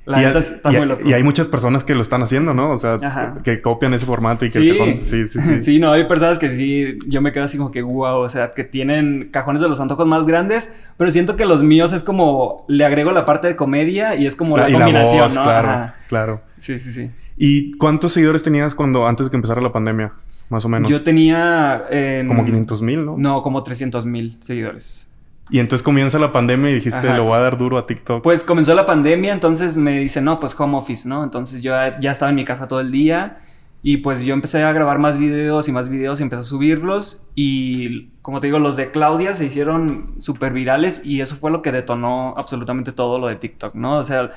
La 0.09 0.23
y, 0.23 0.25
neta 0.25 0.39
está 0.39 0.71
muy 0.71 0.87
loco. 0.87 1.07
y 1.07 1.13
hay 1.13 1.21
muchas 1.21 1.47
personas 1.47 1.83
que 1.83 1.93
lo 1.93 2.01
están 2.01 2.23
haciendo, 2.23 2.55
¿no? 2.55 2.71
O 2.71 2.79
sea, 2.79 2.99
que 3.43 3.61
copian 3.61 3.93
ese 3.93 4.07
formato 4.07 4.43
y 4.43 4.49
que 4.49 4.59
sí. 4.59 4.71
cajón... 4.71 4.99
Sí, 5.03 5.29
sí, 5.29 5.39
sí. 5.39 5.61
sí, 5.61 5.79
no, 5.79 5.91
hay 5.91 6.05
personas 6.05 6.39
que 6.39 6.49
sí, 6.49 6.97
yo 7.05 7.21
me 7.21 7.31
quedo 7.31 7.43
así 7.43 7.59
como 7.59 7.69
que 7.69 7.83
wow, 7.83 8.17
o 8.17 8.27
sea, 8.27 8.55
que 8.55 8.63
tienen 8.63 9.29
cajones 9.31 9.61
de 9.61 9.69
los 9.69 9.79
antojos 9.79 10.07
más 10.07 10.25
grandes, 10.25 10.87
pero 10.97 11.11
siento 11.11 11.35
que 11.35 11.45
los 11.45 11.61
míos 11.61 11.93
es 11.93 12.01
como 12.01 12.65
le 12.67 12.85
agrego 12.85 13.11
la 13.11 13.23
parte 13.23 13.49
de 13.49 13.55
comedia 13.55 14.15
y 14.15 14.25
es 14.25 14.35
como 14.35 14.57
la, 14.57 14.71
combinación, 14.71 15.31
¿no? 15.35 15.43
Claro, 15.43 15.93
claro. 16.07 16.41
Sí, 16.57 16.79
sí, 16.79 16.91
sí. 16.91 17.11
¿Y 17.37 17.73
cuántos 17.73 18.13
seguidores 18.13 18.41
tenías 18.41 18.73
cuando 18.73 19.07
antes 19.07 19.27
de 19.27 19.29
que 19.29 19.37
empezara 19.37 19.61
la 19.61 19.71
pandemia? 19.71 20.13
Más 20.49 20.65
o 20.65 20.69
menos. 20.69 20.89
Yo 20.89 21.03
tenía... 21.03 21.83
como 22.27 22.43
500 22.45 22.81
mil, 22.81 23.05
¿no? 23.05 23.15
No, 23.15 23.43
como 23.43 23.61
300 23.61 24.07
mil 24.07 24.37
seguidores. 24.39 25.11
Y 25.49 25.59
entonces 25.59 25.83
comienza 25.83 26.19
la 26.19 26.31
pandemia 26.31 26.69
y 26.71 26.75
dijiste, 26.75 27.13
lo 27.13 27.23
voy 27.23 27.33
a 27.33 27.39
dar 27.39 27.57
duro 27.57 27.77
a 27.77 27.87
TikTok. 27.87 28.23
Pues 28.23 28.43
comenzó 28.43 28.73
la 28.75 28.85
pandemia, 28.85 29.33
entonces 29.33 29.77
me 29.77 29.97
dice, 29.99 30.21
no, 30.21 30.39
pues 30.39 30.59
home 30.59 30.77
office, 30.77 31.07
¿no? 31.09 31.23
Entonces 31.23 31.61
yo 31.61 31.73
ya 31.99 32.11
estaba 32.11 32.29
en 32.29 32.35
mi 32.35 32.45
casa 32.45 32.67
todo 32.67 32.79
el 32.81 32.91
día 32.91 33.39
y 33.81 33.97
pues 33.97 34.23
yo 34.23 34.33
empecé 34.33 34.61
a 34.63 34.73
grabar 34.73 34.99
más 34.99 35.17
videos 35.17 35.67
y 35.67 35.71
más 35.71 35.89
videos 35.89 36.19
y 36.19 36.23
empecé 36.23 36.39
a 36.39 36.43
subirlos 36.43 37.25
y 37.33 38.09
como 38.21 38.41
te 38.41 38.47
digo, 38.47 38.59
los 38.59 38.75
de 38.75 38.91
Claudia 38.91 39.33
se 39.33 39.45
hicieron 39.45 40.15
súper 40.19 40.53
virales 40.53 41.05
y 41.05 41.21
eso 41.21 41.35
fue 41.37 41.49
lo 41.49 41.61
que 41.61 41.71
detonó 41.71 42.35
absolutamente 42.37 42.91
todo 42.91 43.19
lo 43.19 43.27
de 43.27 43.37
TikTok, 43.37 43.75
¿no? 43.75 43.97
O 43.97 44.03
sea, 44.03 44.31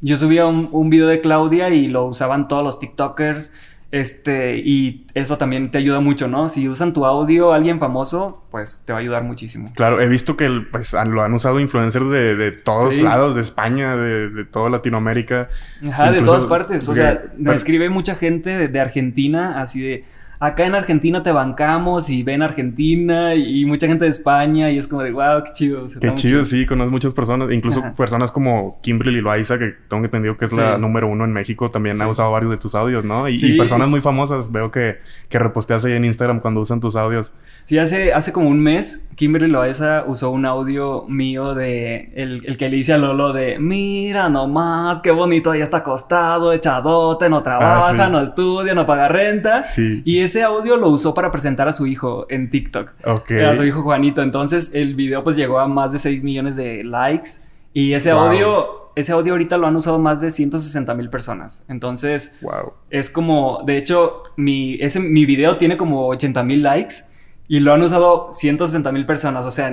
yo 0.00 0.16
subía 0.16 0.46
un, 0.46 0.68
un 0.72 0.90
video 0.90 1.08
de 1.08 1.20
Claudia 1.20 1.68
y 1.68 1.88
lo 1.88 2.06
usaban 2.06 2.48
todos 2.48 2.64
los 2.64 2.80
TikTokers 2.80 3.52
este, 3.92 4.58
y 4.58 5.06
eso 5.14 5.38
también 5.38 5.70
te 5.70 5.78
ayuda 5.78 6.00
mucho, 6.00 6.26
¿no? 6.26 6.48
Si 6.48 6.68
usan 6.68 6.92
tu 6.92 7.06
audio 7.06 7.52
alguien 7.52 7.78
famoso, 7.78 8.44
pues 8.50 8.82
te 8.84 8.92
va 8.92 8.98
a 8.98 9.02
ayudar 9.02 9.22
muchísimo. 9.22 9.72
Claro, 9.74 10.00
he 10.00 10.08
visto 10.08 10.36
que 10.36 10.50
pues, 10.70 10.92
lo 10.92 11.22
han 11.22 11.32
usado 11.32 11.60
influencers 11.60 12.10
de, 12.10 12.52
todos 12.52 12.98
lados, 12.98 13.36
de 13.36 13.42
España, 13.42 13.96
de, 13.96 14.44
toda 14.44 14.70
Latinoamérica. 14.70 15.48
Ajá, 15.88 16.10
de 16.10 16.22
todas 16.22 16.46
partes. 16.46 16.88
O 16.88 16.94
sea, 16.94 17.26
me 17.38 17.54
escribe 17.54 17.88
mucha 17.88 18.16
gente 18.16 18.68
de, 18.68 18.80
Argentina, 18.80 19.60
así 19.60 19.80
de, 19.80 20.04
acá 20.38 20.66
en 20.66 20.74
Argentina 20.74 21.22
te 21.22 21.32
bancamos 21.32 22.10
y 22.10 22.22
ven 22.22 22.42
Argentina 22.42 23.34
y, 23.34 23.64
mucha 23.64 23.86
gente 23.86 24.04
de 24.04 24.10
España 24.10 24.70
y 24.70 24.78
es 24.78 24.86
como 24.86 25.02
de, 25.02 25.12
wow, 25.12 25.42
qué 25.44 25.52
chido. 25.52 25.86
qué 26.00 26.14
chido, 26.14 26.44
sí, 26.44 26.66
conozco 26.66 26.90
muchas 26.90 27.14
personas, 27.14 27.50
incluso 27.52 27.82
personas 27.96 28.30
como 28.30 28.78
Kimberly 28.82 29.20
Loaiza, 29.20 29.58
que 29.58 29.74
tengo 29.88 30.04
entendido 30.04 30.36
que 30.36 30.44
es 30.44 30.52
la 30.52 30.78
número 30.78 31.08
uno 31.08 31.24
en 31.24 31.32
México, 31.32 31.70
también 31.70 32.00
ha 32.00 32.08
usado 32.08 32.30
varios 32.30 32.50
de 32.50 32.58
tus 32.58 32.74
audios, 32.74 33.04
¿no? 33.04 33.28
Y, 33.28 33.56
personas 33.56 33.88
muy 33.88 34.00
famosas, 34.00 34.52
veo 34.52 34.70
que, 34.70 34.98
que 35.28 35.38
reposteas 35.38 35.84
ahí 35.84 35.92
en 35.92 36.04
Instagram 36.04 36.40
cuando 36.40 36.60
usan 36.60 36.80
tus 36.80 36.96
audios. 36.96 37.32
Sí, 37.64 37.78
hace, 37.78 38.12
hace 38.12 38.32
como 38.32 38.48
un 38.48 38.60
mes, 38.60 39.10
Kimberly 39.16 39.48
Loaiza 39.48 40.04
usó 40.06 40.30
un 40.30 40.46
audio 40.46 41.04
mío 41.08 41.54
de 41.54 42.12
el, 42.14 42.46
el, 42.46 42.56
que 42.56 42.68
le 42.68 42.76
hice 42.76 42.92
a 42.92 42.98
Lolo 42.98 43.32
de 43.32 43.58
mira 43.58 44.28
nomás, 44.28 45.00
qué 45.00 45.10
bonito 45.10 45.50
ahí 45.50 45.60
está 45.60 45.78
acostado, 45.78 46.52
echadote, 46.52 47.28
no 47.28 47.42
trabaja, 47.42 48.04
ah, 48.04 48.08
no 48.08 48.20
estudia, 48.20 48.72
no 48.74 48.86
paga 48.86 49.08
renta. 49.08 49.64
Sí. 49.64 50.00
Y 50.04 50.20
ese 50.26 50.42
audio 50.42 50.76
lo 50.76 50.88
usó 50.90 51.14
para 51.14 51.30
presentar 51.30 51.66
a 51.66 51.72
su 51.72 51.86
hijo 51.86 52.26
en 52.28 52.50
TikTok. 52.50 52.92
Ok. 53.04 53.30
A 53.32 53.56
su 53.56 53.64
hijo 53.64 53.82
Juanito. 53.82 54.22
Entonces 54.22 54.72
el 54.74 54.94
video 54.94 55.24
pues 55.24 55.36
llegó 55.36 55.58
a 55.58 55.66
más 55.66 55.92
de 55.92 55.98
6 55.98 56.22
millones 56.22 56.56
de 56.56 56.84
likes. 56.84 57.30
Y 57.72 57.92
ese 57.92 58.10
audio, 58.10 58.90
ese 58.94 59.12
audio 59.12 59.34
ahorita 59.34 59.58
lo 59.58 59.66
han 59.66 59.76
usado 59.76 59.98
más 59.98 60.20
de 60.20 60.30
160 60.30 60.94
mil 60.94 61.10
personas. 61.10 61.66
Entonces, 61.68 62.38
wow. 62.40 62.72
es 62.88 63.10
como, 63.10 63.62
de 63.66 63.76
hecho, 63.76 64.22
mi, 64.36 64.78
ese, 64.80 65.00
mi 65.00 65.26
video 65.26 65.58
tiene 65.58 65.76
como 65.76 66.06
80 66.08 66.42
mil 66.42 66.62
likes 66.62 66.94
y 67.48 67.60
lo 67.60 67.74
han 67.74 67.82
usado 67.82 68.28
160 68.32 68.92
mil 68.92 69.04
personas. 69.04 69.44
O 69.44 69.50
sea, 69.50 69.70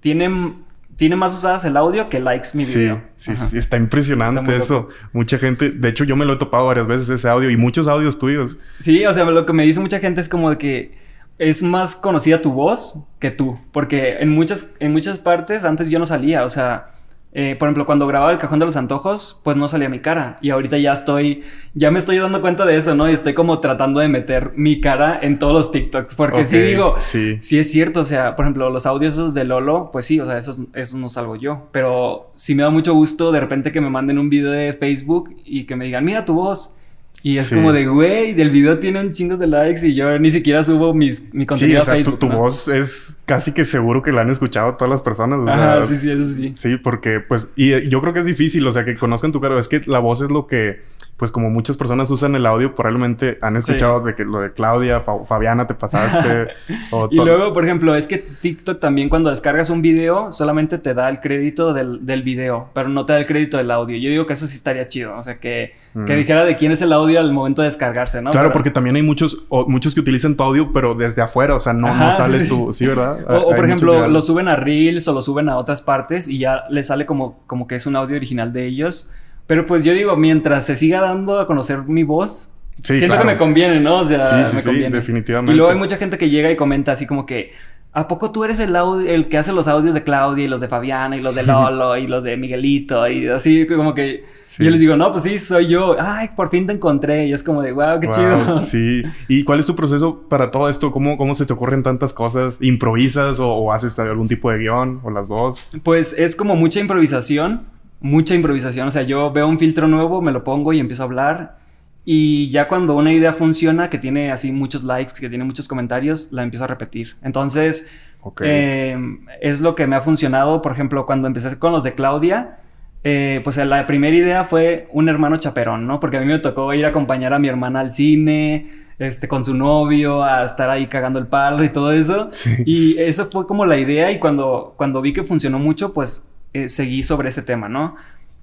tienen, 0.00 0.64
tiene 0.96 1.16
más 1.16 1.34
usadas 1.34 1.64
el 1.64 1.76
audio 1.76 2.08
que 2.08 2.20
likes 2.20 2.50
mi 2.54 2.64
video. 2.64 3.02
Sí, 3.16 3.34
sí, 3.36 3.46
sí, 3.50 3.58
está 3.58 3.76
impresionante 3.76 4.56
eso. 4.56 4.88
Mucha 5.12 5.38
gente, 5.38 5.70
de 5.70 5.88
hecho 5.88 6.04
yo 6.04 6.16
me 6.16 6.24
lo 6.24 6.34
he 6.34 6.36
topado 6.36 6.66
varias 6.66 6.86
veces 6.86 7.08
ese 7.08 7.28
audio 7.28 7.50
y 7.50 7.56
muchos 7.56 7.88
audios 7.88 8.18
tuyos. 8.18 8.56
Sí, 8.80 9.04
o 9.06 9.12
sea, 9.12 9.24
lo 9.24 9.46
que 9.46 9.52
me 9.52 9.64
dice 9.64 9.80
mucha 9.80 9.98
gente 9.98 10.20
es 10.20 10.28
como 10.28 10.50
de 10.50 10.58
que 10.58 10.98
es 11.38 11.62
más 11.62 11.96
conocida 11.96 12.42
tu 12.42 12.52
voz 12.52 13.08
que 13.18 13.30
tú, 13.30 13.58
porque 13.72 14.18
en 14.20 14.28
muchas 14.28 14.76
en 14.80 14.92
muchas 14.92 15.18
partes 15.18 15.64
antes 15.64 15.88
yo 15.88 15.98
no 15.98 16.06
salía, 16.06 16.44
o 16.44 16.48
sea, 16.48 16.90
eh, 17.34 17.56
por 17.58 17.68
ejemplo, 17.68 17.86
cuando 17.86 18.06
grababa 18.06 18.30
El 18.30 18.38
Cajón 18.38 18.58
de 18.58 18.66
los 18.66 18.76
Antojos, 18.76 19.40
pues 19.42 19.56
no 19.56 19.66
salía 19.66 19.88
mi 19.88 20.00
cara. 20.00 20.38
Y 20.42 20.50
ahorita 20.50 20.76
ya 20.76 20.92
estoy, 20.92 21.44
ya 21.72 21.90
me 21.90 21.98
estoy 21.98 22.18
dando 22.18 22.42
cuenta 22.42 22.66
de 22.66 22.76
eso, 22.76 22.94
¿no? 22.94 23.08
Y 23.08 23.14
estoy 23.14 23.32
como 23.32 23.58
tratando 23.60 24.00
de 24.00 24.08
meter 24.08 24.52
mi 24.54 24.82
cara 24.82 25.18
en 25.22 25.38
todos 25.38 25.54
los 25.54 25.72
TikToks. 25.72 26.14
Porque 26.14 26.44
sí 26.44 26.58
digo, 26.58 26.96
sí. 27.00 27.38
sí. 27.40 27.58
es 27.58 27.70
cierto. 27.70 28.00
O 28.00 28.04
sea, 28.04 28.36
por 28.36 28.44
ejemplo, 28.44 28.68
los 28.68 28.84
audios 28.84 29.14
esos 29.14 29.32
de 29.32 29.44
Lolo, 29.44 29.88
pues 29.90 30.04
sí, 30.04 30.20
o 30.20 30.26
sea, 30.26 30.36
esos, 30.36 30.60
esos 30.74 30.96
no 30.96 31.08
salgo 31.08 31.36
yo. 31.36 31.68
Pero 31.72 32.30
sí 32.36 32.54
me 32.54 32.64
da 32.64 32.70
mucho 32.70 32.92
gusto 32.92 33.32
de 33.32 33.40
repente 33.40 33.72
que 33.72 33.80
me 33.80 33.88
manden 33.88 34.18
un 34.18 34.28
video 34.28 34.50
de 34.50 34.74
Facebook 34.74 35.34
y 35.46 35.64
que 35.64 35.74
me 35.74 35.86
digan, 35.86 36.04
mira 36.04 36.26
tu 36.26 36.34
voz. 36.34 36.76
Y 37.24 37.38
es 37.38 37.50
como 37.50 37.72
de, 37.72 37.86
güey, 37.86 38.38
el 38.38 38.50
video 38.50 38.80
tiene 38.80 39.00
un 39.00 39.12
chingo 39.12 39.36
de 39.36 39.46
likes 39.46 39.86
y 39.86 39.94
yo 39.94 40.18
ni 40.18 40.32
siquiera 40.32 40.64
subo 40.64 40.92
mis, 40.92 41.32
mi 41.32 41.46
contenido 41.46 41.78
sí, 41.78 41.82
o 41.82 41.84
sea, 41.84 41.94
a 41.94 41.96
Facebook. 41.96 42.18
Tu, 42.18 42.28
tu 42.28 42.32
voz 42.32 42.66
es 42.66 43.16
casi 43.26 43.52
que 43.52 43.64
seguro 43.64 44.02
que 44.02 44.12
la 44.12 44.22
han 44.22 44.30
escuchado 44.30 44.74
todas 44.74 44.90
las 44.90 45.02
personas. 45.02 45.46
Ajá, 45.46 45.84
sí, 45.84 45.96
sí, 45.96 46.10
eso 46.10 46.24
sí. 46.24 46.52
Sí, 46.56 46.76
porque 46.76 47.20
pues, 47.20 47.50
y 47.56 47.88
yo 47.88 48.00
creo 48.00 48.12
que 48.12 48.20
es 48.20 48.26
difícil, 48.26 48.66
o 48.66 48.72
sea, 48.72 48.84
que 48.84 48.96
conozcan 48.96 49.32
tu 49.32 49.40
cara. 49.40 49.58
Es 49.58 49.68
que 49.68 49.82
la 49.86 49.98
voz 49.98 50.22
es 50.22 50.30
lo 50.30 50.46
que 50.46 50.80
pues 51.22 51.30
como 51.30 51.50
muchas 51.50 51.76
personas 51.76 52.10
usan 52.10 52.34
el 52.34 52.46
audio, 52.46 52.74
probablemente 52.74 53.38
han 53.42 53.54
escuchado 53.54 54.00
de 54.00 54.16
que 54.16 54.24
lo 54.24 54.40
de 54.40 54.52
Claudia, 54.52 55.02
Fabiana 55.02 55.68
te 55.68 55.74
pasaste. 55.74 56.48
y 57.12 57.16
luego, 57.16 57.52
por 57.52 57.64
ejemplo, 57.64 57.94
es 57.94 58.08
que 58.08 58.18
TikTok 58.18 58.80
también 58.80 59.08
cuando 59.08 59.30
descargas 59.30 59.70
un 59.70 59.82
video, 59.82 60.32
solamente 60.32 60.78
te 60.78 60.94
da 60.94 61.08
el 61.08 61.20
crédito 61.20 61.72
del, 61.74 62.04
del 62.04 62.24
video, 62.24 62.70
pero 62.74 62.88
no 62.88 63.06
te 63.06 63.12
da 63.12 63.20
el 63.20 63.26
crédito 63.26 63.56
del 63.56 63.70
audio. 63.70 63.96
Yo 63.98 64.10
digo 64.10 64.26
que 64.26 64.32
eso 64.32 64.48
sí 64.48 64.56
estaría 64.56 64.88
chido, 64.88 65.16
o 65.16 65.22
sea, 65.22 65.38
que, 65.38 65.74
que 66.06 66.16
dijera 66.16 66.44
de 66.44 66.56
quién 66.56 66.72
es 66.72 66.82
el 66.82 66.92
audio 66.92 67.20
al 67.20 67.32
momento 67.32 67.62
de 67.62 67.66
descargarse, 67.66 68.20
¿no? 68.20 68.32
Claro, 68.32 68.50
porque 68.50 68.72
también 68.72 68.96
hay 68.96 69.02
muchos, 69.02 69.44
muchos 69.68 69.94
que 69.94 70.00
utilizan 70.00 70.36
tu 70.36 70.42
audio, 70.42 70.72
pero 70.72 70.96
desde 70.96 71.22
afuera, 71.22 71.54
o 71.54 71.60
sea, 71.60 71.72
no, 71.72 71.94
no 71.94 72.10
sale 72.10 72.46
tu, 72.46 72.72
sí, 72.72 72.84
¿verdad? 72.84 73.11
O, 73.28 73.54
por 73.54 73.64
ejemplo, 73.64 74.08
lo 74.08 74.22
suben 74.22 74.48
a 74.48 74.56
Reels 74.56 75.06
o 75.08 75.12
lo 75.12 75.22
suben 75.22 75.48
a 75.48 75.56
otras 75.56 75.82
partes 75.82 76.28
y 76.28 76.38
ya 76.38 76.64
les 76.70 76.86
sale 76.88 77.06
como, 77.06 77.40
como 77.46 77.66
que 77.66 77.74
es 77.74 77.86
un 77.86 77.96
audio 77.96 78.16
original 78.16 78.52
de 78.52 78.66
ellos. 78.66 79.10
Pero 79.46 79.66
pues 79.66 79.84
yo 79.84 79.92
digo, 79.92 80.16
mientras 80.16 80.66
se 80.66 80.76
siga 80.76 81.00
dando 81.00 81.40
a 81.40 81.46
conocer 81.46 81.82
mi 81.86 82.04
voz, 82.04 82.54
siento 82.82 83.18
que 83.18 83.24
me 83.24 83.36
conviene, 83.36 83.80
¿no? 83.80 84.00
O 84.00 84.04
sea, 84.04 84.50
me 84.52 84.62
conviene. 84.62 84.96
definitivamente. 84.96 85.52
Y 85.52 85.56
luego 85.56 85.72
hay 85.72 85.78
mucha 85.78 85.96
gente 85.96 86.18
que 86.18 86.30
llega 86.30 86.50
y 86.50 86.56
comenta 86.56 86.92
así 86.92 87.06
como 87.06 87.26
que, 87.26 87.52
¿a 87.92 88.08
poco 88.08 88.32
tú 88.32 88.44
eres 88.44 88.58
el, 88.58 88.74
el 89.06 89.28
que 89.28 89.38
hace 89.38 89.52
los 89.52 89.68
audios 89.68 89.94
de 89.94 90.02
Claudia 90.02 90.44
y 90.44 90.48
los 90.48 90.60
de 90.60 90.68
Fabiana 90.68 91.16
y 91.16 91.20
los 91.20 91.34
de 91.34 91.42
Lolo 91.42 91.96
y 91.96 92.06
los 92.06 92.24
de 92.24 92.36
Miguelito? 92.36 93.06
Y 93.08 93.28
así 93.28 93.66
como 93.66 93.94
que 93.94 94.24
yo 94.58 94.70
les 94.70 94.80
digo, 94.80 94.96
no, 94.96 95.12
pues 95.12 95.24
sí, 95.24 95.38
soy 95.38 95.68
yo. 95.68 95.96
Ay, 96.00 96.30
por 96.34 96.50
fin 96.50 96.66
te 96.66 96.72
encontré. 96.72 97.26
Y 97.26 97.32
es 97.32 97.42
como 97.42 97.62
de, 97.62 97.72
wow, 97.72 98.00
qué 98.00 98.08
chido. 98.08 98.60
Sí. 98.60 99.02
¿Y 99.28 99.44
cuál 99.44 99.60
es 99.60 99.66
tu 99.66 99.76
proceso 99.76 100.22
para 100.28 100.50
todo 100.50 100.68
esto? 100.68 100.90
¿Cómo, 100.90 101.16
cómo 101.16 101.34
se 101.34 101.46
te 101.46 101.52
ocurren 101.52 101.82
tantas 101.82 102.12
cosas? 102.12 102.58
¿Improvisas 102.60 103.40
o, 103.40 103.48
o 103.48 103.72
haces 103.72 103.98
algún 103.98 104.28
tipo 104.28 104.50
de 104.50 104.58
guion 104.58 105.00
o 105.02 105.10
las 105.10 105.28
dos? 105.28 105.68
Pues 105.82 106.18
es 106.18 106.36
como 106.36 106.56
mucha 106.56 106.80
improvisación 106.80 107.72
mucha 108.02 108.34
improvisación. 108.34 108.88
O 108.88 108.90
sea, 108.90 109.02
yo 109.02 109.32
veo 109.32 109.48
un 109.48 109.58
filtro 109.58 109.88
nuevo, 109.88 110.20
me 110.20 110.32
lo 110.32 110.44
pongo 110.44 110.72
y 110.72 110.80
empiezo 110.80 111.04
a 111.04 111.06
hablar. 111.06 111.61
Y 112.04 112.50
ya 112.50 112.66
cuando 112.66 112.96
una 112.96 113.12
idea 113.12 113.32
funciona, 113.32 113.88
que 113.88 113.98
tiene 113.98 114.32
así 114.32 114.50
muchos 114.50 114.82
likes, 114.82 115.14
que 115.20 115.28
tiene 115.28 115.44
muchos 115.44 115.68
comentarios, 115.68 116.32
la 116.32 116.42
empiezo 116.42 116.64
a 116.64 116.66
repetir. 116.66 117.16
Entonces, 117.22 117.92
eh, 118.40 118.96
es 119.40 119.60
lo 119.60 119.74
que 119.74 119.86
me 119.86 119.96
ha 119.96 120.00
funcionado. 120.00 120.62
Por 120.62 120.72
ejemplo, 120.72 121.06
cuando 121.06 121.28
empecé 121.28 121.58
con 121.58 121.72
los 121.72 121.84
de 121.84 121.94
Claudia, 121.94 122.58
eh, 123.04 123.40
pues 123.42 123.56
la 123.56 123.86
primera 123.86 124.16
idea 124.16 124.44
fue 124.44 124.88
un 124.92 125.08
hermano 125.08 125.36
chaperón, 125.36 125.86
¿no? 125.86 126.00
Porque 126.00 126.16
a 126.16 126.20
mí 126.20 126.26
me 126.26 126.38
tocó 126.38 126.72
ir 126.74 126.84
a 126.84 126.88
acompañar 126.88 127.34
a 127.34 127.38
mi 127.38 127.48
hermana 127.48 127.80
al 127.80 127.92
cine, 127.92 128.84
este, 128.98 129.26
con 129.26 129.44
su 129.44 129.54
novio, 129.54 130.22
a 130.22 130.44
estar 130.44 130.70
ahí 130.70 130.86
cagando 130.86 131.18
el 131.18 131.26
palo 131.26 131.64
y 131.64 131.68
todo 131.70 131.92
eso. 131.92 132.30
Y 132.64 132.98
eso 132.98 133.26
fue 133.26 133.46
como 133.46 133.66
la 133.66 133.76
idea 133.76 134.10
y 134.10 134.18
cuando, 134.18 134.74
cuando 134.76 135.00
vi 135.02 135.12
que 135.12 135.24
funcionó 135.24 135.58
mucho, 135.58 135.92
pues 135.92 136.28
eh, 136.52 136.68
seguí 136.68 137.02
sobre 137.02 137.28
ese 137.30 137.42
tema, 137.42 137.68
¿no? 137.68 137.96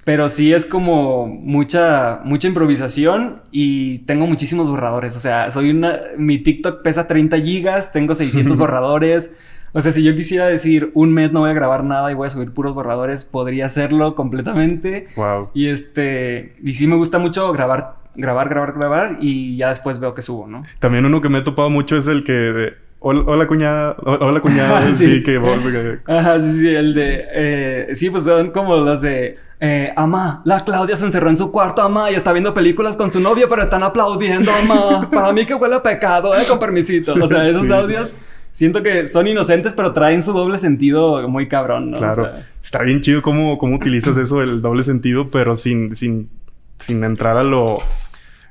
Pero 0.05 0.29
sí 0.29 0.53
es 0.53 0.65
como 0.65 1.27
mucha, 1.27 2.21
mucha 2.23 2.47
improvisación 2.47 3.41
y 3.51 3.99
tengo 3.99 4.27
muchísimos 4.27 4.69
borradores. 4.69 5.15
O 5.15 5.19
sea, 5.19 5.51
soy 5.51 5.71
una. 5.71 5.97
Mi 6.17 6.39
TikTok 6.39 6.81
pesa 6.81 7.07
30 7.07 7.37
gigas, 7.39 7.91
tengo 7.91 8.15
600 8.15 8.57
borradores. 8.57 9.37
O 9.71 9.81
sea, 9.81 9.91
si 9.91 10.03
yo 10.03 10.15
quisiera 10.15 10.47
decir 10.47 10.91
un 10.93 11.13
mes 11.13 11.31
no 11.31 11.41
voy 11.41 11.51
a 11.51 11.53
grabar 11.53 11.83
nada 11.83 12.11
y 12.11 12.15
voy 12.15 12.27
a 12.27 12.29
subir 12.29 12.51
puros 12.51 12.73
borradores, 12.73 13.25
podría 13.25 13.65
hacerlo 13.65 14.15
completamente. 14.15 15.07
Wow. 15.15 15.49
Y 15.53 15.67
este. 15.67 16.55
Y 16.63 16.73
sí 16.73 16.87
me 16.87 16.95
gusta 16.95 17.19
mucho 17.19 17.51
grabar, 17.51 17.95
grabar, 18.15 18.49
grabar, 18.49 18.73
grabar 18.73 19.17
y 19.19 19.57
ya 19.57 19.69
después 19.69 19.99
veo 19.99 20.13
que 20.13 20.21
subo, 20.21 20.47
¿no? 20.47 20.63
También 20.79 21.05
uno 21.05 21.21
que 21.21 21.29
me 21.29 21.39
he 21.39 21.43
topado 21.43 21.69
mucho 21.69 21.97
es 21.97 22.07
el 22.07 22.23
que. 22.23 22.73
Hola, 23.01 23.47
cuñada. 23.47 23.95
Hola, 24.03 24.41
cuñada. 24.41 24.91
sí. 24.93 25.23
que 25.23 25.37
vuelve. 25.37 25.99
Ajá, 26.05 26.39
sí, 26.39 26.51
sí. 26.51 26.67
El 26.67 26.93
de. 26.93 27.27
Eh, 27.31 27.95
sí, 27.95 28.09
pues 28.09 28.23
son 28.23 28.51
como 28.51 28.75
los 28.77 29.01
de. 29.01 29.37
Eh, 29.61 29.91
ama, 29.97 30.41
la 30.45 30.63
Claudia 30.63 30.95
se 30.95 31.05
encerró 31.05 31.29
en 31.29 31.35
su 31.35 31.51
cuarto, 31.51 31.81
ama, 31.81 32.09
y 32.09 32.15
está 32.15 32.31
viendo 32.31 32.53
películas 32.53 32.95
con 32.95 33.11
su 33.11 33.19
novio, 33.19 33.49
pero 33.49 33.61
están 33.61 33.83
aplaudiendo, 33.83 34.51
ama. 34.53 35.09
Para 35.11 35.33
mí 35.33 35.45
que 35.45 35.53
huele 35.53 35.75
a 35.75 35.83
pecado, 35.83 36.33
eh, 36.35 36.43
con 36.47 36.59
permisito. 36.59 37.13
O 37.13 37.27
sea, 37.27 37.47
esos 37.47 37.69
audios 37.69 38.15
siento 38.51 38.81
que 38.81 39.05
son 39.05 39.27
inocentes, 39.27 39.73
pero 39.73 39.93
traen 39.93 40.21
su 40.21 40.31
doble 40.31 40.57
sentido 40.57 41.27
muy 41.27 41.47
cabrón, 41.47 41.91
¿no? 41.91 41.97
Claro. 41.97 42.31
Está 42.63 42.83
bien 42.83 43.01
chido 43.01 43.21
cómo, 43.21 43.57
cómo 43.57 43.75
utilizas 43.75 44.15
eso, 44.15 44.41
el 44.41 44.61
doble 44.61 44.83
sentido, 44.83 45.29
pero 45.29 45.55
sin, 45.55 45.95
sin, 45.95 46.29
sin 46.77 47.03
entrar 47.03 47.37
a 47.37 47.43
lo. 47.43 47.79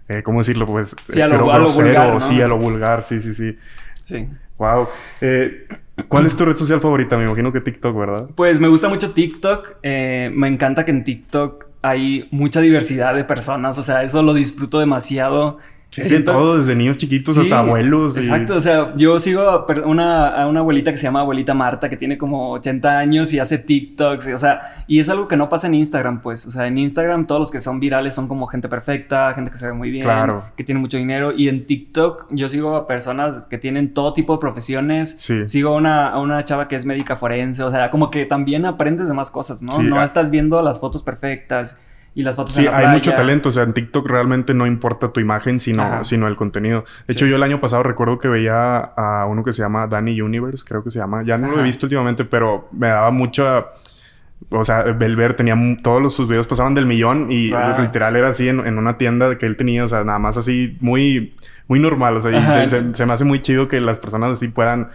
Eh, 0.09 0.23
¿Cómo 0.23 0.41
decirlo? 0.41 0.67
Pues. 0.67 0.95
Sí, 1.09 1.21
a 1.21 1.27
lo, 1.27 1.39
vulgar. 1.39 2.21
Sí, 2.21 2.41
a 2.41 2.49
lo 2.49 2.59
vulgar, 2.59 3.05
sí, 3.05 3.23
sí, 3.23 3.35
sí. 3.35 3.57
Sí. 4.05 4.29
Wow. 4.59 4.89
Eh, 5.21 5.69
¿Cuál 6.07 6.27
es 6.27 6.37
tu 6.37 6.45
red 6.45 6.55
social 6.55 6.81
favorita? 6.81 7.17
Me 7.19 7.25
imagino 7.25 7.53
que 7.53 7.61
TikTok, 7.61 7.97
¿verdad? 7.97 8.31
Pues 8.35 8.61
me 8.61 8.69
gusta 8.69 8.89
mucho 8.89 9.11
TikTok. 9.11 9.79
Eh, 9.83 10.31
me 10.33 10.49
encanta 10.49 10.85
que 10.85 10.93
en 10.93 11.05
TikTok 11.05 11.67
hay 11.83 12.29
mucha 12.31 12.61
diversidad 12.61 13.15
de 13.15 13.25
personas. 13.25 13.79
O 13.79 13.83
sea, 13.83 14.03
eso 14.03 14.23
lo 14.23 14.35
disfruto 14.35 14.79
demasiado. 14.79 15.59
Sí, 15.91 16.23
todo, 16.23 16.59
desde 16.59 16.75
niños 16.75 16.99
chiquitos 16.99 17.39
hasta 17.39 17.61
abuelos. 17.61 18.17
Exacto, 18.17 18.57
o 18.57 18.61
sea, 18.61 18.95
yo 18.97 19.19
sigo 19.19 19.43
a 19.43 19.67
una, 19.87 20.47
una 20.47 20.61
abuelita 20.61 20.91
que 20.93 20.99
se 20.99 21.05
llama 21.05 21.21
abuelita 21.21 21.55
Marta, 21.55 21.89
que 21.89 21.97
tiene 21.97 22.19
como 22.19 22.53
80 22.53 22.99
años 22.99 23.33
y 23.33 23.39
hace 23.39 23.59
TikToks, 23.59 24.29
o 24.29 24.39
sea, 24.39 24.61
y 24.87 25.01
es 25.01 25.09
algo 25.09 25.29
que 25.29 25.37
no 25.37 25.49
pasa 25.49 25.67
en 25.67 25.75
Instagram, 25.75 26.21
pues, 26.21 26.47
o 26.47 26.51
sea, 26.51 26.67
en 26.67 26.79
Instagram 26.79 27.27
todos 27.27 27.41
los 27.41 27.51
que 27.51 27.61
son 27.61 27.81
virales 27.81 28.15
son 28.15 28.29
como 28.29 28.47
gente 28.47 28.69
perfecta, 28.69 29.33
gente 29.35 29.51
que 29.51 29.59
se 29.59 29.67
ve 29.67 29.73
muy 29.73 29.91
bien, 29.91 30.07
que 30.57 30.65
tiene 30.65 30.81
mucho 30.81 30.99
dinero, 30.99 31.33
y 31.33 31.49
en 31.49 31.67
TikTok 31.67 32.27
yo 32.31 32.49
sigo 32.49 32.77
a 32.77 32.87
personas 32.87 33.47
que 33.47 33.59
tienen 33.59 33.95
todo 33.95 34.13
tipo 34.13 34.35
de 34.35 34.41
profesiones, 34.41 35.29
sigo 35.47 35.71
a 35.71 35.77
una, 35.77 36.09
a 36.09 36.21
una 36.21 36.45
chava 36.45 36.69
que 36.69 36.77
es 36.77 36.85
médica 36.85 37.17
forense, 37.17 37.63
o 37.63 37.71
sea, 37.71 37.91
como 37.91 38.11
que 38.11 38.27
también 38.27 38.67
aprendes 38.67 39.09
de 39.09 39.15
más 39.15 39.31
cosas, 39.31 39.63
¿no? 39.63 39.83
no 39.83 40.03
estás 40.03 40.31
viendo 40.31 40.61
las 40.63 40.79
fotos 40.79 41.03
perfectas 41.03 41.79
y 42.19 42.25
las 42.25 42.35
fotos 42.35 42.53
sí, 42.53 42.67
hay 42.67 42.89
mucho 42.89 43.15
talento. 43.15 43.49
O 43.51 43.53
sea, 43.53 43.63
en 43.63 43.73
TikTok 43.73 44.09
realmente 44.09 44.53
no 44.53 44.67
importa 44.67 45.13
tu 45.13 45.21
imagen, 45.21 45.61
sino, 45.61 46.03
sino 46.03 46.27
el 46.27 46.35
contenido. 46.35 46.85
De 47.07 47.13
hecho, 47.13 47.27
yo 47.27 47.37
el 47.37 47.43
año 47.45 47.61
pasado 47.61 47.85
recuerdo 47.85 48.19
que 48.19 48.27
veía 48.27 48.79
a 48.79 49.25
uno 49.27 49.45
que 49.45 49.53
se 49.53 49.63
llama 49.63 49.87
Danny 49.87 50.21
Universe, 50.21 50.65
creo 50.67 50.83
que 50.83 50.91
se 50.91 50.99
llama. 50.99 51.23
Ya 51.23 51.39
no 51.39 51.49
lo 51.49 51.61
he 51.61 51.63
visto 51.63 51.87
últimamente, 51.87 52.25
pero 52.25 52.71
me 52.73 52.89
daba 52.89 53.13
mucha... 53.13 53.67
o 54.51 54.65
sea, 54.65 54.83
Belver 54.83 55.35
tenía 55.35 55.55
todos 55.81 56.13
sus 56.13 56.27
videos 56.27 56.49
pasaban 56.49 56.75
del 56.75 56.87
millón 56.87 57.31
y 57.31 57.53
literal 57.79 58.17
era 58.17 58.31
así 58.31 58.49
en, 58.49 58.67
en, 58.67 58.79
una 58.79 58.99
tienda 58.99 59.39
que 59.39 59.47
él 59.47 59.57
tenía, 59.57 59.85
o 59.85 59.89
sea, 59.89 60.03
nada 60.03 60.19
más 60.19 60.37
así 60.37 60.77
muy, 60.81 61.37
muy 61.69 61.79
normal, 61.79 62.17
o 62.17 62.21
sea, 62.21 62.69
se, 62.69 62.95
se, 62.95 63.07
me 63.07 63.13
hace 63.13 63.27
muy 63.27 63.43
chido 63.43 63.69
que 63.69 63.81
las 63.81 64.01
personas 64.01 64.33
así 64.33 64.49
puedan, 64.49 64.89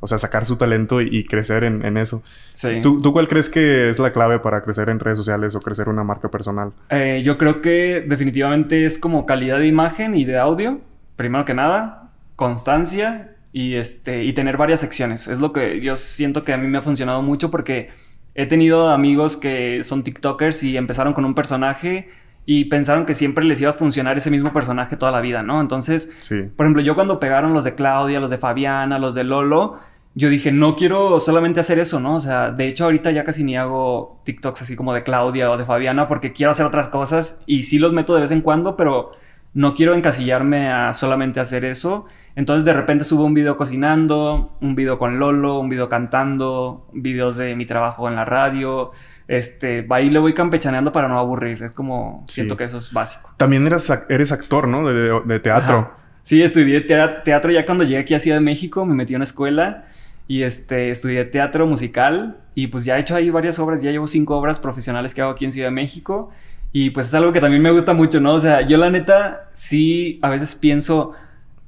o 0.00 0.06
sea, 0.06 0.18
sacar 0.18 0.44
su 0.44 0.56
talento 0.56 1.00
y, 1.00 1.24
crecer 1.24 1.64
en, 1.64 1.84
en, 1.84 1.96
eso. 1.96 2.22
Sí. 2.52 2.80
¿Tú, 2.82 3.00
¿Tú, 3.00 3.12
cuál 3.12 3.28
crees 3.28 3.48
que 3.48 3.90
es 3.90 3.98
la 3.98 4.12
clave 4.12 4.38
para 4.38 4.62
crecer 4.62 4.88
en 4.88 5.00
redes 5.00 5.18
sociales 5.18 5.54
o 5.54 5.60
crecer 5.60 5.88
una 5.88 6.04
marca 6.04 6.28
personal? 6.28 6.72
Eh, 6.90 7.22
yo 7.24 7.36
creo 7.38 7.60
que 7.60 8.04
definitivamente 8.06 8.84
es 8.84 8.98
como 8.98 9.26
calidad 9.26 9.58
de 9.58 9.66
imagen 9.66 10.16
y 10.16 10.24
de 10.24 10.38
audio, 10.38 10.80
primero 11.16 11.44
que 11.44 11.54
nada, 11.54 12.10
constancia 12.36 13.34
y, 13.52 13.74
este, 13.74 14.24
y 14.24 14.32
tener 14.32 14.56
varias 14.56 14.80
secciones. 14.80 15.26
Es 15.26 15.40
lo 15.40 15.52
que 15.52 15.80
yo 15.80 15.96
siento 15.96 16.44
que 16.44 16.52
a 16.52 16.56
mí 16.56 16.68
me 16.68 16.78
ha 16.78 16.82
funcionado 16.82 17.22
mucho 17.22 17.50
porque 17.50 17.90
He 18.38 18.46
tenido 18.46 18.90
amigos 18.90 19.36
que 19.36 19.82
son 19.82 20.04
TikTokers 20.04 20.62
y 20.62 20.76
empezaron 20.76 21.12
con 21.12 21.24
un 21.24 21.34
personaje 21.34 22.08
y 22.50 22.64
pensaron 22.64 23.04
que 23.04 23.12
siempre 23.12 23.44
les 23.44 23.60
iba 23.60 23.72
a 23.72 23.74
funcionar 23.74 24.16
ese 24.16 24.30
mismo 24.30 24.54
personaje 24.54 24.96
toda 24.96 25.12
la 25.12 25.20
vida, 25.20 25.42
¿no? 25.42 25.60
Entonces, 25.60 26.16
por 26.56 26.64
ejemplo, 26.64 26.80
yo 26.80 26.94
cuando 26.94 27.20
pegaron 27.20 27.52
los 27.52 27.62
de 27.62 27.74
Claudia, 27.74 28.20
los 28.20 28.30
de 28.30 28.38
Fabiana, 28.38 28.98
los 28.98 29.14
de 29.14 29.22
Lolo, 29.22 29.74
yo 30.14 30.30
dije, 30.30 30.50
no 30.50 30.74
quiero 30.74 31.20
solamente 31.20 31.60
hacer 31.60 31.78
eso, 31.78 32.00
¿no? 32.00 32.14
O 32.14 32.20
sea, 32.20 32.50
de 32.50 32.66
hecho 32.66 32.84
ahorita 32.84 33.10
ya 33.10 33.22
casi 33.22 33.44
ni 33.44 33.58
hago 33.58 34.22
TikToks 34.24 34.62
así 34.62 34.76
como 34.76 34.94
de 34.94 35.02
Claudia 35.02 35.50
o 35.50 35.58
de 35.58 35.66
Fabiana 35.66 36.08
porque 36.08 36.32
quiero 36.32 36.50
hacer 36.50 36.64
otras 36.64 36.88
cosas 36.88 37.44
y 37.44 37.64
sí 37.64 37.78
los 37.78 37.92
meto 37.92 38.14
de 38.14 38.22
vez 38.22 38.30
en 38.30 38.40
cuando, 38.40 38.78
pero 38.78 39.12
no 39.52 39.74
quiero 39.74 39.92
encasillarme 39.92 40.72
a 40.72 40.94
solamente 40.94 41.40
hacer 41.40 41.66
eso. 41.66 42.06
Entonces 42.34 42.64
de 42.64 42.72
repente 42.72 43.04
subo 43.04 43.26
un 43.26 43.34
video 43.34 43.58
cocinando, 43.58 44.56
un 44.62 44.74
video 44.74 44.98
con 44.98 45.18
Lolo, 45.18 45.58
un 45.58 45.68
video 45.68 45.90
cantando, 45.90 46.88
videos 46.94 47.36
de 47.36 47.54
mi 47.54 47.66
trabajo 47.66 48.08
en 48.08 48.14
la 48.14 48.24
radio. 48.24 48.92
Este, 49.28 49.86
ahí 49.90 50.08
le 50.10 50.18
voy 50.18 50.32
campechaneando 50.32 50.90
para 50.90 51.06
no 51.06 51.18
aburrir. 51.18 51.62
Es 51.62 51.72
como, 51.72 52.24
siento 52.26 52.56
que 52.56 52.64
eso 52.64 52.78
es 52.78 52.92
básico. 52.92 53.32
También 53.36 53.66
eres, 53.66 53.92
eres 54.08 54.32
actor, 54.32 54.66
¿no? 54.66 54.86
De, 54.86 55.40
teatro. 55.40 55.92
Sí, 56.22 56.42
estudié 56.42 56.80
teatro 56.80 57.50
ya 57.52 57.64
cuando 57.64 57.84
llegué 57.84 57.98
aquí 57.98 58.14
a 58.14 58.20
Ciudad 58.20 58.38
de 58.38 58.44
México, 58.44 58.84
me 58.84 58.94
metí 58.94 59.14
a 59.14 59.16
una 59.16 59.24
escuela 59.24 59.84
y 60.26 60.42
este, 60.42 60.90
estudié 60.90 61.24
teatro 61.24 61.66
musical 61.66 62.38
y 62.54 62.66
pues 62.66 62.84
ya 62.84 62.96
he 62.96 63.00
hecho 63.00 63.16
ahí 63.16 63.30
varias 63.30 63.58
obras, 63.58 63.82
ya 63.82 63.90
llevo 63.90 64.06
cinco 64.06 64.36
obras 64.36 64.60
profesionales 64.60 65.14
que 65.14 65.22
hago 65.22 65.30
aquí 65.30 65.44
en 65.46 65.52
Ciudad 65.52 65.68
de 65.68 65.72
México 65.74 66.30
y 66.72 66.90
pues 66.90 67.06
es 67.08 67.14
algo 67.14 67.32
que 67.32 67.40
también 67.40 67.62
me 67.62 67.70
gusta 67.70 67.94
mucho, 67.94 68.20
¿no? 68.20 68.34
O 68.34 68.40
sea, 68.40 68.60
yo 68.60 68.76
la 68.76 68.90
neta 68.90 69.48
sí 69.52 70.18
a 70.22 70.28
veces 70.28 70.54
pienso, 70.54 71.14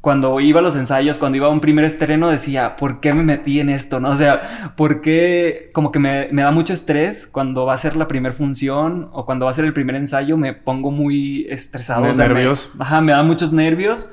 cuando 0.00 0.40
iba 0.40 0.60
a 0.60 0.62
los 0.62 0.76
ensayos, 0.76 1.18
cuando 1.18 1.36
iba 1.36 1.46
a 1.46 1.50
un 1.50 1.60
primer 1.60 1.84
estreno, 1.84 2.30
decía, 2.30 2.76
¿por 2.76 3.00
qué 3.00 3.12
me 3.12 3.22
metí 3.22 3.60
en 3.60 3.68
esto? 3.68 4.00
¿No? 4.00 4.10
O 4.10 4.16
sea, 4.16 4.72
¿por 4.76 5.02
qué 5.02 5.70
como 5.74 5.92
que 5.92 5.98
me, 5.98 6.28
da 6.32 6.50
mucho 6.50 6.72
estrés 6.72 7.26
cuando 7.26 7.66
va 7.66 7.74
a 7.74 7.76
ser 7.76 7.96
la 7.96 8.08
primera 8.08 8.34
función 8.34 9.10
o 9.12 9.26
cuando 9.26 9.44
va 9.44 9.50
a 9.50 9.54
ser 9.54 9.66
el 9.66 9.74
primer 9.74 9.96
ensayo? 9.96 10.38
Me 10.38 10.54
pongo 10.54 10.90
muy 10.90 11.46
estresado. 11.50 12.06
¿De 12.06 12.14
nervios? 12.14 12.70
ajá, 12.78 13.02
me 13.02 13.12
da 13.12 13.22
muchos 13.22 13.52
nervios. 13.52 14.10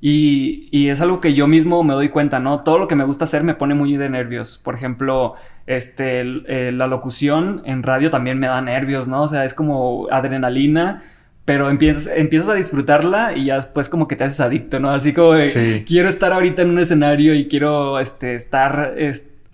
Y, 0.00 0.68
y, 0.70 0.88
es 0.88 1.00
algo 1.00 1.20
que 1.20 1.34
yo 1.34 1.46
mismo 1.46 1.82
me 1.82 1.94
doy 1.94 2.10
cuenta, 2.10 2.38
¿no? 2.38 2.60
Todo 2.60 2.78
lo 2.78 2.86
que 2.86 2.94
me 2.94 3.04
gusta 3.04 3.24
hacer 3.24 3.42
me 3.42 3.54
pone 3.54 3.74
muy 3.74 3.96
de 3.96 4.08
nervios. 4.10 4.60
Por 4.62 4.74
ejemplo, 4.74 5.34
este, 5.66 6.20
eh, 6.20 6.70
la 6.72 6.86
locución 6.86 7.62
en 7.64 7.82
radio 7.82 8.10
también 8.10 8.38
me 8.38 8.46
da 8.46 8.60
nervios, 8.60 9.08
¿no? 9.08 9.22
O 9.22 9.28
sea, 9.28 9.44
es 9.44 9.54
como 9.54 10.06
adrenalina 10.10 11.02
pero 11.46 11.70
empiezas, 11.70 12.12
empiezas 12.14 12.50
a 12.50 12.54
disfrutarla 12.54 13.34
y 13.34 13.46
ya 13.46 13.54
después 13.54 13.88
como 13.88 14.06
que 14.06 14.16
te 14.16 14.24
haces 14.24 14.40
adicto, 14.40 14.78
¿no? 14.80 14.90
Así 14.90 15.14
como 15.14 15.32
de, 15.32 15.84
quiero 15.86 16.10
estar 16.10 16.34
ahorita 16.34 16.60
en 16.60 16.70
un 16.70 16.78
escenario 16.78 17.34
y 17.34 17.48
quiero 17.48 17.98
este, 17.98 18.34
estar 18.34 18.94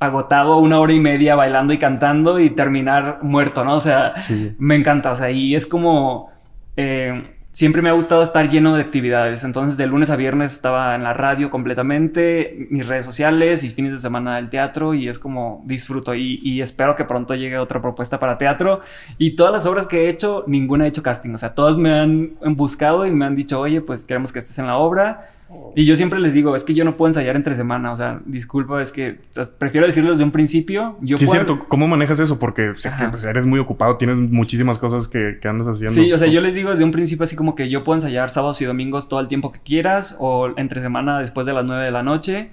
agotado 0.01 0.57
una 0.57 0.81
hora 0.81 0.93
y 0.93 0.99
media 0.99 1.37
bailando 1.37 1.73
y 1.73 1.79
cantando 1.79 2.41
y 2.41 2.51
terminar 2.51 3.19
muerto, 3.23 3.65
¿no? 3.65 3.77
O 3.77 3.81
sea, 3.81 4.15
me 4.59 4.75
encanta, 4.75 5.13
o 5.13 5.15
sea, 5.15 5.31
y 5.31 5.55
es 5.55 5.67
como... 5.67 6.33
Eh, 6.77 7.39
siempre 7.53 7.83
me 7.83 7.91
ha 7.91 7.93
gustado 7.93 8.23
estar 8.23 8.49
lleno 8.49 8.75
de 8.75 8.81
actividades. 8.81 9.45
Entonces, 9.45 9.77
de 9.77 9.87
lunes 9.87 10.11
a 10.11 10.17
viernes 10.17 10.53
estaba 10.53 10.95
en 10.95 11.05
la 11.05 11.13
radio 11.13 11.51
completamente, 11.51 12.67
mis 12.71 12.89
redes 12.89 13.05
sociales 13.05 13.63
y 13.63 13.69
fines 13.69 13.93
de 13.93 13.99
semana 13.99 14.39
el 14.39 14.51
teatro 14.51 14.95
y 14.95 15.09
es 15.09 15.19
como 15.19 15.63
disfruto 15.67 16.15
y, 16.15 16.61
espero 16.61 16.95
que 16.95 17.05
pronto 17.05 17.35
llegue 17.35 17.59
otra 17.59 17.81
propuesta 17.81 18.19
para 18.19 18.39
teatro. 18.39 18.81
Y 19.19 19.37
todas 19.37 19.53
las 19.53 19.67
obras 19.67 19.87
que 19.87 20.07
he 20.07 20.09
hecho, 20.09 20.45
ninguna 20.47 20.87
he 20.87 20.89
hecho 20.89 21.03
casting. 21.03 21.35
O 21.35 21.39
sea, 21.39 21.55
todas 21.55 21.77
me 21.77 21.93
han 21.93 22.37
buscado 22.57 23.07
y 23.07 23.11
me 23.11 23.27
han 23.27 23.37
dicho, 23.37 23.61
oye, 23.61 23.81
pues 23.81 24.05
queremos 24.05 24.33
que 24.33 24.39
estés 24.39 24.59
en 24.59 24.67
la 24.67 24.77
obra. 24.77 25.29
Y 25.75 25.87
yo 25.87 25.97
siempre 25.97 26.21
les 26.21 26.35
digo, 26.35 26.55
es 26.55 26.65
que 26.65 26.75
yo 26.75 26.85
no 26.85 26.97
puedo 26.97 27.09
ensayar 27.09 27.35
entre 27.35 27.55
semana, 27.55 27.93
o 27.93 27.97
sea, 27.97 28.21
disculpa, 28.27 28.83
es 28.83 28.93
que 28.93 29.19
prefiero 29.59 29.87
decirles 29.87 30.13
desde 30.13 30.25
un 30.25 30.31
principio. 30.31 30.99
Yo 31.01 31.17
sí, 31.17 31.25
es 31.25 31.31
cierto. 31.31 31.67
¿Cómo 31.69 31.89
manejas 31.89 32.21
eso? 32.21 32.39
Porque 32.39 32.73
pues, 33.11 33.25
eres 33.25 33.47
muy 33.47 33.59
ocupado, 33.59 33.97
tienes 33.97 34.17
muchísimas 34.17 34.79
cosas 34.79 35.09
que, 35.09 35.39
que, 35.41 35.49
andas 35.49 35.69
haciendo. 35.69 35.95
Sí, 35.95 36.13
o 36.13 36.19
sea, 36.19 36.29
yo 36.29 36.41
les 36.41 36.55
digo 36.55 36.71
desde 36.71 36.85
un 36.85 36.93
principio 36.93 37.25
así 37.25 37.37
como 37.37 37.55
que 37.55 37.71
yo 37.71 37.85
puedo 37.85 37.97
ensayar 37.97 38.31
sábados 38.31 38.61
y 38.61 38.67
domingos 38.67 39.09
todo 39.09 39.21
el 39.21 39.29
tiempo 39.29 39.51
que 39.51 39.61
quieras 39.61 40.17
o 40.21 40.51
entre 40.57 40.81
semana 40.81 41.21
después 41.21 41.47
de 41.47 41.55
las 41.55 41.65
9 41.65 41.85
de 41.85 41.91
la 41.91 42.03
noche. 42.03 42.51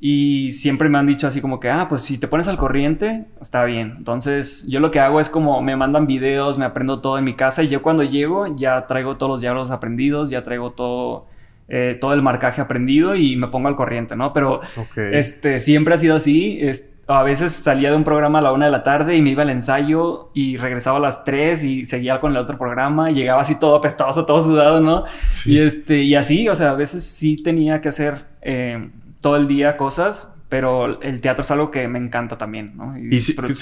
Y 0.00 0.52
siempre 0.52 0.88
me 0.88 0.98
han 0.98 1.06
dicho 1.06 1.26
así 1.26 1.40
como 1.40 1.58
que, 1.58 1.70
ah, 1.70 1.86
pues 1.88 2.02
si 2.02 2.18
te 2.18 2.28
pones 2.28 2.46
al 2.46 2.56
corriente, 2.56 3.26
está 3.40 3.64
bien. 3.64 3.94
Entonces, 3.98 4.66
yo 4.68 4.78
lo 4.78 4.92
que 4.92 5.00
hago 5.00 5.18
es 5.18 5.28
como 5.28 5.60
me 5.60 5.74
mandan 5.74 6.06
videos, 6.06 6.56
me 6.56 6.64
aprendo 6.64 7.00
todo 7.00 7.18
en 7.18 7.24
mi 7.24 7.34
casa 7.34 7.64
y 7.64 7.68
yo 7.68 7.82
cuando 7.82 8.04
llego 8.04 8.54
ya 8.56 8.86
traigo 8.86 9.16
todos 9.16 9.30
los 9.30 9.40
diálogos 9.40 9.72
aprendidos, 9.72 10.30
ya 10.30 10.44
traigo 10.44 10.70
todo 10.70 11.26
eh, 11.70 11.98
todo 12.00 12.14
el 12.14 12.22
marcaje 12.22 12.62
aprendido 12.62 13.14
y 13.14 13.36
me 13.36 13.48
pongo 13.48 13.68
al 13.68 13.76
corriente, 13.76 14.16
¿no? 14.16 14.32
Pero 14.32 14.60
este, 14.96 15.60
siempre 15.60 15.94
ha 15.94 15.96
sido 15.98 16.16
así. 16.16 16.60
a 17.06 17.22
veces 17.22 17.52
salía 17.52 17.90
de 17.90 17.96
un 17.96 18.04
programa 18.04 18.38
a 18.38 18.42
la 18.42 18.52
una 18.52 18.64
de 18.64 18.72
la 18.72 18.82
tarde 18.82 19.16
y 19.16 19.22
me 19.22 19.30
iba 19.30 19.42
al 19.42 19.50
ensayo 19.50 20.30
y 20.32 20.56
regresaba 20.56 20.96
a 20.96 21.00
las 21.00 21.24
tres 21.24 21.64
y 21.64 21.84
seguía 21.84 22.20
con 22.20 22.32
el 22.32 22.38
otro 22.38 22.56
programa. 22.56 23.10
Y 23.10 23.16
llegaba 23.16 23.42
así 23.42 23.58
todo 23.58 23.76
apestoso, 23.76 24.24
todo 24.24 24.42
sudado, 24.42 24.80
¿no? 24.80 25.04
Y, 25.44 25.58
este, 25.58 26.02
y 26.02 26.14
así, 26.14 26.48
o 26.48 26.54
sea, 26.54 26.70
a 26.70 26.74
veces 26.74 27.04
sí 27.04 27.42
tenía 27.42 27.82
que 27.82 27.90
hacer 27.90 28.24
eh, 28.40 28.88
todo 29.20 29.36
el 29.36 29.46
día 29.46 29.76
cosas, 29.76 30.40
pero 30.48 31.02
el 31.02 31.20
teatro 31.20 31.42
es 31.42 31.50
algo 31.50 31.70
que 31.70 31.86
me 31.86 31.98
encanta 31.98 32.38
también, 32.38 32.78
¿no? 32.78 32.96
¿Y, 32.98 33.20
siempre, 33.20 33.54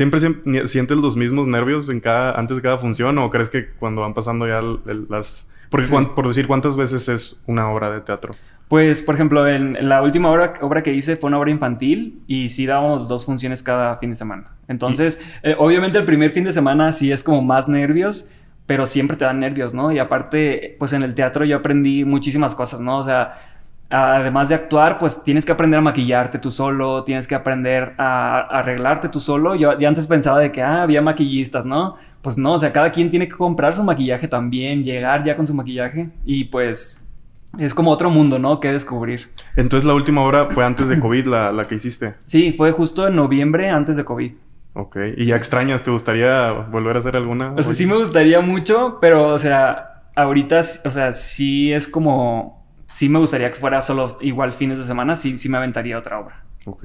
sientes 0.68 0.96
los 0.98 1.16
mismos 1.16 1.48
nervios 1.48 1.88
en 1.88 1.98
cada, 1.98 2.38
antes 2.38 2.56
de 2.56 2.62
cada 2.62 2.78
función 2.78 3.18
o 3.18 3.30
crees 3.30 3.48
que 3.48 3.68
cuando 3.70 4.02
van 4.02 4.14
pasando 4.14 4.46
ya 4.46 4.62
las 5.08 5.50
porque, 5.76 6.12
por 6.14 6.28
decir, 6.28 6.46
¿cuántas 6.46 6.76
veces 6.76 7.08
es 7.08 7.42
una 7.46 7.70
obra 7.70 7.90
de 7.90 8.00
teatro? 8.00 8.32
Pues, 8.68 9.00
por 9.00 9.14
ejemplo, 9.14 9.46
en, 9.46 9.76
la 9.88 10.02
última 10.02 10.30
obra, 10.30 10.54
obra, 10.60 10.82
que 10.82 10.92
hice 10.92 11.16
fue 11.16 11.28
una 11.28 11.38
obra 11.38 11.50
infantil 11.50 12.22
y 12.26 12.48
sí 12.48 12.66
dábamos 12.66 13.06
dos 13.06 13.24
funciones 13.24 13.62
cada 13.62 13.98
fin 13.98 14.10
de 14.10 14.16
semana. 14.16 14.56
Entonces, 14.66 15.24
eh, 15.42 15.54
obviamente 15.56 15.98
el 15.98 16.04
primer 16.04 16.30
fin 16.30 16.44
de 16.44 16.52
semana 16.52 16.92
sí 16.92 17.12
es 17.12 17.22
como 17.22 17.42
más 17.42 17.68
nervios, 17.68 18.32
pero 18.66 18.84
siempre 18.84 19.16
te 19.16 19.24
dan 19.24 19.38
nervios, 19.38 19.72
¿no? 19.72 19.92
Y 19.92 20.00
aparte, 20.00 20.74
pues 20.80 20.92
en 20.92 21.04
el 21.04 21.14
teatro 21.14 21.44
yo 21.44 21.56
aprendí 21.56 22.04
muchísimas 22.04 22.56
cosas, 22.56 22.80
¿no? 22.80 22.98
O 22.98 23.04
sea, 23.04 23.55
además 23.90 24.48
de 24.48 24.54
actuar, 24.56 24.98
pues 24.98 25.22
tienes 25.22 25.44
que 25.44 25.52
aprender 25.52 25.78
a 25.78 25.82
maquillarte 25.82 26.38
tú 26.38 26.50
solo, 26.50 27.04
tienes 27.04 27.26
que 27.26 27.34
aprender 27.34 27.94
a, 27.98 28.40
arreglarte 28.40 29.08
tú 29.08 29.20
solo. 29.20 29.54
Yo 29.54 29.78
ya 29.78 29.88
antes 29.88 30.06
pensaba 30.06 30.40
de 30.40 30.52
que, 30.52 30.62
ah, 30.62 30.82
había 30.82 31.02
maquillistas, 31.02 31.66
¿no? 31.66 31.96
Pues 32.22 32.38
no, 32.38 32.54
o 32.54 32.58
sea, 32.58 32.72
cada 32.72 32.90
quien 32.90 33.10
tiene 33.10 33.28
que 33.28 33.36
comprar 33.36 33.74
su 33.74 33.84
maquillaje 33.84 34.26
también, 34.28 34.82
llegar 34.82 35.24
ya 35.24 35.36
con 35.36 35.46
su 35.46 35.54
maquillaje 35.54 36.10
y 36.24 36.44
pues 36.44 37.06
es 37.58 37.72
como 37.72 37.90
otro 37.90 38.10
mundo, 38.10 38.38
¿no? 38.38 38.58
Que 38.60 38.72
descubrir. 38.72 39.30
Entonces 39.54 39.86
la 39.86 39.94
última 39.94 40.22
obra 40.22 40.48
fue 40.50 40.64
antes 40.64 40.88
de 40.88 40.98
COVID 40.98 41.26
la, 41.26 41.52
la 41.52 41.66
que 41.66 41.76
hiciste. 41.76 42.14
Sí, 42.24 42.52
fue 42.52 42.72
justo 42.72 43.06
en 43.06 43.16
noviembre 43.16 43.70
antes 43.70 43.96
de 43.96 44.04
COVID. 44.04 44.32
Ok. 44.74 44.98
¿Y 45.16 45.24
ya 45.26 45.36
extrañas? 45.36 45.82
¿Te 45.82 45.90
gustaría 45.90 46.52
volver 46.52 46.96
a 46.96 46.98
hacer 46.98 47.16
alguna? 47.16 47.54
O 47.56 47.62
sea, 47.62 47.72
sí 47.72 47.86
me 47.86 47.96
gustaría 47.96 48.42
mucho, 48.42 48.98
pero, 49.00 49.28
o 49.28 49.38
sea, 49.38 50.10
ahorita, 50.14 50.60
o 50.84 50.90
sea, 50.90 51.12
sí 51.12 51.72
es 51.72 51.88
como... 51.88 52.65
Sí 52.86 53.08
me 53.08 53.18
gustaría 53.18 53.50
que 53.50 53.58
fuera 53.58 53.82
solo 53.82 54.18
igual 54.20 54.52
fines 54.52 54.78
de 54.78 54.84
semana, 54.84 55.16
sí, 55.16 55.38
sí 55.38 55.48
me 55.48 55.58
aventaría 55.58 55.98
otra 55.98 56.18
obra. 56.20 56.44
Ok. 56.66 56.82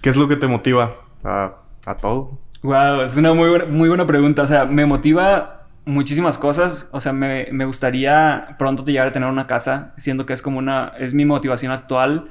¿Qué 0.00 0.10
es 0.10 0.16
lo 0.16 0.28
que 0.28 0.36
te 0.36 0.46
motiva 0.46 0.96
a, 1.24 1.56
a 1.84 1.96
todo? 1.96 2.38
Wow, 2.62 3.02
es 3.02 3.16
una 3.16 3.32
muy 3.32 3.48
buena, 3.48 3.64
muy 3.66 3.88
buena 3.88 4.06
pregunta. 4.06 4.42
O 4.42 4.46
sea, 4.46 4.64
me 4.64 4.86
motiva 4.86 5.56
muchísimas 5.84 6.36
cosas. 6.36 6.90
O 6.92 7.00
sea, 7.00 7.12
me, 7.12 7.64
gustaría 7.64 8.56
pronto 8.58 8.84
llegar 8.84 9.06
a 9.06 9.12
tener 9.12 9.28
una 9.28 9.46
casa, 9.46 9.94
siendo 9.96 10.26
que 10.26 10.32
es 10.32 10.42
como 10.42 10.58
una. 10.58 10.92
es 10.98 11.14
mi 11.14 11.24
motivación 11.24 11.72
actual. 11.72 12.28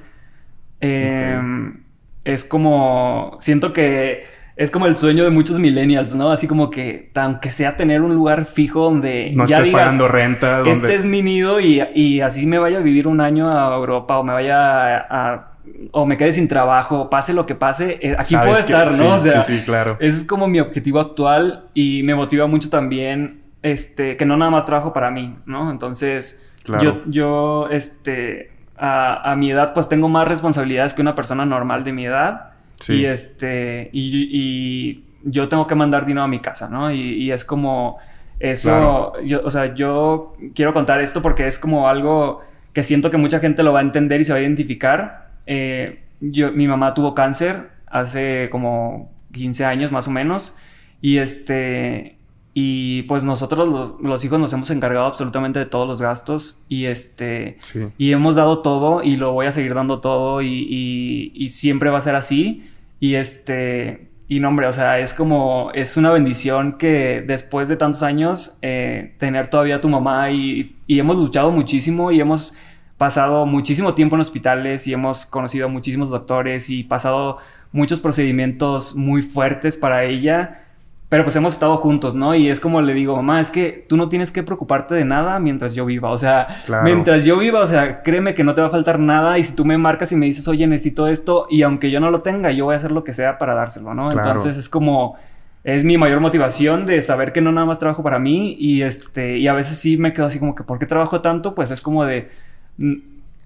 Em, 0.82 1.86
es 2.24 2.44
como. 2.44 3.38
Siento 3.40 3.74
que 3.74 4.26
es 4.56 4.72
como 4.72 4.88
el 4.88 4.98
sueño 4.98 5.24
de 5.24 5.30
muchos 5.30 5.60
millennials, 5.60 6.16
¿no? 6.16 6.32
Así 6.32 6.48
como 6.48 6.70
que, 6.70 7.12
aunque 7.16 7.52
sea 7.52 7.76
tener 7.76 8.02
un 8.02 8.16
lugar 8.16 8.46
fijo 8.46 8.84
donde 8.84 9.32
no 9.34 9.46
ya 9.46 9.58
estés 9.58 9.74
pagando 9.74 10.08
renta, 10.08 10.60
donde... 10.60 10.72
este 10.72 10.96
es 10.96 11.06
mi 11.06 11.22
nido 11.22 11.60
y, 11.60 11.82
y, 11.94 12.22
así 12.22 12.46
me 12.48 12.58
vaya 12.58 12.78
a 12.78 12.82
vivir 12.82 13.08
un 13.08 13.22
año 13.22 13.50
a 13.50 13.76
Europa 13.76 14.18
o 14.18 14.24
me 14.24 14.34
vaya 14.34 14.98
a 14.98 15.52
o 15.92 16.06
me 16.06 16.18
quede 16.18 16.32
sin 16.32 16.48
trabajo, 16.48 17.10
pase 17.10 17.34
lo 17.34 17.46
que 17.46 17.56
pase, 17.56 17.98
eh, 18.02 18.16
aquí 18.18 18.36
puedo 18.36 18.58
estar, 18.58 18.92
¿no? 18.92 19.18
Sí, 19.18 19.30
o 19.30 19.32
sea, 19.32 19.44
sí, 19.44 19.62
claro. 19.66 19.98
Ese 20.00 20.18
es 20.18 20.24
como 20.24 20.48
mi 20.48 20.60
objetivo 20.60 21.00
actual 21.00 21.66
y 21.74 22.04
me 22.04 22.16
motiva 22.16 22.48
mucho 22.48 22.70
también, 22.70 23.42
este, 23.62 24.16
que 24.18 24.26
no 24.26 24.38
nada 24.38 24.52
más 24.52 24.66
trabajo 24.66 24.94
para 24.94 25.10
mí, 25.12 25.36
¿no? 25.46 25.72
Entonces, 25.72 26.54
yo, 26.82 27.02
yo, 27.08 27.68
este, 27.72 28.52
a, 28.78 29.36
mi 29.38 29.52
edad, 29.52 29.74
pues 29.74 29.90
tengo 29.90 30.08
más 30.08 30.28
responsabilidades 30.28 30.94
que 30.94 31.02
una 31.02 31.16
persona 31.16 31.46
normal 31.46 31.84
de 31.84 31.94
mi 31.94 32.06
edad. 32.06 32.52
Y 32.88 33.06
este, 33.06 33.90
y, 33.94 35.04
yo 35.24 35.50
tengo 35.50 35.66
que 35.66 35.74
mandar 35.74 36.06
dinero 36.06 36.24
a 36.24 36.28
mi 36.28 36.40
casa, 36.40 36.70
¿no? 36.70 36.92
Y, 36.92 37.32
es 37.32 37.44
como 37.44 37.98
eso, 38.40 39.14
yo, 39.24 39.42
o 39.44 39.50
sea, 39.50 39.74
yo 39.74 40.34
quiero 40.54 40.74
contar 40.74 41.02
esto 41.02 41.22
porque 41.22 41.48
es 41.48 41.58
como 41.58 41.88
algo 41.88 42.44
que 42.74 42.84
siento 42.84 43.10
que 43.10 43.18
mucha 43.18 43.40
gente 43.40 43.64
lo 43.64 43.74
va 43.74 43.80
a 43.80 43.82
entender 43.82 44.22
y 44.22 44.24
se 44.24 44.34
va 44.34 44.40
a 44.40 44.42
identificar. 44.42 45.30
Eh, 45.48 46.04
yo, 46.20 46.52
mi 46.52 46.68
mamá 46.68 46.94
tuvo 46.94 47.16
cáncer 47.16 47.70
hace 47.88 48.50
como 48.52 49.12
15 49.32 49.66
años 49.66 49.92
más 49.92 50.08
o 50.08 50.12
menos 50.12 50.56
y 51.02 51.18
este 51.18 52.15
y 52.58 53.02
pues 53.04 53.26
nosotros 53.26 53.98
los, 54.00 54.24
hijos 54.24 54.40
nos 54.40 54.54
hemos 54.54 54.72
encargado 54.72 55.08
absolutamente 55.08 55.60
de 55.60 55.66
todos 55.66 55.86
los 55.86 56.02
gastos 56.02 56.64
y 56.70 56.86
este 56.86 57.58
y 57.98 58.14
hemos 58.14 58.38
dado 58.38 58.60
todo 58.60 59.04
y 59.04 59.18
lo 59.18 59.34
voy 59.34 59.48
a 59.48 59.52
seguir 59.52 59.74
dando 59.74 60.00
todo 60.00 60.42
y, 60.42 61.34
y, 61.36 61.50
siempre 61.50 61.90
va 61.90 61.98
a 61.98 62.02
ser 62.02 62.16
así. 62.16 62.72
Y 63.02 63.16
este 63.16 64.08
y 64.30 64.40
no 64.40 64.48
hombre 64.48 64.68
o 64.68 64.72
sea 64.72 65.00
es 65.00 65.14
como 65.14 65.70
es 65.74 65.98
una 65.98 66.14
bendición 66.14 66.78
que 66.78 67.22
después 67.28 67.68
de 67.68 67.76
tantos 67.76 68.04
años 68.04 68.58
eh, 68.62 69.16
tener 69.20 69.48
todavía 69.48 69.76
a 69.76 69.82
tu 69.82 69.90
mamá 69.90 70.32
y, 70.32 70.78
y 70.88 70.98
hemos 70.98 71.18
luchado 71.18 71.52
muchísimo 71.52 72.14
y 72.14 72.22
hemos 72.22 72.56
pasado 72.98 73.46
muchísimo 73.46 73.96
tiempo 73.96 74.16
en 74.16 74.22
hospitales 74.22 74.88
y 74.88 74.94
hemos 74.94 75.26
conocido 75.26 75.66
a 75.66 75.70
muchísimos 75.70 76.10
doctores 76.10 76.70
y 76.70 76.86
pasado 76.86 77.38
muchos 77.74 78.00
procedimientos 78.00 78.96
muy 78.96 79.24
fuertes 79.24 79.76
para 79.76 80.06
ella 80.06 80.65
pero 81.08 81.24
pues 81.24 81.36
hemos 81.36 81.54
estado 81.54 81.78
juntos, 81.78 82.16
¿no? 82.16 82.34
Y 82.34 82.50
es 82.50 82.60
como 82.60 82.82
le 82.82 82.94
digo, 82.94 83.16
mamá, 83.16 83.40
es 83.40 83.52
que 83.52 83.86
tú 83.88 83.96
no 83.96 84.10
tienes 84.10 84.32
que 84.32 84.42
preocuparte 84.42 84.96
de 84.96 85.06
nada 85.06 85.38
mientras 85.40 85.76
yo 85.76 85.86
viva. 85.86 86.10
O 86.10 86.18
sea, 86.18 86.48
mientras 86.84 87.26
yo 87.26 87.38
viva, 87.38 87.60
o 87.60 87.66
sea, 87.68 88.02
créeme 88.02 88.34
que 88.34 88.44
no 88.44 88.56
te 88.56 88.62
va 88.62 88.68
a 88.68 88.72
faltar 88.72 89.00
nada. 89.00 89.38
Y 89.38 89.44
si 89.44 89.56
tú 89.56 89.66
me 89.66 89.78
marcas 89.78 90.12
y 90.12 90.16
me 90.16 90.26
dices, 90.26 90.48
oye, 90.48 90.66
necesito 90.66 91.08
esto, 91.08 91.46
y 91.50 91.62
aunque 91.62 91.92
yo 91.92 92.00
no 92.00 92.10
lo 92.10 92.22
tenga, 92.22 92.52
yo 92.52 92.66
voy 92.66 92.74
a 92.74 92.78
hacer 92.78 92.92
lo 92.92 93.04
que 93.04 93.14
sea 93.14 93.38
para 93.38 93.54
dárselo, 93.54 93.94
¿no? 93.94 94.12
Entonces 94.12 94.58
es 94.58 94.68
como, 94.68 95.16
es 95.64 95.84
mi 95.84 95.98
mayor 95.98 96.22
motivación 96.22 96.88
de 96.88 97.02
saber 97.04 97.34
que 97.34 97.42
no 97.42 97.52
nada 97.52 97.68
más 97.68 97.78
trabajo 97.78 98.02
para 98.02 98.18
mí. 98.18 98.56
Y 98.60 98.82
este, 98.82 99.38
y 99.38 99.48
a 99.48 99.54
veces 99.54 99.78
sí 99.78 99.98
me 99.98 100.12
quedo 100.12 100.26
así 100.26 100.40
como 100.40 100.56
que, 100.56 100.64
¿por 100.64 100.80
qué 100.80 100.88
trabajo 100.88 101.22
tanto? 101.22 101.54
Pues 101.54 101.70
es 101.70 101.82
como 101.82 102.04
de 102.04 102.32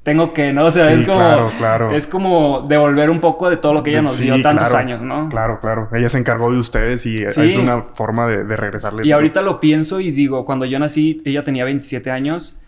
tengo 0.03 0.33
que, 0.33 0.53
¿no? 0.53 0.65
O 0.65 0.71
sea, 0.71 0.91
es 0.91 1.03
como. 1.03 1.51
Claro, 1.57 1.91
Es 1.91 2.07
como 2.07 2.65
devolver 2.67 3.09
un 3.09 3.19
poco 3.19 3.49
de 3.49 3.57
todo 3.57 3.73
lo 3.73 3.83
que 3.83 3.91
ella 3.91 4.01
nos 4.01 4.17
dio 4.17 4.41
tantos 4.41 4.73
años, 4.73 5.01
¿no? 5.01 5.29
Claro, 5.29 5.59
claro. 5.59 5.89
Ella 5.91 6.09
se 6.09 6.17
encargó 6.17 6.51
de 6.51 6.57
ustedes 6.59 7.05
y 7.05 7.15
es 7.15 7.37
una 7.57 7.81
forma 7.81 8.27
de, 8.27 8.57
regresarle. 8.57 9.05
Y 9.05 9.11
ahorita 9.11 9.41
lo 9.41 9.59
pienso 9.59 9.99
y 9.99 10.11
digo, 10.11 10.45
cuando 10.45 10.65
yo 10.65 10.79
nací, 10.79 11.21
ella 11.25 11.43
tenía 11.43 11.65
27 11.65 12.11
años, 12.11 12.59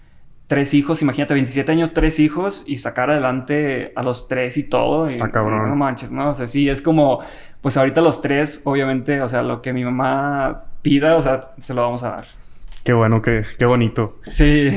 tres 0.47 0.73
hijos, 0.73 1.01
imagínate, 1.01 1.33
27 1.33 1.71
años, 1.71 1.93
tres 1.93 2.19
hijos 2.19 2.65
y 2.67 2.77
sacar 2.77 3.09
adelante 3.09 3.93
a 3.95 4.03
los 4.03 4.27
tres 4.27 4.57
y 4.57 4.63
todo. 4.63 5.05
Está 5.05 5.31
cabrón. 5.31 5.69
no 5.69 5.75
manches, 5.75 6.11
¿no? 6.11 6.29
O 6.29 6.33
sea, 6.33 6.47
sí, 6.47 6.69
es 6.69 6.81
como, 6.81 7.19
pues 7.61 7.77
ahorita 7.77 8.01
los 8.01 8.21
tres, 8.21 8.61
obviamente, 8.65 9.21
o 9.21 9.27
sea, 9.27 9.41
lo 9.41 9.61
que 9.61 9.71
mi 9.73 9.85
mamá 9.85 10.65
pida, 10.81 11.15
o 11.15 11.21
sea, 11.21 11.41
se 11.63 11.73
lo 11.73 11.81
vamos 11.81 12.03
a 12.03 12.09
dar. 12.09 12.40
Qué 12.83 12.93
bueno, 12.93 13.21
qué, 13.21 13.45
qué 13.59 13.65
bonito. 13.65 14.17
Sí. 14.33 14.69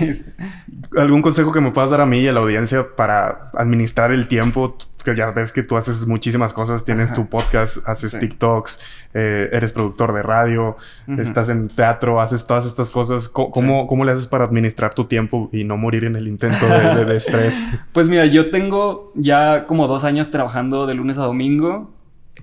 ¿Algún 0.96 1.22
consejo 1.22 1.52
que 1.52 1.60
me 1.60 1.70
puedas 1.70 1.90
dar 1.90 2.02
a 2.02 2.06
mí 2.06 2.20
y 2.20 2.28
a 2.28 2.32
la 2.32 2.40
audiencia 2.40 2.94
para 2.96 3.50
administrar 3.54 4.12
el 4.12 4.28
tiempo? 4.28 4.76
Que 5.02 5.16
ya 5.16 5.32
ves 5.32 5.52
que 5.52 5.62
tú 5.62 5.76
haces 5.76 6.06
muchísimas 6.06 6.52
cosas, 6.52 6.84
tienes 6.84 7.12
tu 7.12 7.28
podcast, 7.28 7.78
haces 7.86 8.18
TikToks, 8.18 8.80
eh, 9.12 9.50
eres 9.52 9.72
productor 9.72 10.14
de 10.14 10.22
radio, 10.22 10.76
estás 11.18 11.50
en 11.50 11.68
teatro, 11.68 12.20
haces 12.20 12.46
todas 12.46 12.64
estas 12.64 12.90
cosas. 12.90 13.28
¿Cómo, 13.28 13.86
¿Cómo, 13.86 14.04
le 14.04 14.12
haces 14.12 14.26
para 14.26 14.44
administrar 14.44 14.94
tu 14.94 15.04
tiempo 15.04 15.50
y 15.52 15.64
no 15.64 15.76
morir 15.76 16.04
en 16.04 16.16
el 16.16 16.26
intento 16.26 16.66
de, 16.66 17.04
de 17.04 17.16
estrés? 17.16 17.62
pues 17.92 18.08
mira, 18.08 18.24
yo 18.26 18.48
tengo 18.48 19.12
ya 19.14 19.66
como 19.66 19.88
dos 19.88 20.04
años 20.04 20.30
trabajando 20.30 20.86
de 20.86 20.94
lunes 20.94 21.18
a 21.18 21.24
domingo. 21.24 21.93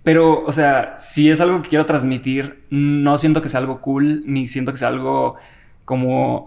Pero, 0.04 0.44
o 0.44 0.52
sea, 0.52 0.96
si 0.98 1.30
es 1.30 1.42
algo 1.42 1.62
que 1.62 1.70
quiero 1.70 1.86
transmitir, 1.86 2.64
no 2.70 3.18
siento 3.18 3.42
que 3.42 3.50
sea 3.50 3.60
algo 3.60 3.82
cool, 3.82 4.24
ni 4.26 4.48
siento 4.48 4.72
que 4.72 4.80
sea 4.80 4.88
algo 4.88 5.36
como 5.86 6.46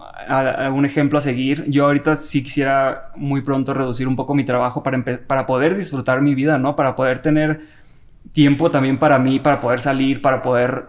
un 0.73 0.85
ejemplo 0.85 1.17
a 1.19 1.21
seguir. 1.21 1.65
Yo 1.69 1.85
ahorita 1.85 2.15
sí 2.15 2.43
quisiera 2.43 3.11
muy 3.15 3.41
pronto 3.41 3.73
reducir 3.73 4.07
un 4.07 4.15
poco 4.15 4.33
mi 4.33 4.43
trabajo 4.43 4.83
para, 4.83 5.03
para 5.27 5.45
poder 5.45 5.75
disfrutar 5.77 6.21
mi 6.21 6.35
vida, 6.35 6.57
¿no? 6.57 6.75
Para 6.75 6.95
poder 6.95 7.19
tener 7.21 7.61
tiempo 8.33 8.71
también 8.71 8.97
para 8.97 9.19
mí, 9.19 9.39
para 9.39 9.59
poder 9.59 9.81
salir, 9.81 10.21
para 10.21 10.41
poder 10.41 10.87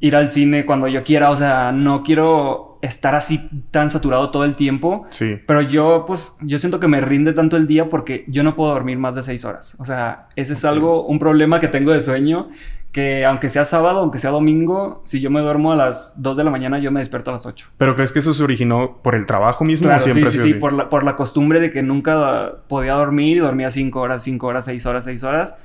ir 0.00 0.16
al 0.16 0.30
cine 0.30 0.64
cuando 0.64 0.88
yo 0.88 1.04
quiera. 1.04 1.30
O 1.30 1.36
sea, 1.36 1.72
no 1.72 2.02
quiero 2.02 2.65
estar 2.86 3.14
así 3.14 3.48
tan 3.70 3.90
saturado 3.90 4.30
todo 4.30 4.44
el 4.44 4.54
tiempo. 4.54 5.06
Sí. 5.08 5.38
Pero 5.46 5.62
yo, 5.62 6.04
pues, 6.06 6.36
yo 6.40 6.58
siento 6.58 6.80
que 6.80 6.88
me 6.88 7.00
rinde 7.00 7.32
tanto 7.32 7.56
el 7.56 7.66
día 7.66 7.88
porque 7.88 8.24
yo 8.28 8.42
no 8.42 8.56
puedo 8.56 8.72
dormir 8.72 8.98
más 8.98 9.14
de 9.14 9.22
seis 9.22 9.44
horas. 9.44 9.76
O 9.78 9.84
sea, 9.84 10.28
ese 10.36 10.54
es 10.54 10.64
algo, 10.64 11.06
un 11.06 11.18
problema 11.18 11.60
que 11.60 11.68
tengo 11.68 11.92
de 11.92 12.00
sueño. 12.00 12.48
Que 12.92 13.26
aunque 13.26 13.50
sea 13.50 13.66
sábado, 13.66 14.00
aunque 14.00 14.18
sea 14.18 14.30
domingo, 14.30 15.02
si 15.04 15.20
yo 15.20 15.28
me 15.28 15.42
duermo 15.42 15.70
a 15.70 15.76
las 15.76 16.14
2 16.16 16.38
de 16.38 16.44
la 16.44 16.50
mañana, 16.50 16.78
yo 16.78 16.90
me 16.90 17.00
despierto 17.00 17.28
a 17.28 17.34
las 17.34 17.44
8. 17.44 17.72
¿Pero 17.76 17.94
crees 17.94 18.10
que 18.10 18.20
eso 18.20 18.32
se 18.32 18.42
originó 18.42 19.02
por 19.02 19.14
el 19.14 19.26
trabajo 19.26 19.66
mismo 19.66 19.94
o 19.94 20.00
siempre 20.00 20.30
sí, 20.30 20.38
sí, 20.38 20.52
sí, 20.52 20.54
por 20.54 20.72
la, 20.72 20.88
por 20.88 21.04
la 21.04 21.14
costumbre 21.14 21.60
de 21.60 21.70
que 21.70 21.82
nunca 21.82 22.54
podía 22.68 22.94
dormir 22.94 23.36
y 23.36 23.40
dormía 23.40 23.70
5 23.70 24.00
horas, 24.00 24.22
5 24.22 24.46
horas, 24.46 24.64
6 24.64 24.86
horas, 24.86 25.04
6 25.04 25.22
horas 25.24 25.58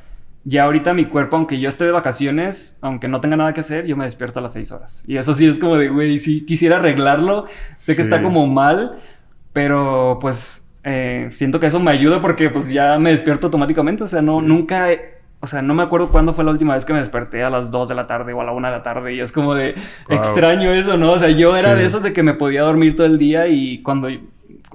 ya 0.44 0.64
ahorita 0.64 0.94
mi 0.94 1.06
cuerpo, 1.06 1.36
aunque 1.36 1.60
yo 1.60 1.70
esté 1.70 1.86
de 1.86 1.92
vacaciones, 1.92 2.78
aunque 2.82 3.08
no 3.08 3.22
tenga 3.22 3.38
nada 3.38 3.54
que 3.54 3.60
hacer, 3.60 3.86
yo 3.86 3.96
me 3.96 4.06
despierto 4.06 4.40
a 4.40 4.42
las 4.42 4.54
6 4.54 4.72
horas. 4.72 5.04
Y 5.08 5.18
eso 5.18 5.34
sí 5.34 5.48
es 5.48 5.60
como 5.60 5.78
de, 5.78 5.90
güey, 5.90 6.18
si 6.18 6.46
quisiera 6.46 6.78
arreglarlo. 6.78 7.46
Sé 7.78 7.96
que 7.96 8.02
está 8.02 8.24
como 8.24 8.48
mal, 8.48 9.00
pero 9.54 10.18
pues 10.20 10.76
eh, 10.84 11.28
siento 11.32 11.60
que 11.60 11.68
eso 11.68 11.80
me 11.80 11.92
ayuda 11.92 12.22
porque 12.22 12.50
pues 12.50 12.72
ya 12.72 12.98
me 12.98 13.12
despierto 13.12 13.48
automáticamente. 13.48 14.04
O 14.04 14.08
sea, 14.08 14.22
no, 14.24 14.42
nunca... 14.42 14.88
o 15.40 15.48
sea, 15.48 15.62
no 15.62 15.76
me 15.76 15.84
acuerdo 15.84 16.10
cuándo 16.10 16.34
fue 16.34 16.44
la 16.44 16.52
última 16.52 16.74
vez 16.74 16.86
que 16.86 16.94
me 16.94 17.00
desperté 17.00 17.44
a 17.44 17.52
las 17.52 17.70
2 17.70 17.90
de 17.90 17.96
la 17.96 18.08
tarde 18.08 18.34
o 18.34 18.42
a 18.42 18.44
la 18.44 18.52
1 18.52 18.68
de 18.68 18.74
la 18.74 18.84
tarde. 18.84 19.14
Y 19.14 19.20
es 19.20 19.32
como 19.32 19.54
de 19.54 19.76
extraño 20.10 20.72
eso, 20.72 20.98
¿no? 20.98 21.12
O 21.12 21.20
sea, 21.20 21.30
yo 21.30 21.56
era 21.56 21.76
de 21.76 21.86
esos 21.86 22.02
de 22.02 22.14
que 22.14 22.24
me 22.24 22.34
podía 22.34 22.64
dormir 22.64 22.96
todo 22.96 23.06
el 23.06 23.20
día 23.20 23.48
y 23.48 23.84
cuando 23.84 24.10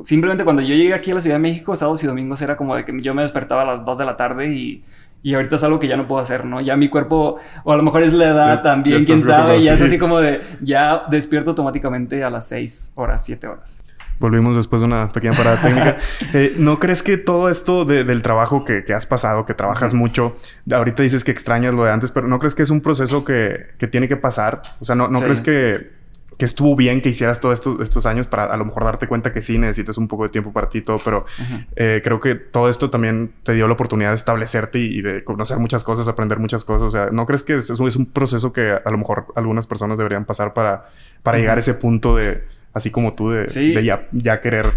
simplemente 0.05 0.45
cuando 0.45 0.63
yo 0.63 0.75
llegué 0.75 0.95
aquí 0.95 1.11
a 1.11 1.15
la 1.15 1.21
Ciudad 1.21 1.37
de 1.37 1.41
México, 1.41 1.75
sábados 1.75 2.05
y 2.05 2.07
domingos 2.07 2.41
era 2.43 2.57
como 2.57 2.77
de 2.77 2.85
que 2.85 2.93
yo 3.01 3.15
me 3.15 3.23
despertaba 3.23 3.63
a 3.63 3.65
las 3.65 3.85
2 3.85 3.99
de 3.99 4.05
la 4.05 4.17
tarde 4.17 4.53
y 4.55 4.85
y 5.27 5.35
ahorita 5.35 5.57
es 5.57 5.65
algo 5.65 5.81
que 5.81 5.89
ya 5.89 5.97
no 5.97 6.07
puedo 6.07 6.23
hacer, 6.23 6.45
¿no? 6.45 6.61
Ya 6.61 6.77
mi 6.77 6.89
cuerpo, 6.89 7.41
o 7.65 7.73
a 7.73 7.77
lo 7.77 7.83
mejor 7.83 8.05
es 8.05 8.13
la 8.13 8.27
edad 8.27 8.63
también, 8.63 9.05
quién 9.05 9.25
sabe, 9.25 9.61
ya 9.61 9.75
es 9.75 9.83
así 9.83 9.99
como 9.99 10.21
de, 10.21 10.41
ya 10.61 11.03
despierto 11.11 11.51
automáticamente 11.51 12.23
a 12.23 12.31
las 12.31 12.47
6 12.47 12.93
horas, 12.95 13.25
7 13.25 13.49
horas. 13.49 13.83
Volvimos 14.21 14.55
después 14.55 14.83
de 14.83 14.87
una 14.87 15.11
pequeña 15.11 15.37
parada 15.37 15.61
técnica. 15.61 15.97
Eh, 16.33 16.55
¿No 16.59 16.79
crees 16.79 17.03
que 17.03 17.17
todo 17.17 17.51
esto 17.51 17.85
del 17.85 18.23
trabajo 18.23 18.65
que, 18.65 18.85
has 18.95 19.07
pasado, 19.07 19.47
que 19.47 19.55
trabajas 19.55 19.95
mucho, 19.95 20.35
ahorita 20.71 21.03
dices 21.03 21.25
que 21.25 21.33
extrañas 21.33 21.75
lo 21.75 21.83
de 21.83 21.91
antes, 21.91 22.13
pero 22.13 22.29
¿no 22.29 22.39
crees 22.39 22.55
que 22.55 22.63
es 22.63 22.71
un 22.71 22.81
proceso 22.81 23.25
que, 23.25 23.75
tiene 23.91 24.07
que 24.07 24.17
pasar? 24.17 24.63
O 24.79 24.85
sea, 24.85 24.95
¿no, 24.95 25.09
no 25.09 25.21
crees 25.21 25.41
que 25.41 25.91
que 26.37 26.45
estuvo 26.45 26.77
bien 26.77 27.01
que 27.01 27.09
hicieras 27.09 27.41
todos 27.41 27.63
estos, 27.81 28.07
años 28.07 28.27
para 28.27 28.45
a 28.45 28.57
lo 28.57 28.65
mejor 28.67 28.85
darte 28.85 29.09
cuenta 29.09 29.33
que 29.33 29.41
sí 29.41 29.59
necesitas 29.59 29.97
un 29.97 30.07
poco 30.07 30.25
de 30.25 30.29
tiempo 30.29 30.53
para 30.53 30.69
ti 30.69 30.79
y 30.79 30.81
todo, 30.83 30.99
pero 31.03 31.25
eh, 31.77 32.03
creo 32.05 32.21
que 32.21 32.35
todo 32.35 32.69
esto 32.69 32.91
también 32.91 33.33
te 33.43 33.55
dio 33.55 33.67
la 33.67 33.75
oportunidad 33.75 34.11
de 34.11 34.17
establecerte 34.17 34.79
y, 34.79 35.01
de 35.01 35.25
conocer 35.25 35.59
muchas 35.59 35.83
cosas, 35.83 36.09
aprender 36.09 36.39
muchas 36.39 36.65
cosas. 36.65 36.83
O 36.83 36.91
sea, 36.91 37.09
¿no 37.11 37.25
crees 37.25 37.43
que 37.43 37.57
es, 37.57 37.71
es 37.71 37.97
un 37.97 38.07
proceso 38.07 38.53
que 38.53 38.73
a 38.85 38.91
lo 38.91 38.99
mejor 38.99 39.29
algunas 39.35 39.67
personas 39.67 39.97
deberían 39.97 40.27
pasar 40.27 40.53
para, 40.53 40.91
para 41.23 41.39
llegar 41.39 41.57
a 41.57 41.61
ese 41.61 41.75
punto 41.75 42.17
de, 42.17 42.45
así 42.75 42.91
como 42.91 43.15
tú, 43.15 43.31
de, 43.31 43.47
ya, 44.13 44.41
querer 44.41 44.75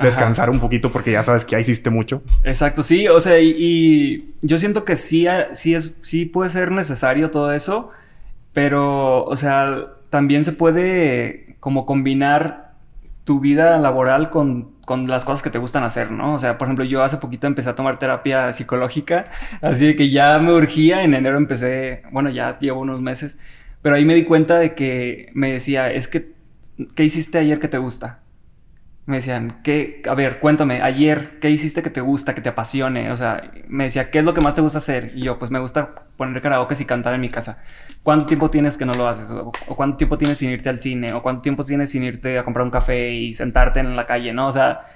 descansar 0.00 0.50
un 0.50 0.58
poquito 0.58 0.90
porque 0.90 1.12
ya 1.12 1.22
sabes 1.22 1.44
que 1.44 1.52
ya 1.52 1.60
hiciste 1.60 1.90
mucho? 1.90 2.22
Exacto, 2.44 2.82
sí, 2.82 3.08
o 3.08 3.20
sea, 3.20 3.38
y, 3.38 4.34
yo 4.40 4.56
siento 4.56 4.84
que 4.86 4.96
sí, 4.96 5.26
sí, 5.52 5.74
es, 5.74 5.98
sí 6.00 6.24
puede 6.24 6.48
ser 6.48 6.70
necesario 6.70 7.30
todo 7.30 7.52
eso, 7.52 7.90
pero, 8.54 9.24
o 9.24 9.36
sea 9.36 9.93
también 10.14 10.44
se 10.44 10.52
puede 10.52 11.56
como 11.58 11.86
combinar 11.86 12.74
tu 13.24 13.40
vida 13.40 13.76
laboral 13.78 14.30
con, 14.30 14.72
las 15.08 15.24
cosas 15.24 15.42
que 15.42 15.50
te 15.50 15.58
gustan 15.58 15.82
hacer, 15.82 16.12
¿no? 16.12 16.34
O 16.34 16.38
sea, 16.38 16.56
por 16.56 16.68
ejemplo, 16.68 16.84
yo 16.84 17.02
hace 17.02 17.16
poquito 17.16 17.48
empecé 17.48 17.70
a 17.70 17.74
tomar 17.74 17.98
terapia 17.98 18.52
psicológica, 18.52 19.26
así 19.60 19.96
que 19.96 20.10
ya 20.10 20.38
me 20.38 20.52
urgía, 20.52 21.02
en 21.02 21.14
enero 21.14 21.36
empecé, 21.36 22.04
bueno, 22.12 22.30
ya 22.30 22.56
llevo 22.60 22.82
unos 22.82 23.00
meses, 23.00 23.40
pero 23.82 23.96
ahí 23.96 24.04
me 24.04 24.14
di 24.14 24.22
cuenta 24.22 24.56
de 24.60 24.76
que 24.76 25.32
me 25.34 25.50
decía, 25.50 25.90
es 25.90 26.06
que, 26.06 26.30
¿qué 26.94 27.02
hiciste 27.02 27.38
ayer 27.38 27.58
que 27.58 27.66
te 27.66 27.78
gusta? 27.78 28.20
Me 29.06 29.16
decían, 29.16 29.60
¿qué? 29.62 30.02
A 30.08 30.14
ver, 30.14 30.40
cuéntame, 30.40 30.80
ayer, 30.80 31.38
¿qué 31.38 31.50
hiciste 31.50 31.82
que 31.82 31.90
te 31.90 32.00
gusta, 32.00 32.34
que 32.34 32.40
te 32.40 32.48
apasione? 32.48 33.12
O 33.12 33.16
sea, 33.16 33.50
me 33.68 33.84
decía, 33.84 34.10
¿qué 34.10 34.20
es 34.20 34.24
lo 34.24 34.32
que 34.32 34.40
más 34.40 34.54
te 34.54 34.62
gusta 34.62 34.78
hacer? 34.78 35.12
Y 35.14 35.24
yo, 35.24 35.38
pues 35.38 35.50
me 35.50 35.58
gusta 35.58 36.06
poner 36.16 36.40
karaoke 36.40 36.74
y 36.78 36.84
cantar 36.86 37.12
en 37.14 37.20
mi 37.20 37.28
casa. 37.28 37.62
¿Cuánto 38.02 38.24
tiempo 38.24 38.50
tienes 38.50 38.78
que 38.78 38.86
no 38.86 38.94
lo 38.94 39.06
haces? 39.06 39.30
O, 39.30 39.52
cuánto 39.76 39.98
tiempo 39.98 40.16
tienes 40.16 40.38
sin 40.38 40.50
irte 40.50 40.70
al 40.70 40.80
cine? 40.80 41.12
¿O 41.12 41.22
cuánto 41.22 41.42
tiempo 41.42 41.64
tienes 41.64 41.90
sin 41.90 42.02
irte 42.02 42.38
a 42.38 42.44
comprar 42.44 42.64
un 42.64 42.70
café 42.70 43.12
y 43.12 43.34
sentarte 43.34 43.80
en 43.80 43.94
la 43.94 44.06
calle? 44.06 44.32
¿No? 44.32 44.46
O 44.46 44.52
sea, 44.52 44.86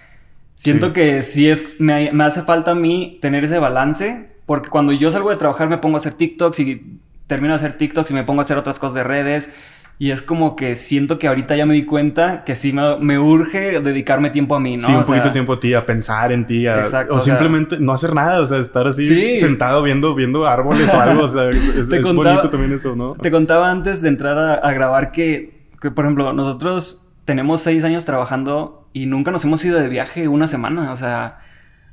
siento 0.54 0.94
que 0.94 1.20
sí 1.20 1.50
es, 1.50 1.78
me, 1.78 2.10
me 2.12 2.24
hace 2.24 2.42
falta 2.42 2.70
a 2.70 2.74
mí 2.74 3.18
tener 3.20 3.44
ese 3.44 3.58
balance, 3.58 4.30
porque 4.46 4.70
cuando 4.70 4.92
yo 4.92 5.10
salgo 5.10 5.28
de 5.28 5.36
trabajar 5.36 5.68
me 5.68 5.76
pongo 5.76 5.96
a 5.96 5.98
hacer 5.98 6.14
TikToks 6.14 6.60
y 6.60 6.98
termino 7.26 7.52
de 7.52 7.56
hacer 7.56 7.76
TikToks 7.76 8.10
y 8.10 8.14
me 8.14 8.24
pongo 8.24 8.40
a 8.40 8.42
hacer 8.42 8.56
otras 8.56 8.78
cosas 8.78 8.94
de 8.94 9.04
redes 9.04 9.54
Y 10.00 10.12
es 10.12 10.22
como 10.22 10.54
que 10.54 10.76
siento 10.76 11.18
que 11.18 11.26
ahorita 11.26 11.56
ya 11.56 11.66
me 11.66 11.74
di 11.74 11.84
cuenta 11.84 12.44
que 12.44 12.54
sí 12.54 12.72
me, 12.72 13.18
urge 13.18 13.80
dedicarme 13.80 14.30
tiempo 14.30 14.54
a 14.54 14.60
mí, 14.60 14.76
¿no? 14.76 14.86
Sí, 14.86 14.92
un 14.92 15.02
poquito 15.02 15.32
tiempo 15.32 15.54
a 15.54 15.60
ti, 15.60 15.74
a 15.74 15.84
pensar 15.84 16.30
en 16.30 16.46
ti, 16.46 16.68
a, 16.68 16.80
exacto, 16.80 17.16
o, 17.16 17.20
simplemente 17.20 17.78
no 17.80 17.92
hacer 17.92 18.14
nada, 18.14 18.40
o 18.40 18.46
sea, 18.46 18.58
estar 18.58 18.86
así 18.86 19.38
sentado 19.40 19.82
viendo, 19.82 20.14
viendo 20.14 20.46
árboles 20.46 20.94
o 20.94 21.00
algo, 21.00 21.24
o 21.24 21.28
sea, 21.28 21.50
es, 21.50 21.88
bonito 21.88 22.48
también 22.48 22.74
eso, 22.74 22.94
¿no? 22.94 23.14
Te 23.14 23.32
contaba 23.32 23.72
antes 23.72 24.00
de 24.02 24.08
entrar 24.10 24.38
a, 24.38 24.72
grabar 24.72 25.10
que, 25.10 25.66
que, 25.82 25.90
por 25.90 26.04
ejemplo, 26.04 26.32
nosotros 26.32 27.16
tenemos 27.24 27.60
seis 27.60 27.82
años 27.82 28.04
trabajando 28.04 28.88
y 28.92 29.06
nunca 29.06 29.32
nos 29.32 29.44
hemos 29.44 29.64
ido 29.64 29.80
de 29.80 29.88
viaje 29.88 30.28
una 30.28 30.46
semana, 30.46 30.92
o 30.92 30.96
sea 30.96 31.40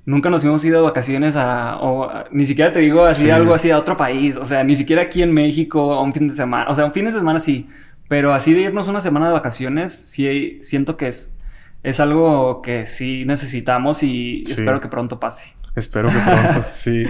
nunca 0.05 0.29
nos 0.29 0.43
hemos 0.43 0.63
ido 0.63 0.77
de 0.77 0.83
vacaciones 0.83 1.35
a, 1.35 1.77
o 1.81 2.09
ni 2.31 2.45
siquiera 2.45 2.71
te 2.71 2.79
digo 2.79 3.05
así 3.05 3.29
algo 3.29 3.53
así 3.53 3.71
a 3.71 3.79
otro 3.79 3.97
país, 3.97 4.37
o 4.37 4.45
sea, 4.45 4.63
ni 4.63 4.75
siquiera 4.75 5.01
aquí 5.01 5.21
en 5.21 5.33
México 5.33 5.93
a 5.93 6.01
un 6.01 6.13
fin 6.13 6.27
de 6.27 6.35
semana, 6.35 6.69
o 6.69 6.75
sea, 6.75 6.85
un 6.85 6.93
fin 6.93 7.05
de 7.05 7.11
semana 7.11 7.39
sí, 7.39 7.67
pero 8.07 8.33
así 8.33 8.53
de 8.53 8.61
irnos 8.61 8.87
una 8.87 9.01
semana 9.01 9.27
de 9.27 9.33
vacaciones, 9.33 9.91
sí 9.93 10.59
siento 10.61 10.97
que 10.97 11.07
es, 11.07 11.37
es 11.83 11.99
algo 11.99 12.61
que 12.61 12.85
sí 12.85 13.25
necesitamos 13.25 14.03
y 14.03 14.43
espero 14.47 14.79
que 14.81 14.87
pronto 14.87 15.19
pase. 15.19 15.53
Espero 15.75 16.09
que 16.09 16.17
pronto, 16.17 16.65
sí. 16.73 17.03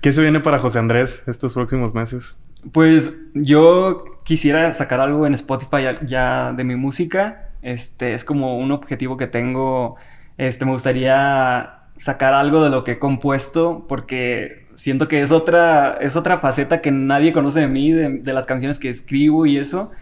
¿Qué 0.00 0.12
se 0.12 0.20
viene 0.20 0.40
para 0.40 0.58
José 0.58 0.80
Andrés 0.80 1.22
estos 1.26 1.54
próximos 1.54 1.94
meses? 1.94 2.36
Pues 2.72 3.30
yo 3.34 4.02
quisiera 4.24 4.72
sacar 4.72 5.00
algo 5.00 5.26
en 5.26 5.34
Spotify 5.34 5.96
ya, 6.06 6.52
de 6.52 6.64
mi 6.64 6.76
música. 6.76 7.48
Este 7.62 8.12
es 8.12 8.24
como 8.24 8.58
un 8.58 8.72
objetivo 8.72 9.16
que 9.16 9.26
tengo. 9.26 9.96
Este 10.36 10.64
me 10.64 10.72
gustaría 10.72 11.78
sacar 11.96 12.34
algo 12.34 12.62
de 12.62 12.70
lo 12.70 12.84
que 12.84 12.92
he 12.92 12.98
compuesto 12.98 13.86
porque 13.88 14.66
siento 14.74 15.06
que 15.06 15.22
es 15.22 15.30
otra 15.30 15.96
es 16.00 16.16
otra 16.16 16.40
faceta 16.40 16.80
que 16.80 16.90
nadie 16.90 17.32
conoce 17.32 17.60
de 17.60 17.68
mí 17.68 17.92
de, 17.92 18.18
de 18.18 18.32
las 18.32 18.46
canciones 18.46 18.80
que 18.80 18.88
escribo 18.88 19.46
y 19.46 19.58
eso 19.58 19.92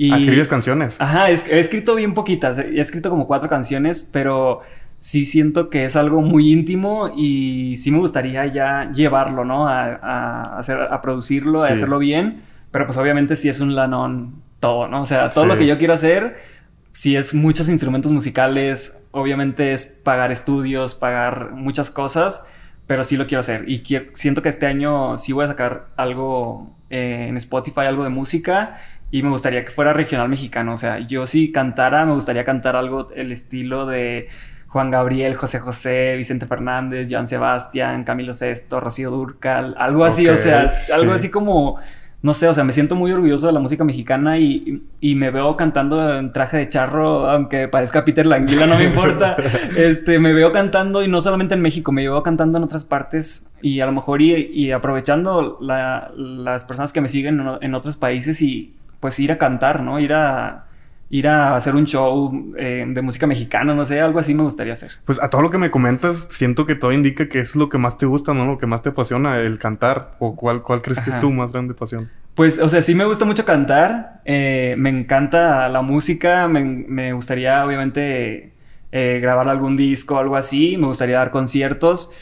y, 0.00 0.12
ah, 0.12 0.16
¿Escribes 0.16 0.46
canciones? 0.46 0.94
Ajá, 1.00 1.28
he, 1.28 1.32
escrito 1.32 1.96
bien 1.96 2.14
poquitas. 2.14 2.56
He 2.56 2.78
escrito 2.78 3.10
como 3.10 3.26
cuatro 3.26 3.48
canciones, 3.48 4.08
pero 4.12 4.60
sí 4.98 5.24
siento 5.26 5.70
que 5.70 5.84
es 5.84 5.96
algo 5.96 6.22
muy 6.22 6.52
íntimo 6.52 7.10
y 7.16 7.76
sí 7.78 7.90
me 7.90 7.98
gustaría 7.98 8.46
ya 8.46 8.92
llevarlo, 8.92 9.44
¿no? 9.44 9.66
A, 9.66 10.56
hacer, 10.56 10.80
a 10.80 11.00
producirlo, 11.00 11.64
a 11.64 11.70
hacerlo 11.70 11.98
bien. 11.98 12.42
Pero 12.70 12.86
pues 12.86 12.96
obviamente 12.96 13.34
sí 13.34 13.48
es 13.48 13.58
un 13.58 13.74
lanón 13.74 14.40
todo, 14.60 14.86
¿no? 14.86 15.02
O 15.02 15.06
sea, 15.06 15.30
todo 15.30 15.46
lo 15.46 15.58
que 15.58 15.66
yo 15.66 15.78
quiero 15.78 15.94
hacer, 15.94 16.36
si 16.92 17.16
es 17.16 17.34
muchos 17.34 17.68
instrumentos 17.68 18.12
musicales, 18.12 19.04
obviamente 19.10 19.72
es 19.72 19.84
pagar 19.84 20.30
estudios, 20.30 20.94
pagar 20.94 21.50
muchas 21.54 21.90
cosas, 21.90 22.48
pero 22.86 23.02
sí 23.02 23.16
lo 23.16 23.26
quiero 23.26 23.40
hacer. 23.40 23.68
Y 23.68 23.82
siento 24.12 24.42
que 24.42 24.48
este 24.48 24.66
año 24.66 25.18
sí 25.18 25.32
voy 25.32 25.46
a 25.46 25.48
sacar 25.48 25.88
algo 25.96 26.76
eh, 26.88 27.26
en 27.28 27.36
Spotify, 27.36 27.80
algo 27.80 28.04
de 28.04 28.10
música 28.10 28.78
y 29.10 29.22
me 29.22 29.30
gustaría 29.30 29.64
que 29.64 29.70
fuera 29.70 29.92
regional 29.92 30.28
mexicano. 30.28 30.74
O 30.74 30.76
sea, 30.76 30.98
yo 31.00 31.26
si 31.26 31.52
cantara, 31.52 32.04
me 32.04 32.12
gustaría 32.12 32.44
cantar 32.44 32.76
algo 32.76 33.08
el 33.14 33.32
estilo 33.32 33.86
de 33.86 34.28
Juan 34.68 34.90
Gabriel, 34.90 35.34
José 35.34 35.58
José, 35.60 36.14
Vicente 36.16 36.46
Fernández, 36.46 37.08
Joan 37.10 37.26
Sebastián, 37.26 38.04
Camilo 38.04 38.34
Sesto, 38.34 38.80
Rocío 38.80 39.10
Durcal, 39.10 39.74
algo 39.78 40.04
así, 40.04 40.28
o 40.28 40.36
sea, 40.36 40.66
algo 40.94 41.12
así 41.12 41.30
como, 41.30 41.78
no 42.20 42.34
sé, 42.34 42.48
o 42.48 42.52
sea, 42.52 42.64
me 42.64 42.72
siento 42.72 42.94
muy 42.94 43.10
orgulloso 43.10 43.46
de 43.46 43.54
la 43.54 43.60
música 43.60 43.82
mexicana 43.82 44.36
y, 44.36 44.82
y, 45.00 45.14
me 45.14 45.30
veo 45.30 45.56
cantando 45.56 46.18
en 46.18 46.34
traje 46.34 46.58
de 46.58 46.68
charro, 46.68 47.30
aunque 47.30 47.66
parezca 47.68 48.04
Peter 48.04 48.26
Languila, 48.26 48.66
no 48.66 48.76
me 48.76 48.84
importa. 48.84 49.36
este, 49.78 50.18
me 50.18 50.34
veo 50.34 50.52
cantando 50.52 51.02
y 51.02 51.08
no 51.08 51.22
solamente 51.22 51.54
en 51.54 51.62
México, 51.62 51.90
me 51.90 52.02
veo 52.02 52.22
cantando 52.22 52.58
en 52.58 52.64
otras 52.64 52.84
partes 52.84 53.54
y 53.62 53.80
a 53.80 53.86
lo 53.86 53.92
mejor 53.92 54.20
y, 54.20 54.70
aprovechando 54.72 55.56
las 55.60 56.64
personas 56.64 56.92
que 56.92 57.00
me 57.00 57.08
siguen 57.08 57.42
en 57.62 57.74
otros 57.74 57.96
países 57.96 58.42
y 58.42 58.74
pues 59.00 59.18
ir 59.20 59.32
a 59.32 59.38
cantar, 59.38 59.82
¿no? 59.82 60.00
Ir 60.00 60.12
a 60.12 60.64
ir 61.10 61.26
a 61.26 61.56
hacer 61.56 61.74
un 61.74 61.86
show 61.86 62.54
eh, 62.58 62.84
de 62.86 63.02
música 63.02 63.26
mexicana, 63.26 63.74
no 63.74 63.84
sé, 63.84 64.00
algo 64.00 64.18
así 64.18 64.34
me 64.34 64.42
gustaría 64.42 64.74
hacer. 64.74 64.92
Pues 65.04 65.22
a 65.22 65.30
todo 65.30 65.42
lo 65.42 65.50
que 65.50 65.58
me 65.58 65.70
comentas, 65.70 66.28
siento 66.30 66.66
que 66.66 66.74
todo 66.74 66.92
indica 66.92 67.28
que 67.28 67.40
es 67.40 67.56
lo 67.56 67.68
que 67.68 67.78
más 67.78 67.98
te 67.98 68.06
gusta, 68.06 68.34
¿no? 68.34 68.44
Lo 68.44 68.58
que 68.58 68.66
más 68.66 68.82
te 68.82 68.90
apasiona, 68.90 69.38
el 69.38 69.58
cantar. 69.58 70.12
¿O 70.18 70.36
cuál, 70.36 70.62
cuál 70.62 70.82
crees 70.82 71.00
que 71.00 71.10
es 71.10 71.18
tu 71.18 71.30
más 71.30 71.52
grande 71.52 71.74
pasión? 71.74 72.10
Pues, 72.34 72.60
o 72.60 72.68
sea, 72.68 72.82
sí 72.82 72.94
me 72.94 73.04
gusta 73.04 73.24
mucho 73.24 73.44
cantar, 73.44 74.20
eh, 74.24 74.76
me 74.78 74.90
encanta 74.90 75.68
la 75.68 75.82
música, 75.82 76.46
me, 76.46 77.12
gustaría 77.12 77.64
obviamente 77.64 78.52
eh, 78.92 79.18
grabar 79.20 79.48
algún 79.48 79.76
disco, 79.76 80.18
algo 80.18 80.36
así, 80.36 80.76
me 80.76 80.86
gustaría 80.86 81.18
dar 81.18 81.30
conciertos. 81.30 82.14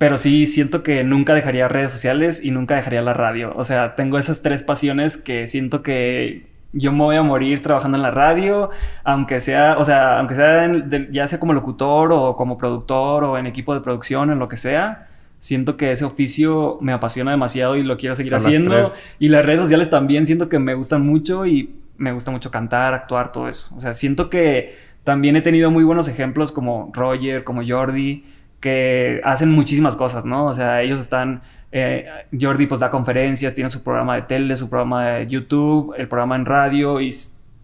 Pero 0.00 0.16
sí 0.16 0.46
siento 0.46 0.82
que 0.82 1.04
nunca 1.04 1.34
dejaría 1.34 1.68
redes 1.68 1.92
sociales 1.92 2.42
y 2.42 2.52
nunca 2.52 2.74
dejaría 2.74 3.02
la 3.02 3.12
radio. 3.12 3.52
O 3.54 3.66
sea, 3.66 3.96
tengo 3.96 4.16
esas 4.16 4.40
tres 4.40 4.62
pasiones 4.62 5.18
que 5.18 5.46
siento 5.46 5.82
que 5.82 6.46
yo 6.72 6.90
me 6.90 7.00
voy 7.00 7.16
a 7.16 7.22
morir 7.22 7.60
trabajando 7.60 7.98
en 7.98 8.02
la 8.02 8.10
radio, 8.10 8.70
aunque 9.04 9.40
sea, 9.40 9.76
o 9.76 9.84
sea, 9.84 10.18
aunque 10.18 10.36
sea 10.36 10.72
ya 11.10 11.26
sea 11.26 11.38
como 11.38 11.52
locutor 11.52 12.14
o 12.14 12.34
como 12.34 12.56
productor 12.56 13.24
o 13.24 13.36
en 13.36 13.46
equipo 13.46 13.74
de 13.74 13.82
producción, 13.82 14.30
en 14.30 14.38
lo 14.38 14.48
que 14.48 14.56
sea. 14.56 15.06
Siento 15.38 15.76
que 15.76 15.90
ese 15.90 16.06
oficio 16.06 16.78
me 16.80 16.94
apasiona 16.94 17.32
demasiado 17.32 17.76
y 17.76 17.82
lo 17.82 17.98
quiero 17.98 18.14
seguir 18.14 18.34
haciendo. 18.34 18.90
y 19.18 19.28
las 19.28 19.44
redes 19.44 19.60
sociales 19.60 19.90
también 19.90 20.24
siento 20.24 20.48
que 20.48 20.58
me 20.58 20.72
gustan 20.72 21.04
mucho 21.04 21.44
y 21.44 21.74
me 21.98 22.12
gusta 22.12 22.30
mucho 22.30 22.50
cantar, 22.50 22.94
actuar, 22.94 23.32
todo 23.32 23.50
eso. 23.50 23.76
O 23.76 23.80
sea, 23.80 23.92
siento 23.92 24.30
que 24.30 24.76
también 25.04 25.36
he 25.36 25.42
tenido 25.42 25.70
muy 25.70 25.84
buenos 25.84 26.08
ejemplos 26.08 26.52
como 26.52 26.90
Roger, 26.94 27.44
como 27.44 27.60
Jordi 27.68 28.24
que 28.60 29.20
hacen 29.24 29.50
muchísimas 29.50 29.96
cosas, 29.96 30.24
¿no? 30.24 30.46
O 30.46 30.54
sea, 30.54 30.82
ellos 30.82 31.00
están... 31.00 31.42
Eh, 31.72 32.06
Jordi 32.38 32.66
pues 32.66 32.80
da 32.80 32.90
conferencias, 32.90 33.54
tiene 33.54 33.70
su 33.70 33.84
programa 33.84 34.16
de 34.16 34.22
tele, 34.22 34.56
su 34.56 34.68
programa 34.68 35.06
de 35.06 35.26
YouTube, 35.28 35.94
el 35.96 36.08
programa 36.08 36.34
en 36.34 36.44
radio 36.44 37.00
y 37.00 37.14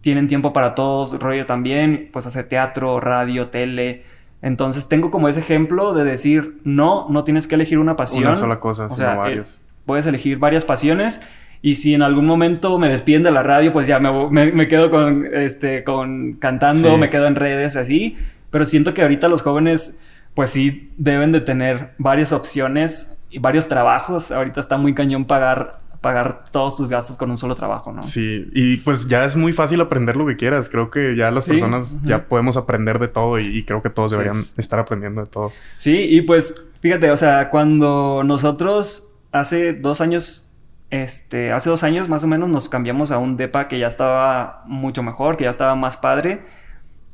tienen 0.00 0.28
tiempo 0.28 0.52
para 0.52 0.76
todos. 0.76 1.18
Roger 1.18 1.44
también, 1.46 2.10
pues 2.12 2.24
hace 2.26 2.44
teatro, 2.44 3.00
radio, 3.00 3.48
tele. 3.48 4.04
Entonces 4.42 4.88
tengo 4.88 5.10
como 5.10 5.28
ese 5.28 5.40
ejemplo 5.40 5.92
de 5.92 6.04
decir, 6.04 6.60
no, 6.62 7.06
no 7.08 7.24
tienes 7.24 7.48
que 7.48 7.56
elegir 7.56 7.80
una 7.80 7.96
pasión. 7.96 8.24
Una 8.24 8.36
sola 8.36 8.60
cosa, 8.60 8.88
sino 8.88 9.12
eh, 9.12 9.16
varias. 9.16 9.64
puedes 9.84 10.06
elegir 10.06 10.38
varias 10.38 10.64
pasiones 10.64 11.22
y 11.62 11.74
si 11.74 11.94
en 11.94 12.02
algún 12.02 12.26
momento 12.26 12.78
me 12.78 12.88
despiden 12.88 13.24
de 13.24 13.32
la 13.32 13.42
radio, 13.42 13.72
pues 13.72 13.88
ya 13.88 13.98
me, 13.98 14.52
me, 14.52 14.68
quedo 14.68 14.90
con, 14.90 15.26
este, 15.34 15.82
con 15.82 16.34
cantando, 16.34 16.96
me 16.96 17.10
quedo 17.10 17.26
en 17.26 17.34
redes 17.34 17.76
así. 17.76 18.16
Pero 18.50 18.64
siento 18.64 18.94
que 18.94 19.02
ahorita 19.02 19.26
los 19.26 19.42
jóvenes 19.42 20.00
pues 20.36 20.50
sí 20.50 20.92
deben 20.98 21.32
de 21.32 21.40
tener 21.40 21.94
varias 21.96 22.32
opciones 22.32 23.26
y 23.30 23.38
varios 23.38 23.68
trabajos. 23.68 24.30
Ahorita 24.30 24.60
está 24.60 24.76
muy 24.76 24.94
cañón 24.94 25.24
pagar 25.24 25.80
pagar 26.02 26.44
todos 26.52 26.76
tus 26.76 26.90
gastos 26.90 27.16
con 27.16 27.30
un 27.30 27.38
solo 27.38 27.56
trabajo, 27.56 27.90
¿no? 27.90 28.00
Sí, 28.02 28.48
y 28.52 28.76
pues 28.76 29.08
ya 29.08 29.24
es 29.24 29.34
muy 29.34 29.52
fácil 29.52 29.80
aprender 29.80 30.14
lo 30.14 30.26
que 30.26 30.36
quieras. 30.36 30.68
Creo 30.68 30.90
que 30.90 31.16
ya 31.16 31.30
las 31.30 31.48
personas 31.48 32.00
ya 32.02 32.28
podemos 32.28 32.56
aprender 32.56 33.00
de 33.00 33.08
todo 33.08 33.40
y, 33.40 33.64
creo 33.64 33.82
que 33.82 33.90
todos 33.90 34.12
deberían 34.12 34.36
estar 34.36 34.78
aprendiendo 34.78 35.22
de 35.22 35.26
todo. 35.26 35.50
Sí, 35.78 36.06
y 36.10 36.20
pues 36.20 36.76
fíjate, 36.80 37.10
o 37.10 37.16
sea, 37.16 37.50
cuando 37.50 38.22
nosotros 38.24 39.18
hace 39.32 39.72
dos 39.72 40.00
años, 40.02 40.48
este, 40.90 41.50
hace 41.50 41.70
dos 41.70 41.82
años 41.82 42.08
más 42.08 42.22
o 42.22 42.28
menos 42.28 42.48
nos 42.50 42.68
cambiamos 42.68 43.10
a 43.10 43.18
un 43.18 43.36
DEPA 43.36 43.66
que 43.66 43.78
ya 43.78 43.88
estaba 43.88 44.62
mucho 44.66 45.02
mejor, 45.02 45.36
que 45.36 45.44
ya 45.44 45.50
estaba 45.50 45.74
más 45.74 45.96
padre. 45.96 46.42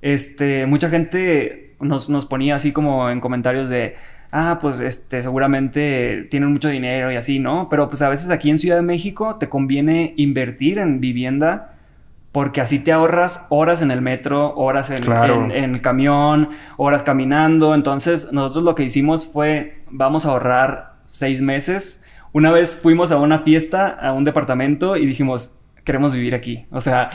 Este, 0.03 0.66
mucha 0.66 0.91
gente 0.91 1.72
nos, 1.83 2.26
ponía 2.26 2.57
así 2.57 2.72
como 2.72 3.11
en 3.11 3.20
comentarios 3.20 3.68
de, 3.68 3.97
ah, 4.30 4.59
pues 4.61 4.80
este, 4.80 5.22
seguramente 5.22 6.26
tienen 6.30 6.53
mucho 6.53 6.68
dinero 6.68 7.12
y 7.12 7.16
así, 7.16 7.39
¿no? 7.39 7.68
Pero 7.68 7.89
pues 7.89 8.03
a 8.03 8.09
veces 8.09 8.30
aquí 8.30 8.51
en 8.51 8.59
Ciudad 8.59 8.76
de 8.76 8.83
México 8.83 9.37
te 9.37 9.49
conviene 9.49 10.14
invertir 10.16 10.78
en 10.78 11.01
vivienda 11.01 11.74
porque 12.33 12.62
así 12.62 12.78
te 12.78 12.93
ahorras 12.93 13.47
horas 13.51 13.83
en 13.83 13.91
el 13.91 14.01
metro, 14.01 14.55
horas 14.57 14.91
en, 14.91 15.05
en, 15.05 15.74
el 15.74 15.83
camión, 15.83 16.49
horas 16.78 17.03
caminando. 17.03 17.74
Entonces 17.74 18.33
nosotros 18.33 18.64
lo 18.64 18.74
que 18.74 18.85
hicimos 18.85 19.26
fue, 19.26 19.83
vamos 19.91 20.24
a 20.24 20.30
ahorrar 20.30 20.95
seis 21.05 21.43
meses. 21.43 22.07
Una 22.33 22.51
vez 22.51 22.80
fuimos 22.83 23.12
a 23.12 23.18
una 23.18 23.41
fiesta, 23.41 23.89
a 23.89 24.14
un 24.14 24.24
departamento 24.24 24.97
y 24.97 25.05
dijimos, 25.05 25.62
queremos 25.85 26.14
vivir 26.14 26.35
aquí. 26.35 26.66
O 26.70 26.80
sea, 26.80 27.11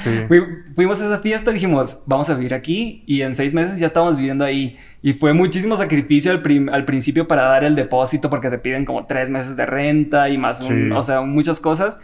fuimos 0.76 1.02
a 1.02 1.06
esa 1.06 1.20
fiesta, 1.20 1.52
dijimos, 1.52 2.04
vamos 2.08 2.30
a 2.30 2.36
vivir 2.36 2.54
aquí 2.54 3.04
y 3.06 3.22
en 3.22 3.34
seis 3.34 3.54
meses 3.54 3.80
ya 3.80 3.88
estamos 3.88 4.18
viviendo 4.18 4.44
ahí. 4.44 4.78
Y 5.02 5.14
fue 5.14 5.34
muchísimo 5.34 5.76
sacrificio 5.76 6.32
al, 6.32 6.70
al 6.72 6.86
principio 6.86 7.28
para 7.28 7.44
dar 7.44 7.64
el 7.64 7.76
depósito 7.76 8.30
porque 8.30 8.50
te 8.50 8.58
piden 8.58 8.86
como 8.86 9.06
tres 9.06 9.30
meses 9.30 9.56
de 9.56 9.66
renta 9.66 10.30
y 10.30 10.38
más, 10.38 10.68
o 10.94 11.04
sea, 11.04 11.22
muchas 11.22 11.60
cosas. 11.60 12.02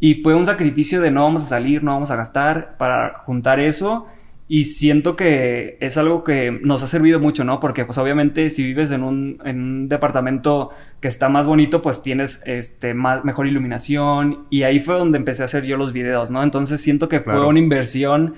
Y 0.00 0.22
fue 0.22 0.34
un 0.34 0.46
sacrificio 0.46 1.00
de 1.00 1.10
no 1.10 1.24
vamos 1.24 1.42
a 1.42 1.46
salir, 1.46 1.82
no 1.82 1.92
vamos 1.92 2.10
a 2.10 2.16
gastar 2.16 2.76
para 2.76 3.14
juntar 3.14 3.58
eso. 3.58 4.08
Y 4.50 4.64
siento 4.64 5.14
que 5.14 5.76
es 5.80 5.98
algo 5.98 6.24
que 6.24 6.58
nos 6.62 6.82
ha 6.82 6.86
servido 6.86 7.20
mucho, 7.20 7.44
¿no? 7.44 7.60
Porque 7.60 7.84
pues 7.84 7.98
obviamente 7.98 8.48
si 8.48 8.64
vives 8.64 8.90
en 8.90 9.02
un, 9.02 9.40
en 9.44 9.60
un 9.60 9.88
departamento 9.90 10.70
que 11.00 11.08
está 11.08 11.28
más 11.28 11.46
bonito, 11.46 11.82
pues 11.82 12.02
tienes 12.02 12.42
este, 12.46 12.94
más, 12.94 13.24
mejor 13.24 13.46
iluminación. 13.46 14.46
Y 14.48 14.62
ahí 14.62 14.80
fue 14.80 14.96
donde 14.96 15.18
empecé 15.18 15.42
a 15.42 15.44
hacer 15.44 15.64
yo 15.64 15.76
los 15.76 15.92
videos, 15.92 16.30
¿no? 16.30 16.42
Entonces 16.42 16.80
siento 16.80 17.10
que 17.10 17.20
fue 17.20 17.46
una 17.46 17.58
inversión 17.58 18.34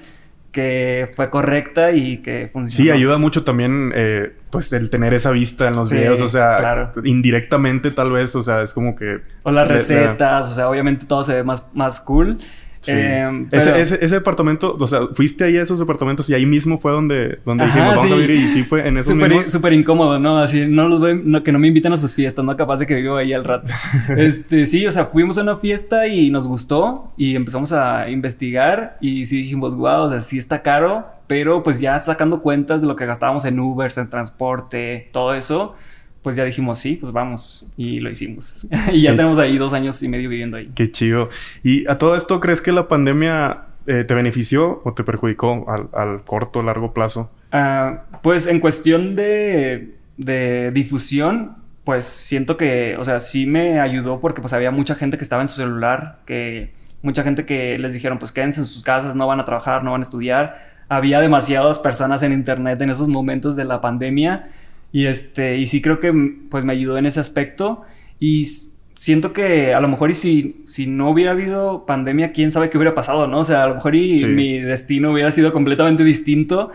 que 0.53 1.11
fue 1.15 1.31
correcta 1.31 1.93
y 1.93 2.19
que 2.19 2.51
funcionó. 2.53 2.85
Sí, 2.85 2.91
ayuda 2.91 3.19
mucho 3.19 3.45
también, 3.45 3.93
eh, 3.95 4.33
pues, 4.51 4.73
el 4.73 4.91
tener 4.91 5.15
esa 5.15 5.31
vista 5.31 5.69
en 5.69 5.75
los 5.75 5.93
videos, 5.93 6.21
o 6.21 6.29
sea, 6.29 6.93
indirectamente 7.05 7.91
tal 7.93 8.11
vez, 8.11 8.35
o 8.35 8.43
sea, 8.43 8.63
es 8.63 8.75
como 8.75 8.97
que... 8.97 9.21
O 9.45 9.53
las 9.53 9.69
recetas, 9.69 10.51
o 10.51 10.55
sea, 10.55 10.69
obviamente 10.69 11.07
todo 11.07 11.23
se 11.23 11.35
ve 11.35 11.45
más, 11.45 11.69
más 11.73 12.01
cool. 12.01 12.39
Em, 12.87 13.47
ese, 13.51 13.83
ese, 13.83 14.15
departamento, 14.15 14.75
o 14.79 14.87
sea, 14.87 15.01
fuiste 15.13 15.45
ahí 15.45 15.59
a 15.59 15.63
esos 15.63 15.79
departamentos 15.79 16.31
y 16.31 16.35
ahí 16.35 16.47
mismo 16.47 16.79
fue 16.79 16.93
donde, 16.93 17.39
donde 17.45 17.67
dijimos, 17.67 17.97
vamos 17.97 18.13
a 18.13 18.15
vivir 18.15 18.31
y 18.31 18.49
sí 18.49 18.65
fue 18.65 18.89
en 18.89 18.97
esos 18.97 19.13
super, 19.13 19.51
Súper 19.51 19.73
incómodo, 19.75 20.19
¿no? 20.19 20.39
Así, 20.39 20.67
no 20.67 20.89
los 20.89 20.99
voy, 20.99 21.43
que 21.43 21.53
no 21.53 21.59
me 21.59 21.69
inviten 21.69 21.93
a 21.93 21.99
sus 21.99 22.15
fiestas, 22.15 22.43
no 22.43 22.57
capaz 22.57 22.79
de 22.79 22.87
que 22.87 22.95
vivo 22.95 23.17
ahí 23.17 23.35
al 23.35 23.45
rato. 23.45 23.71
este, 24.17 24.65
sí, 24.65 24.87
o 24.87 24.93
sea, 24.93 25.05
fuimos 25.05 25.37
a 25.37 25.43
una 25.43 25.59
fiesta 25.59 26.07
y 26.07 26.31
nos 26.31 26.47
gustó 26.47 27.13
y 27.19 27.37
empezamos 27.37 27.73
a 27.73 28.09
investigar 28.09 28.97
y 29.01 29.27
sí 29.27 29.37
dijimos, 29.37 29.77
wow, 29.77 30.05
o 30.05 30.11
sea, 30.11 30.23
sí 30.23 30.39
está 30.39 30.63
caro, 30.63 31.07
pero 31.27 31.63
pues 31.63 31.81
ya 31.81 31.99
sacando 31.99 32.41
cuentas 32.41 32.81
de 32.81 32.87
lo 32.87 32.97
que 32.97 33.05
gastábamos 33.05 33.45
en 33.45 33.61
Uber, 33.61 33.93
en 33.95 34.09
transporte, 34.09 35.11
todo 35.13 35.35
eso 35.35 35.77
pues 36.23 36.37
ya 36.37 36.45
dijimos, 36.45 36.79
sí, 36.79 36.97
pues 36.97 37.13
vamos. 37.13 37.67
Y 37.77 38.01
lo 38.01 38.11
hicimos. 38.11 38.67
y 38.93 39.03
ya 39.03 39.13
tenemos 39.13 39.39
ahí 39.39 39.57
dos 39.59 39.73
años 39.73 40.03
y 40.03 40.09
medio 40.09 40.29
viviendo 40.29 40.57
ahí. 40.57 40.71
Qué 40.75 40.91
chido. 40.91 41.29
¿Y 41.63 41.89
a 41.89 41.99
todo 41.99 42.17
esto 42.17 42.41
crees 42.41 42.61
que 42.61 42.73
la 42.73 42.89
pandemia 42.89 43.65
eh, 43.87 44.05
te 44.05 44.15
benefició 44.15 44.83
o 44.85 44.93
te 44.93 45.05
perjudicó 45.05 45.67
al, 45.69 46.23
corto 46.25 46.59
o 46.59 46.63
largo 46.63 46.93
plazo? 46.93 47.31
Ah, 47.53 48.05
pues 48.23 48.47
en 48.47 48.61
cuestión 48.61 49.15
de, 49.15 49.95
de 50.17 50.71
difusión, 50.73 51.57
pues 51.85 52.05
siento 52.05 52.57
que, 52.57 52.97
o 52.99 53.05
sea, 53.05 53.19
sí 53.21 53.47
me 53.47 53.81
ayudó 53.81 54.21
porque 54.21 54.43
pues 54.43 54.53
había 54.53 54.71
mucha 54.71 54.95
gente 54.95 55.17
que 55.17 55.25
estaba 55.25 55.43
en 55.43 55.49
su 55.49 55.57
celular, 55.57 56.21
que 56.27 56.75
mucha 57.03 57.23
gente 57.23 57.47
que 57.47 57.79
les 57.79 57.95
dijeron, 57.95 58.19
pues 58.19 58.31
quédense 58.31 58.61
en 58.61 58.67
sus 58.67 58.83
casas, 58.83 59.15
no 59.15 59.27
van 59.27 59.41
a 59.41 59.47
trabajar, 59.47 59.83
no 59.83 59.93
van 59.93 60.03
a 60.03 60.05
estudiar. 60.05 60.69
Había 60.91 61.21
demasiadas 61.21 61.79
personas 61.79 62.23
en 62.23 62.33
internet 62.33 62.83
en 62.83 62.91
esos 62.91 63.09
momentos 63.09 63.57
de 63.57 63.65
la 63.65 63.81
pandemia 63.81 64.51
y 64.93 65.07
este, 65.07 65.59
y 65.59 65.67
sí 65.67 65.81
creo 65.81 66.01
que 66.01 66.13
pues 66.51 66.65
me 66.65 66.73
ayudó 66.73 66.99
en 66.99 67.07
ese 67.07 67.21
aspecto. 67.21 67.83
Y 68.19 68.47
siento 68.95 69.33
que 69.33 69.73
a 69.75 69.81
lo 69.81 69.89
mejor 69.89 70.11
y 70.11 70.15
si, 70.15 70.63
si 70.67 70.87
no 70.87 71.11
hubiera 71.11 71.33
habido 71.33 71.87
pandemia, 71.87 72.33
quién 72.33 72.51
sabe 72.51 72.71
qué 72.71 72.77
hubiera 72.77 72.95
pasado, 72.95 73.27
¿no? 73.27 73.39
O 73.39 73.45
sea, 73.45 73.65
a 73.65 73.69
lo 73.69 73.77
mejor 73.77 73.95
y 73.95 74.25
mi 74.25 74.59
destino 74.59 75.13
hubiera 75.13 75.31
sido 75.31 75.53
completamente 75.53 76.05
distinto. 76.05 76.71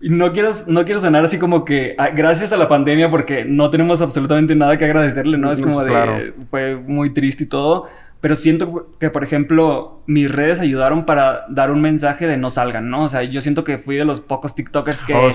No 0.00 0.32
quiero, 0.32 0.50
no 0.66 0.84
quiero 0.84 0.98
sonar 0.98 1.24
así 1.24 1.38
como 1.38 1.64
que 1.64 1.94
ah, 1.96 2.10
gracias 2.10 2.52
a 2.52 2.56
la 2.56 2.66
pandemia 2.66 3.08
porque 3.08 3.44
no 3.44 3.70
tenemos 3.70 4.02
absolutamente 4.02 4.56
nada 4.56 4.76
que 4.76 4.84
agradecerle, 4.84 5.38
¿no? 5.38 5.52
Es 5.52 5.60
como 5.60 5.82
de... 5.84 6.34
Fue 6.50 6.76
muy 6.76 7.10
triste 7.10 7.44
y 7.44 7.46
todo 7.46 7.86
pero 8.22 8.36
siento 8.36 8.88
que, 9.00 9.10
por 9.10 9.24
ejemplo, 9.24 10.04
mis 10.06 10.30
redes 10.30 10.60
ayudaron 10.60 11.06
para 11.06 11.44
dar 11.48 11.72
un 11.72 11.82
mensaje 11.82 12.28
de 12.28 12.36
no 12.36 12.50
salgan, 12.50 12.88
¿no? 12.88 13.02
O 13.02 13.08
sea, 13.08 13.24
yo 13.24 13.42
siento 13.42 13.64
que 13.64 13.78
fui 13.78 13.96
de 13.96 14.04
los 14.04 14.20
pocos 14.20 14.54
TikTokers 14.54 15.02
que, 15.02 15.14
oh, 15.14 15.28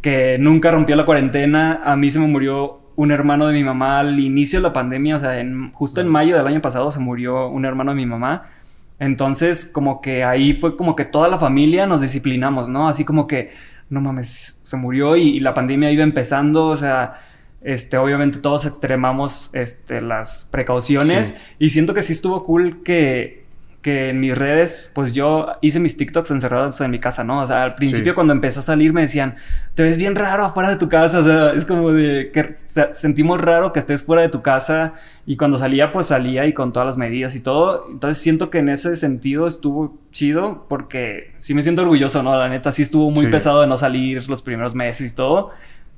que 0.00 0.38
nunca 0.40 0.72
rompió 0.72 0.96
la 0.96 1.06
cuarentena. 1.06 1.82
A 1.84 1.94
mí 1.94 2.10
se 2.10 2.18
me 2.18 2.26
murió 2.26 2.80
un 2.96 3.12
hermano 3.12 3.46
de 3.46 3.52
mi 3.52 3.62
mamá 3.62 4.00
al 4.00 4.18
inicio 4.18 4.58
de 4.58 4.64
la 4.64 4.72
pandemia, 4.72 5.14
o 5.14 5.18
sea, 5.20 5.38
en, 5.38 5.70
justo 5.70 6.00
en 6.00 6.08
mayo 6.08 6.36
del 6.36 6.48
año 6.48 6.60
pasado 6.60 6.90
se 6.90 6.98
murió 6.98 7.48
un 7.48 7.64
hermano 7.64 7.92
de 7.92 7.96
mi 7.96 8.06
mamá. 8.06 8.50
Entonces, 8.98 9.70
como 9.72 10.00
que 10.00 10.24
ahí 10.24 10.54
fue 10.54 10.76
como 10.76 10.96
que 10.96 11.04
toda 11.04 11.28
la 11.28 11.38
familia 11.38 11.86
nos 11.86 12.00
disciplinamos, 12.00 12.68
¿no? 12.68 12.88
Así 12.88 13.04
como 13.04 13.28
que, 13.28 13.52
no 13.88 14.00
mames, 14.00 14.62
se 14.64 14.76
murió 14.76 15.14
y 15.14 15.38
la 15.38 15.54
pandemia 15.54 15.92
iba 15.92 16.02
empezando, 16.02 16.66
o 16.66 16.76
sea 16.76 17.20
este, 17.64 17.96
obviamente 17.96 18.38
todos 18.38 18.66
extremamos 18.66 19.50
este, 19.52 20.00
las 20.00 20.48
precauciones 20.50 21.36
y 21.58 21.70
siento 21.70 21.94
que 21.94 22.02
sí 22.02 22.12
estuvo 22.12 22.44
cool 22.44 22.82
que, 22.82 23.42
que 23.82 24.10
en 24.10 24.20
mis 24.20 24.36
redes, 24.36 24.90
pues 24.94 25.12
yo 25.12 25.46
hice 25.60 25.80
mis 25.80 25.96
TikToks 25.96 26.30
encerrados 26.30 26.80
en 26.80 26.90
mi 26.90 27.00
casa, 27.00 27.24
¿no? 27.24 27.40
O 27.40 27.46
sea, 27.46 27.64
al 27.64 27.74
principio 27.74 28.14
cuando 28.14 28.32
empecé 28.32 28.60
a 28.60 28.62
salir 28.62 28.92
me 28.92 29.02
decían, 29.02 29.36
te 29.74 29.82
ves 29.82 29.96
bien 29.96 30.14
raro 30.14 30.44
afuera 30.44 30.70
de 30.70 30.76
tu 30.76 30.88
casa, 30.88 31.18
o 31.18 31.24
sea, 31.24 31.50
es 31.50 31.64
como 31.64 31.92
de 31.92 32.30
que 32.32 32.54
sentimos 32.92 33.40
raro 33.40 33.72
que 33.72 33.80
estés 33.80 34.04
fuera 34.04 34.22
de 34.22 34.28
tu 34.28 34.40
casa 34.40 34.94
y 35.26 35.36
cuando 35.36 35.56
salía, 35.56 35.92
pues 35.92 36.06
salía 36.06 36.46
y 36.46 36.52
con 36.52 36.72
todas 36.72 36.86
las 36.86 36.96
medidas 36.96 37.36
y 37.36 37.40
todo. 37.40 37.86
Entonces 37.90 38.22
siento 38.22 38.50
que 38.50 38.58
en 38.58 38.68
ese 38.68 38.96
sentido 38.96 39.46
estuvo 39.46 39.98
chido 40.10 40.66
porque 40.68 41.32
sí 41.38 41.54
me 41.54 41.62
siento 41.62 41.82
orgulloso, 41.82 42.22
¿no? 42.22 42.36
La 42.36 42.48
neta 42.48 42.72
sí 42.72 42.82
estuvo 42.82 43.10
muy 43.10 43.26
pesado 43.26 43.60
de 43.60 43.66
no 43.66 43.76
salir 43.76 44.28
los 44.28 44.42
primeros 44.42 44.74
meses 44.74 45.12
y 45.12 45.14
todo. 45.16 45.52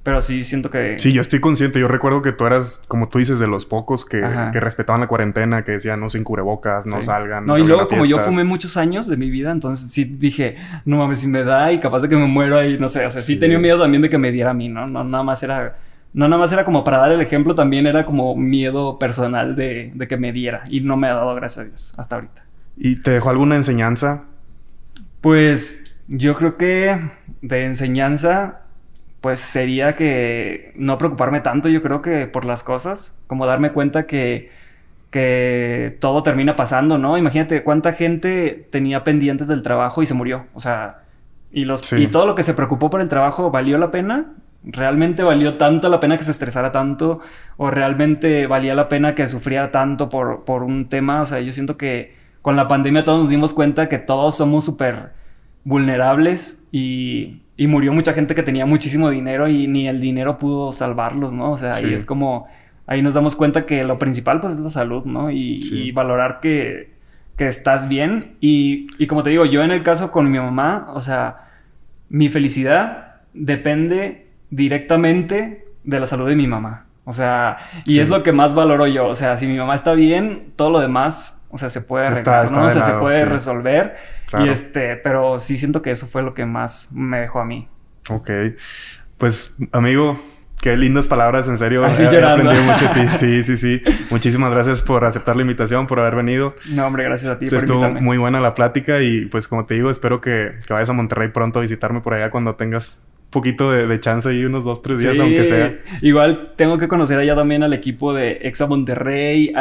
Pero 0.04 0.20
sí 0.20 0.44
siento 0.44 0.68
que... 0.68 0.98
Sí, 0.98 1.14
yo 1.14 1.22
estoy 1.22 1.40
consciente. 1.40 1.80
Yo 1.80 1.88
recuerdo 1.88 2.20
que 2.20 2.30
tú 2.30 2.44
eras, 2.44 2.82
como 2.88 3.08
tú 3.08 3.18
dices, 3.18 3.38
de 3.38 3.46
los 3.46 3.64
pocos 3.64 4.04
que, 4.04 4.22
que 4.52 4.60
respetaban 4.60 5.00
la 5.00 5.06
cuarentena, 5.06 5.64
que 5.64 5.72
decían 5.72 5.98
no 5.98 6.10
sin 6.10 6.24
cubrebocas, 6.24 6.84
no 6.84 7.00
salgan. 7.00 7.46
No, 7.46 7.56
y 7.56 7.64
luego 7.64 7.88
como 7.88 8.04
yo 8.04 8.18
fumé 8.18 8.44
muchos 8.44 8.76
años 8.76 9.06
de 9.06 9.16
mi 9.16 9.30
vida, 9.30 9.50
entonces 9.50 9.90
sí 9.90 10.04
dije, 10.04 10.56
no 10.84 10.98
mames, 10.98 11.20
si 11.20 11.26
me 11.26 11.42
da 11.42 11.72
y 11.72 11.80
capaz 11.80 12.00
de 12.00 12.10
que 12.10 12.16
me 12.16 12.26
muero 12.26 12.58
ahí, 12.58 12.76
no 12.78 12.90
sé. 12.90 13.06
O 13.06 13.10
sea, 13.10 13.22
sí, 13.22 13.36
tenía 13.38 13.58
miedo 13.58 13.80
también 13.80 14.02
de 14.02 14.10
que 14.10 14.18
me 14.18 14.30
diera 14.30 14.50
a 14.50 14.54
mí, 14.54 14.68
¿no? 14.68 14.86
No 14.86 15.02
nada 15.02 15.24
más 15.24 15.42
era... 15.42 15.78
No 16.12 16.28
nada 16.28 16.38
más 16.38 16.52
era 16.52 16.64
como 16.66 16.84
para 16.84 16.98
dar 16.98 17.10
el 17.10 17.22
ejemplo, 17.22 17.54
también 17.54 17.86
era 17.86 18.04
como 18.04 18.36
miedo 18.36 18.98
personal 18.98 19.56
de, 19.56 19.90
de 19.94 20.06
que 20.06 20.16
me 20.18 20.32
diera. 20.32 20.62
Y 20.68 20.80
no 20.80 20.96
me 20.96 21.08
ha 21.08 21.14
dado, 21.14 21.34
gracias 21.34 21.64
a 21.64 21.68
Dios, 21.68 21.94
hasta 21.96 22.16
ahorita. 22.16 22.44
¿Y 22.76 22.96
te 22.96 23.10
dejó 23.10 23.30
alguna 23.30 23.56
enseñanza? 23.56 24.24
Pues 25.22 25.96
yo 26.08 26.36
creo 26.36 26.56
que 26.58 27.10
de 27.40 27.64
enseñanza 27.64 28.60
pues 29.24 29.40
sería 29.40 29.96
que 29.96 30.74
no 30.76 30.98
preocuparme 30.98 31.40
tanto, 31.40 31.70
yo 31.70 31.82
creo 31.82 32.02
que 32.02 32.26
por 32.26 32.44
las 32.44 32.62
cosas, 32.62 33.22
como 33.26 33.46
darme 33.46 33.72
cuenta 33.72 34.06
que, 34.06 34.50
que 35.10 35.96
todo 35.98 36.22
termina 36.22 36.56
pasando, 36.56 36.98
¿no? 36.98 37.16
Imagínate 37.16 37.62
cuánta 37.62 37.94
gente 37.94 38.68
tenía 38.70 39.02
pendientes 39.02 39.48
del 39.48 39.62
trabajo 39.62 40.02
y 40.02 40.06
se 40.06 40.12
murió, 40.12 40.44
o 40.52 40.60
sea, 40.60 41.04
y, 41.50 41.64
los, 41.64 41.90
y 41.94 42.08
todo 42.08 42.26
lo 42.26 42.34
que 42.34 42.42
se 42.42 42.52
preocupó 42.52 42.90
por 42.90 43.00
el 43.00 43.08
trabajo 43.08 43.50
valió 43.50 43.78
la 43.78 43.90
pena. 43.90 44.34
¿Realmente 44.62 45.22
valió 45.22 45.56
tanto 45.56 45.88
la 45.88 46.00
pena 46.00 46.18
que 46.18 46.24
se 46.24 46.30
estresara 46.30 46.70
tanto? 46.70 47.20
¿O 47.56 47.70
realmente 47.70 48.46
valía 48.46 48.74
la 48.74 48.90
pena 48.90 49.14
que 49.14 49.26
sufriera 49.26 49.70
tanto 49.70 50.10
por, 50.10 50.44
por 50.44 50.62
un 50.62 50.90
tema? 50.90 51.22
O 51.22 51.26
sea, 51.26 51.40
yo 51.40 51.50
siento 51.54 51.78
que 51.78 52.14
con 52.42 52.56
la 52.56 52.68
pandemia 52.68 53.04
todos 53.04 53.20
nos 53.20 53.30
dimos 53.30 53.54
cuenta 53.54 53.88
que 53.88 53.96
todos 53.96 54.36
somos 54.36 54.66
súper 54.66 55.12
vulnerables 55.64 56.68
y 56.72 57.43
y 57.56 57.66
murió 57.66 57.92
mucha 57.92 58.12
gente 58.12 58.34
que 58.34 58.42
tenía 58.42 58.66
muchísimo 58.66 59.10
dinero 59.10 59.48
y 59.48 59.66
ni 59.66 59.88
el 59.88 60.00
dinero 60.00 60.36
pudo 60.36 60.72
salvarlos, 60.72 61.32
¿no? 61.32 61.52
O 61.52 61.56
sea, 61.56 61.72
ahí 61.72 61.92
es 61.92 62.04
como, 62.04 62.48
ahí 62.86 63.00
nos 63.02 63.14
damos 63.14 63.36
cuenta 63.36 63.64
que 63.66 63.84
lo 63.84 63.98
principal 63.98 64.40
pues 64.40 64.54
es 64.54 64.58
la 64.58 64.70
salud, 64.70 65.04
¿no? 65.04 65.30
Y, 65.30 65.92
valorar 65.92 66.40
que, 66.40 66.90
que, 67.36 67.46
estás 67.46 67.88
bien. 67.88 68.36
Y, 68.40 68.88
y, 68.98 69.06
como 69.06 69.22
te 69.22 69.30
digo, 69.30 69.44
yo 69.44 69.62
en 69.62 69.70
el 69.70 69.82
caso 69.82 70.10
con 70.10 70.30
mi 70.30 70.38
mamá, 70.38 70.86
o 70.94 71.00
sea, 71.00 71.48
mi 72.08 72.28
felicidad 72.28 73.20
depende 73.34 74.26
directamente 74.50 75.66
de 75.84 76.00
la 76.00 76.06
salud 76.06 76.28
de 76.28 76.36
mi 76.36 76.46
mamá. 76.46 76.86
O 77.04 77.12
sea, 77.12 77.58
y 77.84 77.98
es 77.98 78.08
lo 78.08 78.22
que 78.22 78.32
más 78.32 78.54
valoro 78.54 78.86
yo. 78.86 79.06
O 79.06 79.14
sea, 79.14 79.36
si 79.36 79.46
mi 79.46 79.56
mamá 79.56 79.74
está 79.74 79.92
bien, 79.92 80.52
todo 80.56 80.70
lo 80.70 80.80
demás, 80.80 81.43
o 81.54 81.58
sea, 81.58 81.70
se 81.70 81.82
puede 81.82 82.06
arreglar, 82.06 82.50
¿no? 82.50 82.66
o 82.66 82.70
sea, 82.70 82.82
se 82.82 82.94
puede 82.94 83.24
resolver. 83.24 83.96
Y 84.40 84.48
este, 84.48 84.96
pero 84.96 85.38
sí 85.38 85.56
siento 85.56 85.82
que 85.82 85.92
eso 85.92 86.08
fue 86.08 86.22
lo 86.22 86.34
que 86.34 86.44
más 86.46 86.90
me 86.92 87.20
dejó 87.20 87.38
a 87.38 87.44
mí. 87.44 87.68
Ok. 88.10 88.28
Pues, 89.18 89.54
amigo, 89.70 90.20
Qué 90.60 90.78
lindas 90.78 91.06
palabras, 91.08 91.46
en 91.46 91.58
serio. 91.58 91.84
Así 91.84 92.04
he, 92.04 92.24
aprendido 92.24 92.62
mucho 92.62 92.88
de 92.88 92.94
ti. 92.94 93.08
Sí, 93.18 93.44
sí, 93.44 93.56
sí. 93.58 93.82
Muchísimas 94.08 94.50
gracias 94.50 94.80
por 94.80 95.04
aceptar 95.04 95.36
la 95.36 95.42
invitación, 95.42 95.86
por 95.86 96.00
haber 96.00 96.16
venido. 96.16 96.54
No, 96.70 96.86
hombre, 96.86 97.04
gracias 97.04 97.30
a 97.30 97.38
ti 97.38 97.44
por 97.44 97.58
Estuvo 97.58 97.90
muy 97.90 98.16
buena 98.16 98.40
la 98.40 98.54
plática 98.54 99.02
y 99.02 99.26
pues 99.26 99.46
como 99.46 99.66
te 99.66 99.74
digo, 99.74 99.90
espero 99.90 100.22
que, 100.22 100.58
que, 100.66 100.72
vayas 100.72 100.88
a 100.88 100.94
Monterrey 100.94 101.28
pronto 101.28 101.58
a 101.58 101.62
visitarme 101.62 102.00
por 102.00 102.14
allá 102.14 102.30
cuando 102.30 102.54
tengas 102.54 102.98
poquito 103.34 103.70
de, 103.70 104.00
chance 104.00 104.32
y 104.32 104.44
unos 104.44 104.64
dos, 104.64 104.80
tres 104.80 105.00
días, 105.00 105.18
aunque 105.18 105.46
sea. 105.46 105.78
Igual 106.00 106.52
tengo 106.56 106.78
que 106.78 106.88
conocer 106.88 107.18
allá 107.18 107.34
también 107.34 107.62
al 107.62 107.72
equipo 107.72 108.14
de 108.14 108.38
Exa 108.42 108.66
Monterrey. 108.66 109.52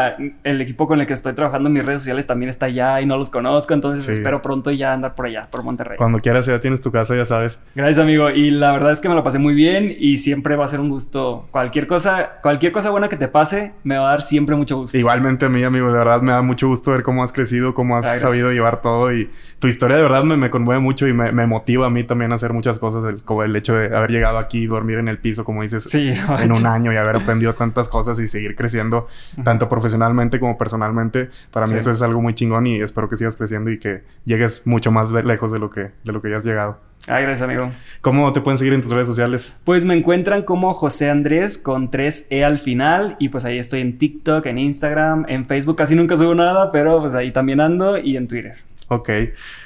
el 0.44 0.62
equipo 0.62 0.88
con 0.88 1.02
el 1.02 1.08
que 1.08 1.14
estoy 1.14 1.34
trabajando 1.34 1.68
en 1.68 1.74
mis 1.74 1.86
redes 1.86 2.02
sociales 2.02 2.28
también 2.28 2.50
está 2.50 2.68
allá 2.68 3.02
y 3.02 3.06
no 3.06 3.18
los 3.18 3.30
conozco. 3.30 3.74
Entonces 3.74 4.08
espero 4.08 4.42
pronto 4.42 4.72
ya 4.72 4.94
andar 4.94 5.16
por 5.16 5.26
allá, 5.26 5.50
por 5.52 5.64
Monterrey. 5.64 5.98
Cuando 5.98 6.20
quieras, 6.20 6.46
ya 6.46 6.60
tienes 6.60 6.82
tu 6.82 6.92
casa, 6.92 7.16
ya 7.16 7.26
sabes. 7.26 7.60
Gracias, 7.76 8.02
amigo. 8.02 8.30
Y 8.30 8.52
la 8.52 8.72
verdad 8.72 8.92
es 8.92 9.02
que 9.02 9.10
me 9.10 9.16
lo 9.16 9.24
pasé 9.24 9.40
muy 9.40 9.56
bien 9.56 9.94
y 10.00 10.20
siempre 10.20 10.56
va 10.56 10.66
a 10.66 10.68
ser 10.68 10.80
un 10.80 10.90
gusto. 10.90 11.48
Cualquier 11.52 11.88
cosa, 11.88 12.40
cualquier 12.42 12.72
cosa 12.72 12.92
buena 12.92 13.10
que 13.10 13.18
te 13.18 13.28
pase, 13.28 13.74
me 13.84 13.98
va 13.98 14.08
a 14.08 14.12
dar 14.12 14.22
siempre 14.22 14.56
mucho 14.56 14.78
gusto. 14.78 14.98
Igualmente 14.98 15.46
a 15.46 15.50
mí, 15.50 15.64
amigo. 15.64 15.88
De 15.92 15.98
verdad 15.98 16.22
me 16.22 16.32
da 16.32 16.44
mucho 16.44 16.68
gusto 16.68 16.92
ver 16.92 17.02
cómo 17.02 17.24
has 17.24 17.34
crecido, 17.34 17.74
cómo 17.74 17.98
has 17.98 18.06
sabido 18.22 18.52
llevar 18.52 18.82
todo 18.82 19.12
y 19.12 19.32
tu 19.58 19.68
historia 19.68 19.98
de 19.98 20.04
verdad 20.04 20.24
me, 20.24 20.38
me 20.38 20.50
conmueve 20.50 20.80
mucho 20.82 21.08
y 21.08 21.14
me, 21.14 21.32
me, 21.32 21.48
motiva 21.48 21.88
a 21.88 21.90
mí 21.90 22.04
también 22.04 22.32
a 22.32 22.36
hacer 22.36 22.54
muchas 22.54 22.80
cosas. 22.80 23.06
El, 23.06 23.24
el 23.46 23.56
hecho 23.64 23.76
de 23.76 23.96
haber 23.96 24.12
llegado 24.12 24.38
aquí, 24.38 24.68
dormir 24.68 24.98
en 24.98 25.08
el 25.08 25.18
piso, 25.18 25.44
como 25.44 25.64
dices, 25.64 25.94
en 25.94 26.52
un 26.52 26.66
año 26.66 26.92
y 26.94 26.98
haber 26.98 27.16
aprendido 27.16 27.56
tantas 27.56 27.90
cosas 27.90 28.20
y 28.20 28.28
seguir 28.28 28.56
creciendo, 28.56 29.08
tanto 29.44 29.70
profesionalmente 29.70 30.40
como 30.40 30.58
personalmente. 30.58 31.30
Para 31.52 31.66
mí 31.68 31.76
eso 31.76 31.92
es 31.92 32.02
algo 32.02 32.22
muy 32.22 32.36
chingón 32.36 32.68
y 32.68 32.82
espero 32.82 33.10
que 33.10 33.18
sigas 33.18 33.36
creciendo 33.36 33.72
y 33.72 33.80
que 33.80 34.04
llegues 34.26 34.62
mucho 34.66 34.92
más 34.92 35.12
lejos 35.12 35.52
de 35.52 35.60
lo 35.60 35.70
que, 35.70 35.92
de 36.04 36.12
lo 36.12 36.22
que 36.22 36.30
ya 36.30 36.38
has 36.38 36.46
llegado. 36.46 36.78
Ay, 37.08 37.24
gracias, 37.24 37.42
amigo. 37.42 37.70
¿Cómo 38.00 38.32
te 38.32 38.40
pueden 38.40 38.58
seguir 38.58 38.74
en 38.74 38.82
tus 38.82 38.92
redes 38.92 39.08
sociales? 39.08 39.60
Pues 39.66 39.84
me 39.84 39.94
encuentran 39.94 40.44
como 40.44 40.74
José 40.74 41.10
Andrés 41.10 41.58
con 41.58 41.92
3E 41.92 42.44
al 42.44 42.60
final. 42.60 43.18
Y 43.20 43.28
pues 43.28 43.44
ahí 43.44 43.58
estoy 43.58 43.82
en 43.82 43.98
TikTok, 43.98 44.46
en 44.46 44.58
Instagram, 44.58 45.26
en 45.28 45.46
Facebook. 45.46 45.76
Casi 45.76 45.96
nunca 45.96 46.18
subo 46.18 46.34
nada, 46.34 46.72
pero 46.72 47.02
pues 47.02 47.14
ahí 47.14 47.32
también 47.32 47.60
ando 47.60 47.98
y 47.98 48.16
en 48.16 48.30
Twitter. 48.30 48.56
Ok. 48.96 49.10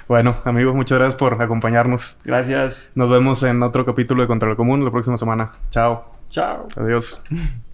Bueno, 0.07 0.35
amigos, 0.45 0.75
muchas 0.75 0.97
gracias 0.97 1.15
por 1.15 1.41
acompañarnos. 1.41 2.19
Gracias. 2.23 2.93
Nos 2.95 3.09
vemos 3.09 3.43
en 3.43 3.61
otro 3.63 3.85
capítulo 3.85 4.21
de 4.21 4.27
Control 4.27 4.55
Común 4.55 4.83
la 4.83 4.91
próxima 4.91 5.17
semana. 5.17 5.51
Chao. 5.69 6.11
Chao. 6.29 6.67
Adiós. 6.75 7.21